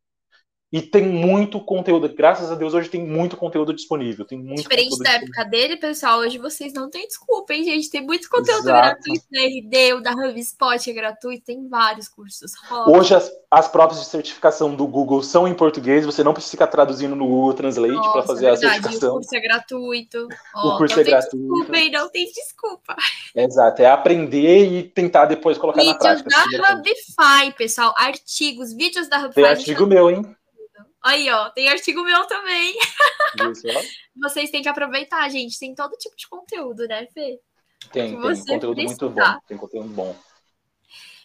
E 0.70 0.82
tem 0.82 1.07
muito 1.07 1.61
conteúdo, 1.61 2.13
graças 2.13 2.51
a 2.51 2.55
Deus 2.55 2.74
hoje 2.74 2.89
tem 2.89 3.01
muito 3.01 3.38
conteúdo 3.38 3.74
disponível. 3.74 4.26
Tem 4.26 4.38
muito 4.38 4.63
Diferente 4.63 4.97
da 4.99 5.11
época 5.11 5.45
dele, 5.45 5.78
pessoal, 5.78 6.20
hoje 6.20 6.38
vocês 6.38 6.74
não 6.74 6.89
têm 6.89 7.07
desculpa, 7.07 7.53
hein, 7.53 7.63
gente? 7.63 7.89
Tem 7.89 8.01
muito 8.01 8.30
conteúdo 8.30 8.68
Exato. 8.68 9.01
gratuito 9.01 9.26
na 9.32 9.41
RD, 9.43 9.93
o 9.93 10.01
da 10.01 10.11
HubSpot 10.11 10.89
é 10.89 10.93
gratuito, 10.93 11.45
tem 11.45 11.70
vários 11.70 12.09
cursos. 12.09 12.51
Hoje 12.86 13.15
as, 13.15 13.32
as 13.49 13.70
provas 13.70 13.97
de 14.01 14.07
certificação 14.07 14.76
do 14.76 14.86
Google 14.86 15.24
são 15.24 15.47
em 15.47 15.53
português, 15.53 16.05
você 16.05 16.22
não 16.22 16.34
precisa 16.34 16.51
ficar 16.51 16.68
traduzindo 16.68 17.15
no 17.15 17.26
Google 17.26 17.53
Translate 17.53 18.11
para 18.11 18.24
fazer 18.24 18.47
é 18.47 18.49
a 18.49 18.57
certificação. 18.57 19.11
O 19.11 19.13
curso 19.13 19.36
é 19.36 19.39
gratuito. 19.39 20.28
Oh, 20.53 20.68
o 20.68 20.78
curso 20.78 20.99
é 20.99 21.03
gratuito. 21.05 21.47
Desculpa, 21.47 21.78
hein? 21.78 21.91
Não 21.91 22.09
tem 22.09 22.26
desculpa. 22.26 22.95
Exato, 23.34 23.82
é 23.82 23.86
aprender 23.86 24.65
e 24.65 24.84
tentar 24.84 25.28
depois 25.28 25.57
colocar 25.57 25.80
vídeos 25.80 25.97
na 25.97 26.09
prática. 26.09 26.43
Vídeos 26.43 26.61
da 26.61 26.74
Hubify, 26.74 27.57
pessoal, 27.57 27.93
artigos, 27.95 28.74
vídeos 28.74 29.07
da 29.07 29.20
Hubify. 29.20 29.36
Tem 29.36 29.45
artigo 29.45 29.88
meu, 29.88 30.11
hein? 30.11 30.36
Aí, 31.08 31.30
ó, 31.30 31.49
tem 31.51 31.70
artigo 31.70 32.03
meu 32.03 32.26
também. 32.28 32.76
Vocês 34.22 34.51
têm 34.51 34.62
que 34.62 34.68
aproveitar, 34.68 35.30
gente. 35.30 35.58
Tem 35.58 35.74
todo 35.74 35.95
tipo 35.95 36.18
de 36.18 36.28
conteúdo, 36.28 36.86
né, 36.86 37.08
Fê? 37.14 37.39
Tem, 37.93 38.12
tem 38.12 38.22
conteúdo 38.22 38.76
precisar. 38.76 39.05
muito 39.05 39.10
bom. 39.10 39.39
Tem 39.47 39.58
conteúdo 39.58 39.89
bom. 39.89 40.16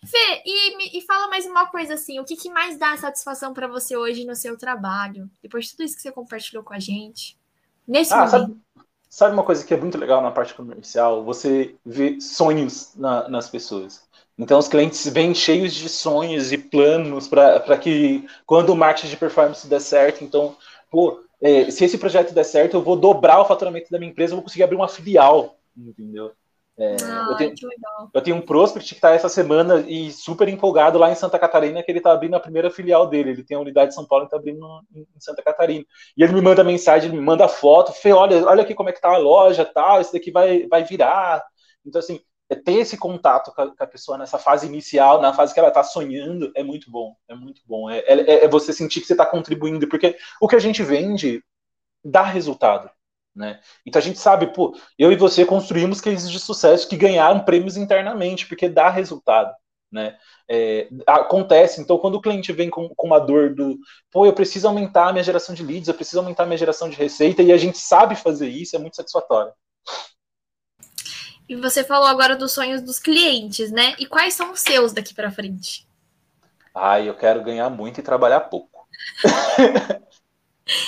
Fê, 0.07 0.43
e, 0.47 0.99
e 0.99 1.01
fala 1.03 1.27
mais 1.27 1.47
uma 1.47 1.67
coisa 1.67 1.95
assim, 1.95 2.21
o 2.21 2.25
que, 2.25 2.37
que 2.37 2.49
mais 2.49 2.79
dá 2.79 2.97
satisfação 2.97 3.53
para 3.53 3.67
você 3.67 3.97
hoje 3.97 4.25
no 4.25 4.37
seu 4.37 4.57
trabalho? 4.57 5.29
Depois 5.43 5.65
de 5.65 5.73
tudo 5.73 5.83
isso 5.83 5.97
que 5.97 6.03
você 6.03 6.13
compartilhou 6.13 6.63
com 6.63 6.75
a 6.75 6.79
gente. 6.79 7.37
Nesse 7.87 8.13
ah, 8.13 8.19
momento. 8.19 8.31
Sabe, 8.31 8.61
sabe, 9.09 9.35
uma 9.35 9.45
coisa 9.45 9.67
que 9.67 9.75
é 9.75 9.77
muito 9.77 9.99
legal 9.99 10.23
na 10.23 10.31
parte 10.31 10.55
comercial? 10.55 11.25
Você 11.25 11.75
vê 11.85 12.21
sonhos 12.21 12.95
na, 12.95 13.29
nas 13.29 13.51
pessoas. 13.51 14.09
Então, 14.39 14.59
os 14.59 14.69
clientes 14.69 15.07
vêm 15.09 15.35
cheios 15.35 15.75
de 15.75 15.89
sonhos 15.89 16.53
e 16.53 16.59
planos 16.59 17.29
para 17.29 17.79
que, 17.79 18.27
quando 18.47 18.71
o 18.71 18.77
marketing 18.77 19.09
de 19.09 19.17
performance 19.17 19.67
der 19.67 19.81
certo, 19.81 20.25
então, 20.25 20.57
pô, 20.91 21.23
é, 21.41 21.71
se 21.71 21.85
esse 21.85 21.99
projeto 21.99 22.33
der 22.33 22.45
certo, 22.45 22.75
eu 22.75 22.83
vou 22.83 22.97
dobrar 22.97 23.41
o 23.41 23.45
faturamento 23.45 23.91
da 23.91 23.99
minha 23.99 24.11
empresa, 24.11 24.33
eu 24.33 24.37
vou 24.37 24.45
conseguir 24.45 24.63
abrir 24.63 24.77
uma 24.77 24.89
filial, 24.89 25.59
entendeu? 25.77 26.33
É, 26.79 26.97
ah, 27.05 27.27
eu, 27.31 27.37
tenho, 27.37 27.55
eu, 28.15 28.23
tenho, 28.23 28.37
um 28.37 28.41
prospect 28.41 28.89
que 28.89 28.95
está 28.95 29.11
essa 29.11 29.29
semana 29.29 29.85
e 29.87 30.11
super 30.11 30.49
empolgado 30.49 30.99
lá 30.99 31.11
em 31.11 31.15
Santa 31.15 31.39
Catarina, 31.39 31.83
que 31.83 31.91
ele 31.91 31.99
está 31.99 32.13
abrindo 32.13 32.35
a 32.35 32.41
primeira 32.41 32.71
filial 32.71 33.07
dele. 33.07 33.31
Ele 33.31 33.45
tem 33.45 33.57
a 33.57 33.61
unidade 33.61 33.91
de 33.91 33.95
São 33.95 34.07
Paulo 34.07 34.25
e 34.25 34.27
está 34.27 34.39
abrindo 34.39 34.67
em 34.95 35.07
Santa 35.21 35.43
Catarina. 35.43 35.85
E 36.17 36.23
ele 36.23 36.33
me 36.33 36.41
manda 36.41 36.65
mensagem, 36.65 37.11
ele 37.11 37.19
me 37.19 37.25
manda 37.25 37.47
foto, 37.47 37.93
Fê, 37.93 38.13
olha, 38.13 38.47
olha 38.47 38.63
aqui 38.63 38.75
como 38.75 38.89
é 38.89 38.93
que 38.93 39.01
tá 39.01 39.11
a 39.11 39.19
loja, 39.19 39.67
tal, 39.67 40.01
isso 40.01 40.13
daqui 40.13 40.31
vai, 40.31 40.67
vai 40.67 40.83
virar. 40.83 41.45
Então, 41.85 41.99
assim, 41.99 42.21
é 42.53 42.55
ter 42.55 42.75
esse 42.75 42.97
contato 42.99 43.53
com 43.55 43.63
a, 43.63 43.77
com 43.77 43.85
a, 43.85 43.87
pessoa 43.87 44.19
nessa 44.19 44.39
fase 44.39 44.67
inicial, 44.67 45.21
na 45.21 45.33
fase 45.33 45.55
que 45.55 45.59
ela 45.59 45.71
está 45.71 45.83
sonhando, 45.83 46.53
é 46.55 46.63
muito 46.63 46.91
bom, 46.91 47.17
é 47.29 47.35
muito 47.35 47.63
bom. 47.67 47.89
É, 47.89 48.01
é, 48.01 48.45
é 48.45 48.49
você 48.49 48.73
sentir 48.73 49.01
que 49.01 49.07
você 49.07 49.15
está 49.15 49.25
contribuindo, 49.25 49.89
porque 49.89 50.17
o 50.41 50.47
que 50.47 50.57
a 50.57 50.61
gente 50.61 50.83
vende 50.83 51.43
dá 52.05 52.23
resultado. 52.23 52.91
Né? 53.35 53.59
Então 53.87 53.99
a 53.99 54.03
gente 54.03 54.19
sabe, 54.19 54.53
pô, 54.53 54.77
eu 54.99 55.11
e 55.11 55.17
você 55.17 55.47
construímos 55.47 56.01
cases 56.01 56.31
de 56.31 56.39
sucesso 56.39 56.87
que 56.87 56.97
ganharam 56.97 57.45
prêmios 57.45 57.79
internamente, 57.79 58.47
porque 58.47 58.69
dá 58.69 58.91
resultado. 58.91 59.55
Né? 59.91 60.17
É, 60.49 60.89
acontece, 61.07 61.81
então 61.81 61.99
quando 61.99 62.17
o 62.17 62.21
cliente 62.21 62.53
vem 62.53 62.69
com, 62.69 62.91
com 62.95 63.07
uma 63.07 63.19
dor 63.19 63.55
do, 63.55 63.79
pô, 64.11 64.27
eu 64.27 64.35
preciso 64.35 64.69
aumentar 64.69 65.09
a 65.09 65.13
minha 65.13 65.25
geração 65.25 65.55
de 65.55 65.63
leads, 65.63 65.89
eu 65.89 65.95
preciso 65.95 66.19
aumentar 66.19 66.43
a 66.43 66.47
minha 66.47 66.59
geração 66.59 66.89
de 66.89 66.97
receita, 66.97 67.43
e 67.43 67.53
a 67.53 67.57
gente 67.57 67.79
sabe 67.79 68.15
fazer 68.15 68.49
isso, 68.49 68.77
é 68.77 68.79
muito 68.79 68.97
satisfatório. 68.97 69.53
E 71.49 71.57
você 71.57 71.85
falou 71.85 72.07
agora 72.07 72.37
dos 72.37 72.53
sonhos 72.53 72.81
dos 72.81 72.99
clientes, 72.99 73.71
né? 73.71 73.95
E 73.99 74.07
quais 74.07 74.35
são 74.35 74.53
os 74.53 74.61
seus 74.61 74.93
daqui 74.93 75.15
para 75.15 75.31
frente? 75.31 75.87
Ai, 76.75 77.09
eu 77.09 77.15
quero 77.15 77.43
ganhar 77.43 77.69
muito 77.69 78.01
e 78.01 78.03
trabalhar 78.03 78.41
pouco. 78.41 78.87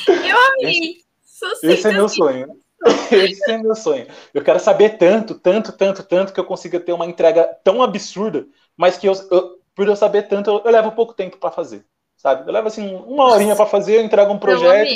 eu 0.08 0.36
amei. 0.52 1.04
Esse, 1.22 1.66
esse 1.66 1.88
é 1.88 1.92
meu 1.92 2.08
sonho. 2.08 2.60
Esse 3.10 3.50
é 3.50 3.56
meu 3.56 3.74
sonho. 3.74 4.06
Eu 4.34 4.44
quero 4.44 4.60
saber 4.60 4.98
tanto, 4.98 5.34
tanto, 5.38 5.72
tanto, 5.72 6.02
tanto 6.02 6.32
que 6.34 6.40
eu 6.40 6.44
consiga 6.44 6.78
ter 6.78 6.92
uma 6.92 7.06
entrega 7.06 7.44
tão 7.64 7.82
absurda, 7.82 8.46
mas 8.76 8.98
que 8.98 9.08
eu, 9.08 9.14
eu 9.30 9.58
por 9.74 9.88
eu 9.88 9.96
saber 9.96 10.24
tanto, 10.28 10.50
eu, 10.50 10.62
eu 10.64 10.70
levo 10.70 10.92
pouco 10.92 11.14
tempo 11.14 11.38
para 11.38 11.50
fazer, 11.50 11.84
sabe? 12.16 12.48
Eu 12.48 12.52
levo 12.52 12.68
assim 12.68 12.94
uma 12.94 13.30
horinha 13.30 13.56
para 13.56 13.66
fazer, 13.66 13.96
eu 13.96 14.04
entrego 14.04 14.32
um 14.32 14.38
projeto, 14.38 14.94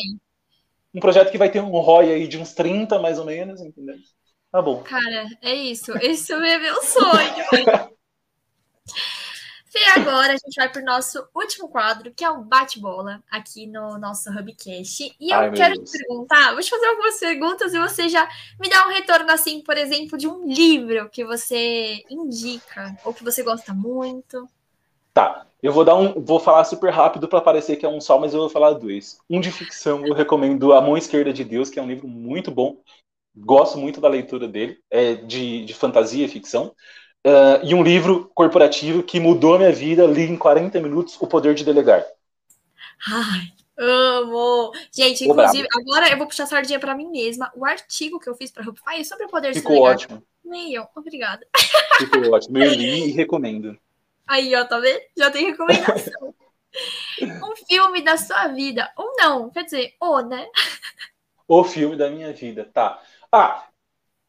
um 0.95 1.01
projeto 1.01 1.31
que 1.31 1.39
vai 1.39 1.51
ter 1.51 1.61
um 1.61 1.71
ROI 1.71 2.13
aí 2.13 2.29
de 2.29 2.39
uns 2.39 2.55
30 2.55 2.99
mais 2.99 3.19
ou 3.19 3.25
menos, 3.25 3.61
entendeu? 3.61 3.97
Tá 4.51 4.63
bom. 4.63 4.83
Cara, 4.83 5.27
é 5.43 5.55
isso. 5.55 5.93
Esse 5.99 6.33
é 6.33 6.59
meu 6.59 6.83
sonho. 6.83 7.89
E 9.75 9.85
agora 10.01 10.33
a 10.33 10.37
gente 10.37 10.57
vai 10.57 10.69
para 10.69 10.83
o 10.83 10.85
nosso 10.85 11.25
último 11.35 11.69
quadro, 11.69 12.13
que 12.13 12.25
é 12.25 12.31
o 12.31 12.43
bate-bola, 12.43 13.23
aqui 13.31 13.67
no 13.67 13.97
nosso 13.97 14.29
Hubcast. 14.31 15.15
E 15.21 15.31
eu 15.31 15.39
Ai, 15.39 15.53
quero 15.53 15.75
te 15.85 15.99
perguntar, 15.99 16.53
vou 16.53 16.61
te 16.61 16.71
fazer 16.71 16.87
algumas 16.87 17.21
perguntas 17.21 17.75
e 17.75 17.79
você 17.79 18.09
já 18.09 18.29
me 18.59 18.69
dá 18.69 18.87
um 18.87 18.91
retorno, 18.91 19.31
assim, 19.31 19.63
por 19.63 19.77
exemplo, 19.77 20.19
de 20.19 20.27
um 20.27 20.47
livro 20.47 21.09
que 21.11 21.25
você 21.25 22.03
indica 22.11 22.97
ou 23.05 23.15
que 23.15 23.23
você 23.23 23.43
gosta 23.43 23.73
muito. 23.73 24.49
Tá, 25.15 25.47
eu 25.63 25.73
vou 25.73 25.85
dar 25.85 25.97
um, 25.97 26.25
vou 26.25 26.41
falar 26.41 26.65
super 26.65 26.93
rápido 26.93 27.29
para 27.29 27.41
parecer 27.41 27.77
que 27.77 27.87
é 27.87 27.89
um 27.89 28.01
só, 28.01 28.19
mas 28.19 28.33
eu 28.33 28.41
vou 28.41 28.49
falar 28.49 28.73
dois. 28.73 29.19
Um 29.29 29.41
de 29.41 29.53
ficção, 29.53 30.05
eu 30.07 30.15
recomendo 30.15 30.73
A 30.73 30.81
Mão 30.81 30.97
Esquerda 30.97 31.33
de 31.33 31.45
Deus, 31.45 31.71
que 31.71 31.79
é 31.79 31.83
um 31.83 31.89
livro 31.89 32.09
muito 32.09 32.51
bom. 32.51 32.79
Gosto 33.37 33.79
muito 33.79 34.01
da 34.01 34.09
leitura 34.09 34.49
dele, 34.49 34.79
é 34.91 35.15
de, 35.15 35.65
de 35.65 35.75
fantasia 35.75 36.25
e 36.25 36.29
ficção. 36.29 36.75
Uh, 37.27 37.65
e 37.65 37.75
um 37.75 37.83
livro 37.83 38.31
corporativo 38.35 39.03
que 39.03 39.21
mudou 39.21 39.55
a 39.55 39.59
minha 39.59 39.73
vida, 39.73 40.07
li 40.07 40.23
em 40.23 40.37
40 40.37 40.81
minutos, 40.81 41.17
O 41.21 41.27
Poder 41.27 41.55
de 41.55 41.65
Delegar. 41.65 42.05
Ai, 43.07 43.53
amo! 43.79 44.73
Gente, 44.93 45.25
inclusive, 45.25 45.67
agora 45.75 46.11
eu 46.11 46.17
vou 46.17 46.27
puxar 46.27 46.45
a 46.45 46.47
sardinha 46.47 46.81
para 46.81 46.95
mim 46.95 47.11
mesma. 47.11 47.51
O 47.55 47.65
artigo 47.65 48.19
que 48.19 48.29
eu 48.29 48.35
fiz 48.35 48.51
para 48.51 48.63
a 48.63 48.67
Rupfire 48.67 49.05
sobre 49.05 49.27
o 49.27 49.29
poder 49.29 49.55
Ficou 49.55 49.73
de 49.73 49.79
delegar. 49.79 49.99
Ficou 49.99 50.17
ótimo. 50.17 50.29
Leiam, 50.45 50.89
obrigada. 50.97 51.47
Ficou 51.99 52.33
ótimo. 52.33 52.59
Eu 52.59 52.73
li 52.73 53.09
e 53.09 53.13
recomendo. 53.13 53.79
Aí, 54.27 54.55
ó, 54.55 54.65
tá 54.65 54.79
vendo? 54.79 55.01
Já 55.17 55.31
tem 55.31 55.47
recomendação. 55.47 56.35
um 57.23 57.57
filme 57.67 58.03
da 58.03 58.17
sua 58.17 58.49
vida. 58.49 58.91
Ou 58.97 59.15
não, 59.17 59.51
quer 59.51 59.65
dizer, 59.65 59.95
ou, 60.01 60.23
né? 60.25 60.47
O 61.47 61.65
filme 61.65 61.97
da 61.97 62.11
minha 62.11 62.33
vida, 62.33 62.69
tá. 62.73 63.03
Ah, 63.33 63.67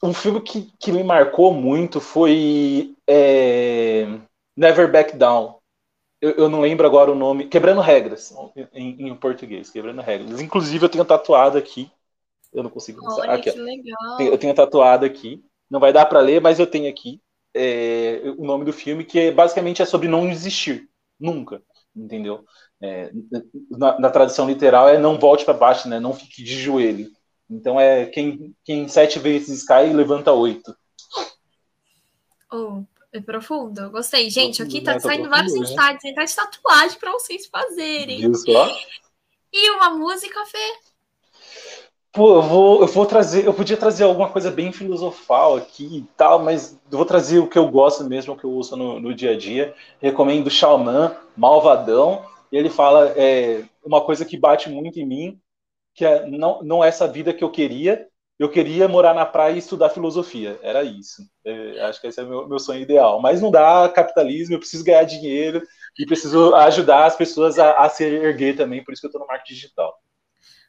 um 0.04 0.14
filme 0.14 0.41
que, 0.41 0.72
que 0.80 0.91
me 0.91 1.04
marcou 1.04 1.54
muito 1.54 2.00
foi 2.00 2.95
é, 3.08 4.06
Never 4.56 4.91
Back 4.91 5.16
Down. 5.18 5.58
Eu, 6.22 6.32
eu, 6.32 6.50
não 6.50 6.62
lembro 6.62 6.86
agora 6.86 7.12
o 7.12 7.16
nome. 7.16 7.47
Quebrando 7.47 7.82
Regras, 7.82 8.34
em, 8.74 9.08
em, 9.08 9.16
português. 9.16 9.70
Quebrando 9.70 10.02
Regras. 10.02 10.41
Inclusive, 10.41 10.86
eu 10.86 10.89
tenho 10.89 11.06
tatuado 11.06 11.58
aqui. 11.58 11.89
Eu 12.52 12.64
não 12.64 12.70
consigo 12.70 13.00
Olha, 13.06 13.34
aqui, 13.34 13.52
que 13.52 13.60
legal. 13.60 14.20
Eu 14.20 14.38
tenho 14.38 14.54
tatuado 14.54 15.06
aqui. 15.06 15.43
Não 15.70 15.80
vai 15.80 15.93
dar 15.93 16.06
para 16.08 16.20
ler, 16.20 16.41
mas 16.41 16.60
eu 16.60 16.68
tenho 16.68 16.89
aqui 16.89 17.22
é, 17.54 18.22
o 18.38 18.45
nome 18.45 18.66
do 18.66 18.74
filme, 18.74 19.06
que 19.06 19.20
é, 19.20 19.32
basicamente 19.32 19.82
é 19.82 19.86
sobre 19.86 20.08
não 20.08 20.30
existir. 20.30 20.89
Nunca. 21.20 21.62
Entendeu? 21.95 22.43
É, 22.82 23.12
na, 23.70 24.00
na, 24.00 24.10
tradução 24.10 24.47
literal 24.47 24.88
é 24.88 24.97
não 24.97 25.20
volte 25.20 25.43
para 25.43 25.54
baixo, 25.54 25.88
né? 25.89 26.00
Não 26.00 26.14
fique 26.14 26.43
de 26.43 26.56
joelho. 26.56 27.12
Então 27.50 27.80
é 27.80 28.06
quem, 28.06 28.56
quem 28.64 28.88
sete 28.88 29.18
vezes 29.18 29.64
cai, 29.64 29.91
levanta 29.91 30.32
oito. 30.32 30.76
Oh, 32.52 32.84
é 33.12 33.20
profundo. 33.20 33.89
Gostei. 33.89 34.30
Gente, 34.30 34.62
aqui 34.62 34.82
tá, 34.82 34.93
tá 34.93 35.00
saindo 35.00 35.30
vários 35.30 35.54
né? 35.54 35.60
insights. 35.60 36.06
Entrar 36.06 36.26
de 36.26 36.36
tatuagem 36.36 37.00
para 37.00 37.12
vocês 37.12 37.47
fazerem. 37.47 38.20
Viu 38.20 38.36
só? 38.36 38.70
E 39.52 39.72
uma 39.72 39.89
música, 39.91 40.45
Fê? 40.45 40.74
Pô, 42.12 42.36
eu 42.36 42.41
vou, 42.41 42.82
eu 42.82 42.88
vou 42.88 43.06
trazer, 43.06 43.45
eu 43.45 43.54
podia 43.54 43.78
trazer 43.78 44.04
alguma 44.04 44.30
coisa 44.30 44.50
bem 44.50 44.72
filosofal 44.72 45.56
aqui 45.56 45.97
e 45.97 46.06
tal, 46.18 46.39
mas 46.39 46.78
eu 46.91 46.97
vou 46.97 47.06
trazer 47.06 47.38
o 47.38 47.47
que 47.47 47.58
eu 47.58 47.68
gosto 47.70 48.04
mesmo, 48.04 48.34
o 48.34 48.38
que 48.38 48.45
eu 48.45 48.52
uso 48.52 48.76
no, 48.76 49.00
no 49.00 49.14
dia 49.14 49.32
a 49.32 49.38
dia. 49.38 49.76
Recomendo 50.02 50.50
Xamã, 50.50 51.16
Malvadão. 51.38 52.26
E 52.52 52.58
ele 52.58 52.70
fala 52.70 53.14
é, 53.16 53.64
uma 53.84 54.02
coisa 54.02 54.26
que 54.26 54.38
bate 54.38 54.70
muito 54.70 55.00
em 55.00 55.06
mim, 55.06 55.39
que 56.00 56.06
é, 56.06 56.26
não, 56.26 56.64
não 56.64 56.82
é 56.82 56.88
essa 56.88 57.06
vida 57.06 57.34
que 57.34 57.43
eu 57.43 57.52
queria. 57.52 58.08
Eu 58.39 58.50
queria 58.50 58.88
morar 58.88 59.14
na 59.14 59.26
praia 59.26 59.56
e 59.56 59.58
estudar 59.58 59.89
filosofia. 59.89 60.58
Era 60.64 60.82
isso. 60.82 61.22
É, 61.43 61.82
acho 61.82 62.00
que 62.00 62.08
esse 62.08 62.22
é 62.22 62.24
o 62.24 62.30
meu, 62.30 62.47
meu 62.47 62.58
sonho 62.58 62.80
ideal. 62.80 63.22
Mas 63.22 63.41
não 63.41 63.52
dá 63.52 63.89
capitalismo, 63.89 64.56
eu 64.56 64.60
preciso 64.60 64.86
ganhar 64.86 65.04
dinheiro 65.04 65.62
e 66.00 66.06
preciso 66.06 66.56
ajudar 66.56 67.06
as 67.06 67.18
pessoas 67.18 67.60
a, 67.60 67.74
a 67.74 67.89
se 67.89 68.06
erguer 68.06 68.56
também. 68.56 68.82
Por 68.82 68.93
isso 68.93 69.02
que 69.02 69.08
eu 69.08 69.10
estou 69.10 69.20
no 69.20 69.28
marketing 69.28 69.56
digital. 69.56 69.93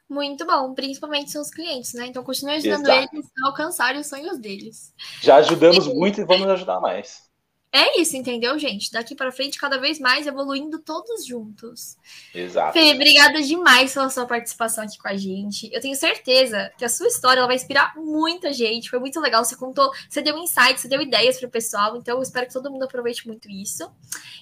Muito 0.09 0.45
bom, 0.45 0.73
principalmente 0.73 1.31
são 1.31 1.41
os 1.41 1.49
clientes, 1.49 1.93
né? 1.93 2.07
Então 2.07 2.21
continue 2.21 2.55
ajudando 2.55 2.81
Exato. 2.81 3.15
eles 3.15 3.25
a 3.41 3.47
alcançarem 3.47 4.01
os 4.01 4.07
sonhos 4.07 4.37
deles. 4.37 4.93
Já 5.21 5.37
ajudamos 5.37 5.87
muito 5.87 6.19
e 6.19 6.25
vamos 6.25 6.49
ajudar 6.49 6.81
mais. 6.81 7.30
É 7.73 8.01
isso, 8.01 8.17
entendeu, 8.17 8.59
gente? 8.59 8.91
Daqui 8.91 9.15
para 9.15 9.31
frente, 9.31 9.57
cada 9.57 9.77
vez 9.77 9.97
mais 9.97 10.27
evoluindo 10.27 10.77
todos 10.79 11.25
juntos. 11.25 11.97
Exato. 12.35 12.73
Fê, 12.73 12.91
obrigada 12.91 13.41
demais 13.41 13.93
pela 13.93 14.09
sua 14.09 14.25
participação 14.25 14.83
aqui 14.83 14.97
com 14.97 15.07
a 15.07 15.15
gente. 15.15 15.69
Eu 15.71 15.79
tenho 15.79 15.95
certeza 15.95 16.69
que 16.77 16.83
a 16.83 16.89
sua 16.89 17.07
história 17.07 17.39
ela 17.39 17.47
vai 17.47 17.55
inspirar 17.55 17.95
muita 17.95 18.51
gente. 18.51 18.89
Foi 18.89 18.99
muito 18.99 19.21
legal. 19.21 19.45
Você 19.45 19.55
contou, 19.55 19.89
você 20.09 20.21
deu 20.21 20.37
insights, 20.37 20.81
você 20.81 20.89
deu 20.89 21.01
ideias 21.01 21.39
para 21.39 21.47
o 21.47 21.51
pessoal. 21.51 21.95
Então, 21.95 22.17
eu 22.17 22.21
espero 22.21 22.45
que 22.45 22.51
todo 22.51 22.69
mundo 22.69 22.83
aproveite 22.83 23.25
muito 23.25 23.49
isso. 23.49 23.89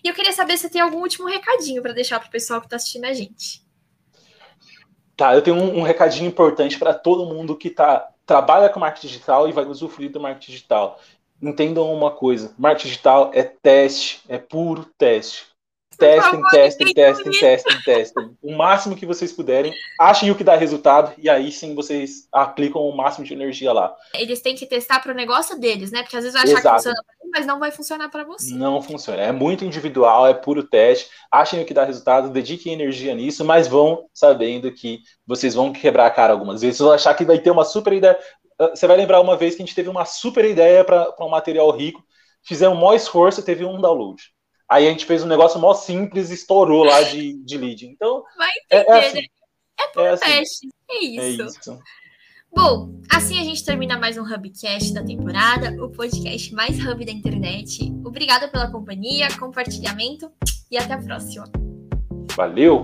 E 0.03 0.07
eu 0.07 0.15
queria 0.15 0.33
saber 0.33 0.57
se 0.57 0.67
tem 0.67 0.81
algum 0.81 0.99
último 0.99 1.27
recadinho 1.27 1.83
para 1.83 1.93
deixar 1.93 2.19
para 2.19 2.29
o 2.29 2.31
pessoal 2.31 2.59
que 2.59 2.65
está 2.65 2.77
assistindo 2.77 3.05
a 3.05 3.13
gente. 3.13 3.63
Tá, 5.15 5.35
eu 5.35 5.43
tenho 5.43 5.55
um, 5.57 5.79
um 5.79 5.81
recadinho 5.83 6.27
importante 6.27 6.79
para 6.79 6.95
todo 6.95 7.31
mundo 7.31 7.55
que 7.55 7.69
tá, 7.69 8.09
trabalha 8.25 8.69
com 8.69 8.79
marketing 8.79 9.07
digital 9.07 9.47
e 9.47 9.51
vai 9.51 9.65
usufruir 9.65 10.11
do 10.11 10.19
marketing 10.19 10.53
digial 10.53 10.99
entendam 11.41 11.91
uma 11.93 12.11
coisa: 12.11 12.53
marketing 12.57 12.87
digital 12.87 13.31
é 13.33 13.43
teste, 13.43 14.21
é 14.27 14.37
puro 14.37 14.85
teste. 14.97 15.49
Testem, 15.99 16.41
testem, 16.49 16.93
testem, 16.93 17.31
testem, 17.31 17.81
testem. 17.83 18.37
O 18.41 18.55
máximo 18.55 18.95
que 18.95 19.05
vocês 19.05 19.33
puderem. 19.33 19.73
Achem 19.99 20.31
o 20.31 20.35
que 20.35 20.45
dá 20.45 20.55
resultado 20.55 21.11
e 21.17 21.29
aí 21.29 21.51
sim 21.51 21.75
vocês 21.75 22.25
aplicam 22.31 22.81
o 22.81 22.95
máximo 22.95 23.25
de 23.25 23.33
energia 23.33 23.73
lá. 23.73 23.93
Eles 24.13 24.41
têm 24.41 24.55
que 24.55 24.65
testar 24.65 25.01
para 25.01 25.11
o 25.11 25.15
negócio 25.15 25.59
deles, 25.59 25.91
né? 25.91 26.01
Porque 26.01 26.15
às 26.15 26.23
vezes 26.23 26.39
vai 26.39 26.49
achar 26.49 26.59
Exato. 26.59 26.77
que 26.77 26.83
funciona 26.83 27.03
para 27.05 27.25
mim, 27.25 27.31
mas 27.33 27.45
não 27.45 27.59
vai 27.59 27.71
funcionar 27.71 28.09
para 28.09 28.23
você. 28.23 28.55
Não 28.55 28.81
funciona. 28.81 29.21
É 29.21 29.31
muito 29.33 29.65
individual, 29.65 30.25
é 30.25 30.33
puro 30.33 30.63
teste. 30.63 31.09
Achem 31.29 31.61
o 31.61 31.65
que 31.65 31.73
dá 31.73 31.83
resultado, 31.83 32.29
dediquem 32.29 32.71
energia 32.71 33.13
nisso, 33.13 33.43
mas 33.43 33.67
vão 33.67 34.05
sabendo 34.13 34.71
que 34.71 35.01
vocês 35.27 35.53
vão 35.53 35.73
quebrar 35.73 36.05
a 36.05 36.11
cara 36.11 36.31
algumas 36.31 36.61
vezes. 36.61 36.77
Vocês 36.77 36.85
vão 36.85 36.95
achar 36.95 37.13
que 37.13 37.25
vai 37.25 37.39
ter 37.39 37.51
uma 37.51 37.65
super 37.65 37.91
ideia. 37.91 38.17
Ah, 38.59 38.69
você 38.69 38.85
vai 38.85 38.97
lembrar 38.97 39.21
uma 39.21 39.37
vez 39.37 39.55
que 39.55 39.63
a 39.63 39.65
gente 39.65 39.75
teve 39.75 39.89
uma 39.89 40.05
super 40.05 40.43
ideia 40.45 40.83
para 40.83 41.15
um 41.21 41.29
material 41.29 41.71
rico, 41.71 42.03
fizemos 42.43 42.77
um 42.77 42.81
maior 42.81 42.95
esforço 42.95 43.39
e 43.39 43.43
teve 43.43 43.63
um 43.63 43.79
download. 43.79 44.21
Aí 44.67 44.87
a 44.87 44.91
gente 44.91 45.05
fez 45.05 45.23
um 45.23 45.27
negócio 45.27 45.59
mó 45.59 45.73
simples 45.73 46.29
e 46.29 46.35
estourou 46.35 46.83
lá 46.83 47.01
de, 47.01 47.33
de 47.43 47.57
lead. 47.57 47.87
Então. 47.87 48.23
Vai 48.37 48.49
entender, 48.65 48.91
é, 48.91 48.97
é 48.97 49.07
assim. 49.07 49.27
É 49.79 49.87
por 49.87 50.05
é 50.05 50.09
assim. 50.09 50.25
teste. 50.25 50.69
É 50.91 51.03
isso. 51.03 51.21
É 51.21 51.29
isso. 51.29 51.79
Bom, 52.51 52.99
assim 53.09 53.39
a 53.39 53.43
gente 53.43 53.63
termina 53.63 53.97
mais 53.97 54.17
um 54.17 54.23
Hubcast 54.23 54.93
da 54.93 55.03
temporada, 55.03 55.71
o 55.83 55.89
podcast 55.89 56.53
mais 56.53 56.83
hub 56.83 57.05
da 57.05 57.11
internet. 57.11 57.91
Obrigada 58.03 58.47
pela 58.47 58.71
companhia, 58.71 59.27
compartilhamento 59.37 60.31
e 60.69 60.77
até 60.77 60.93
a 60.93 60.97
próxima. 60.97 61.45
Valeu! 62.35 62.83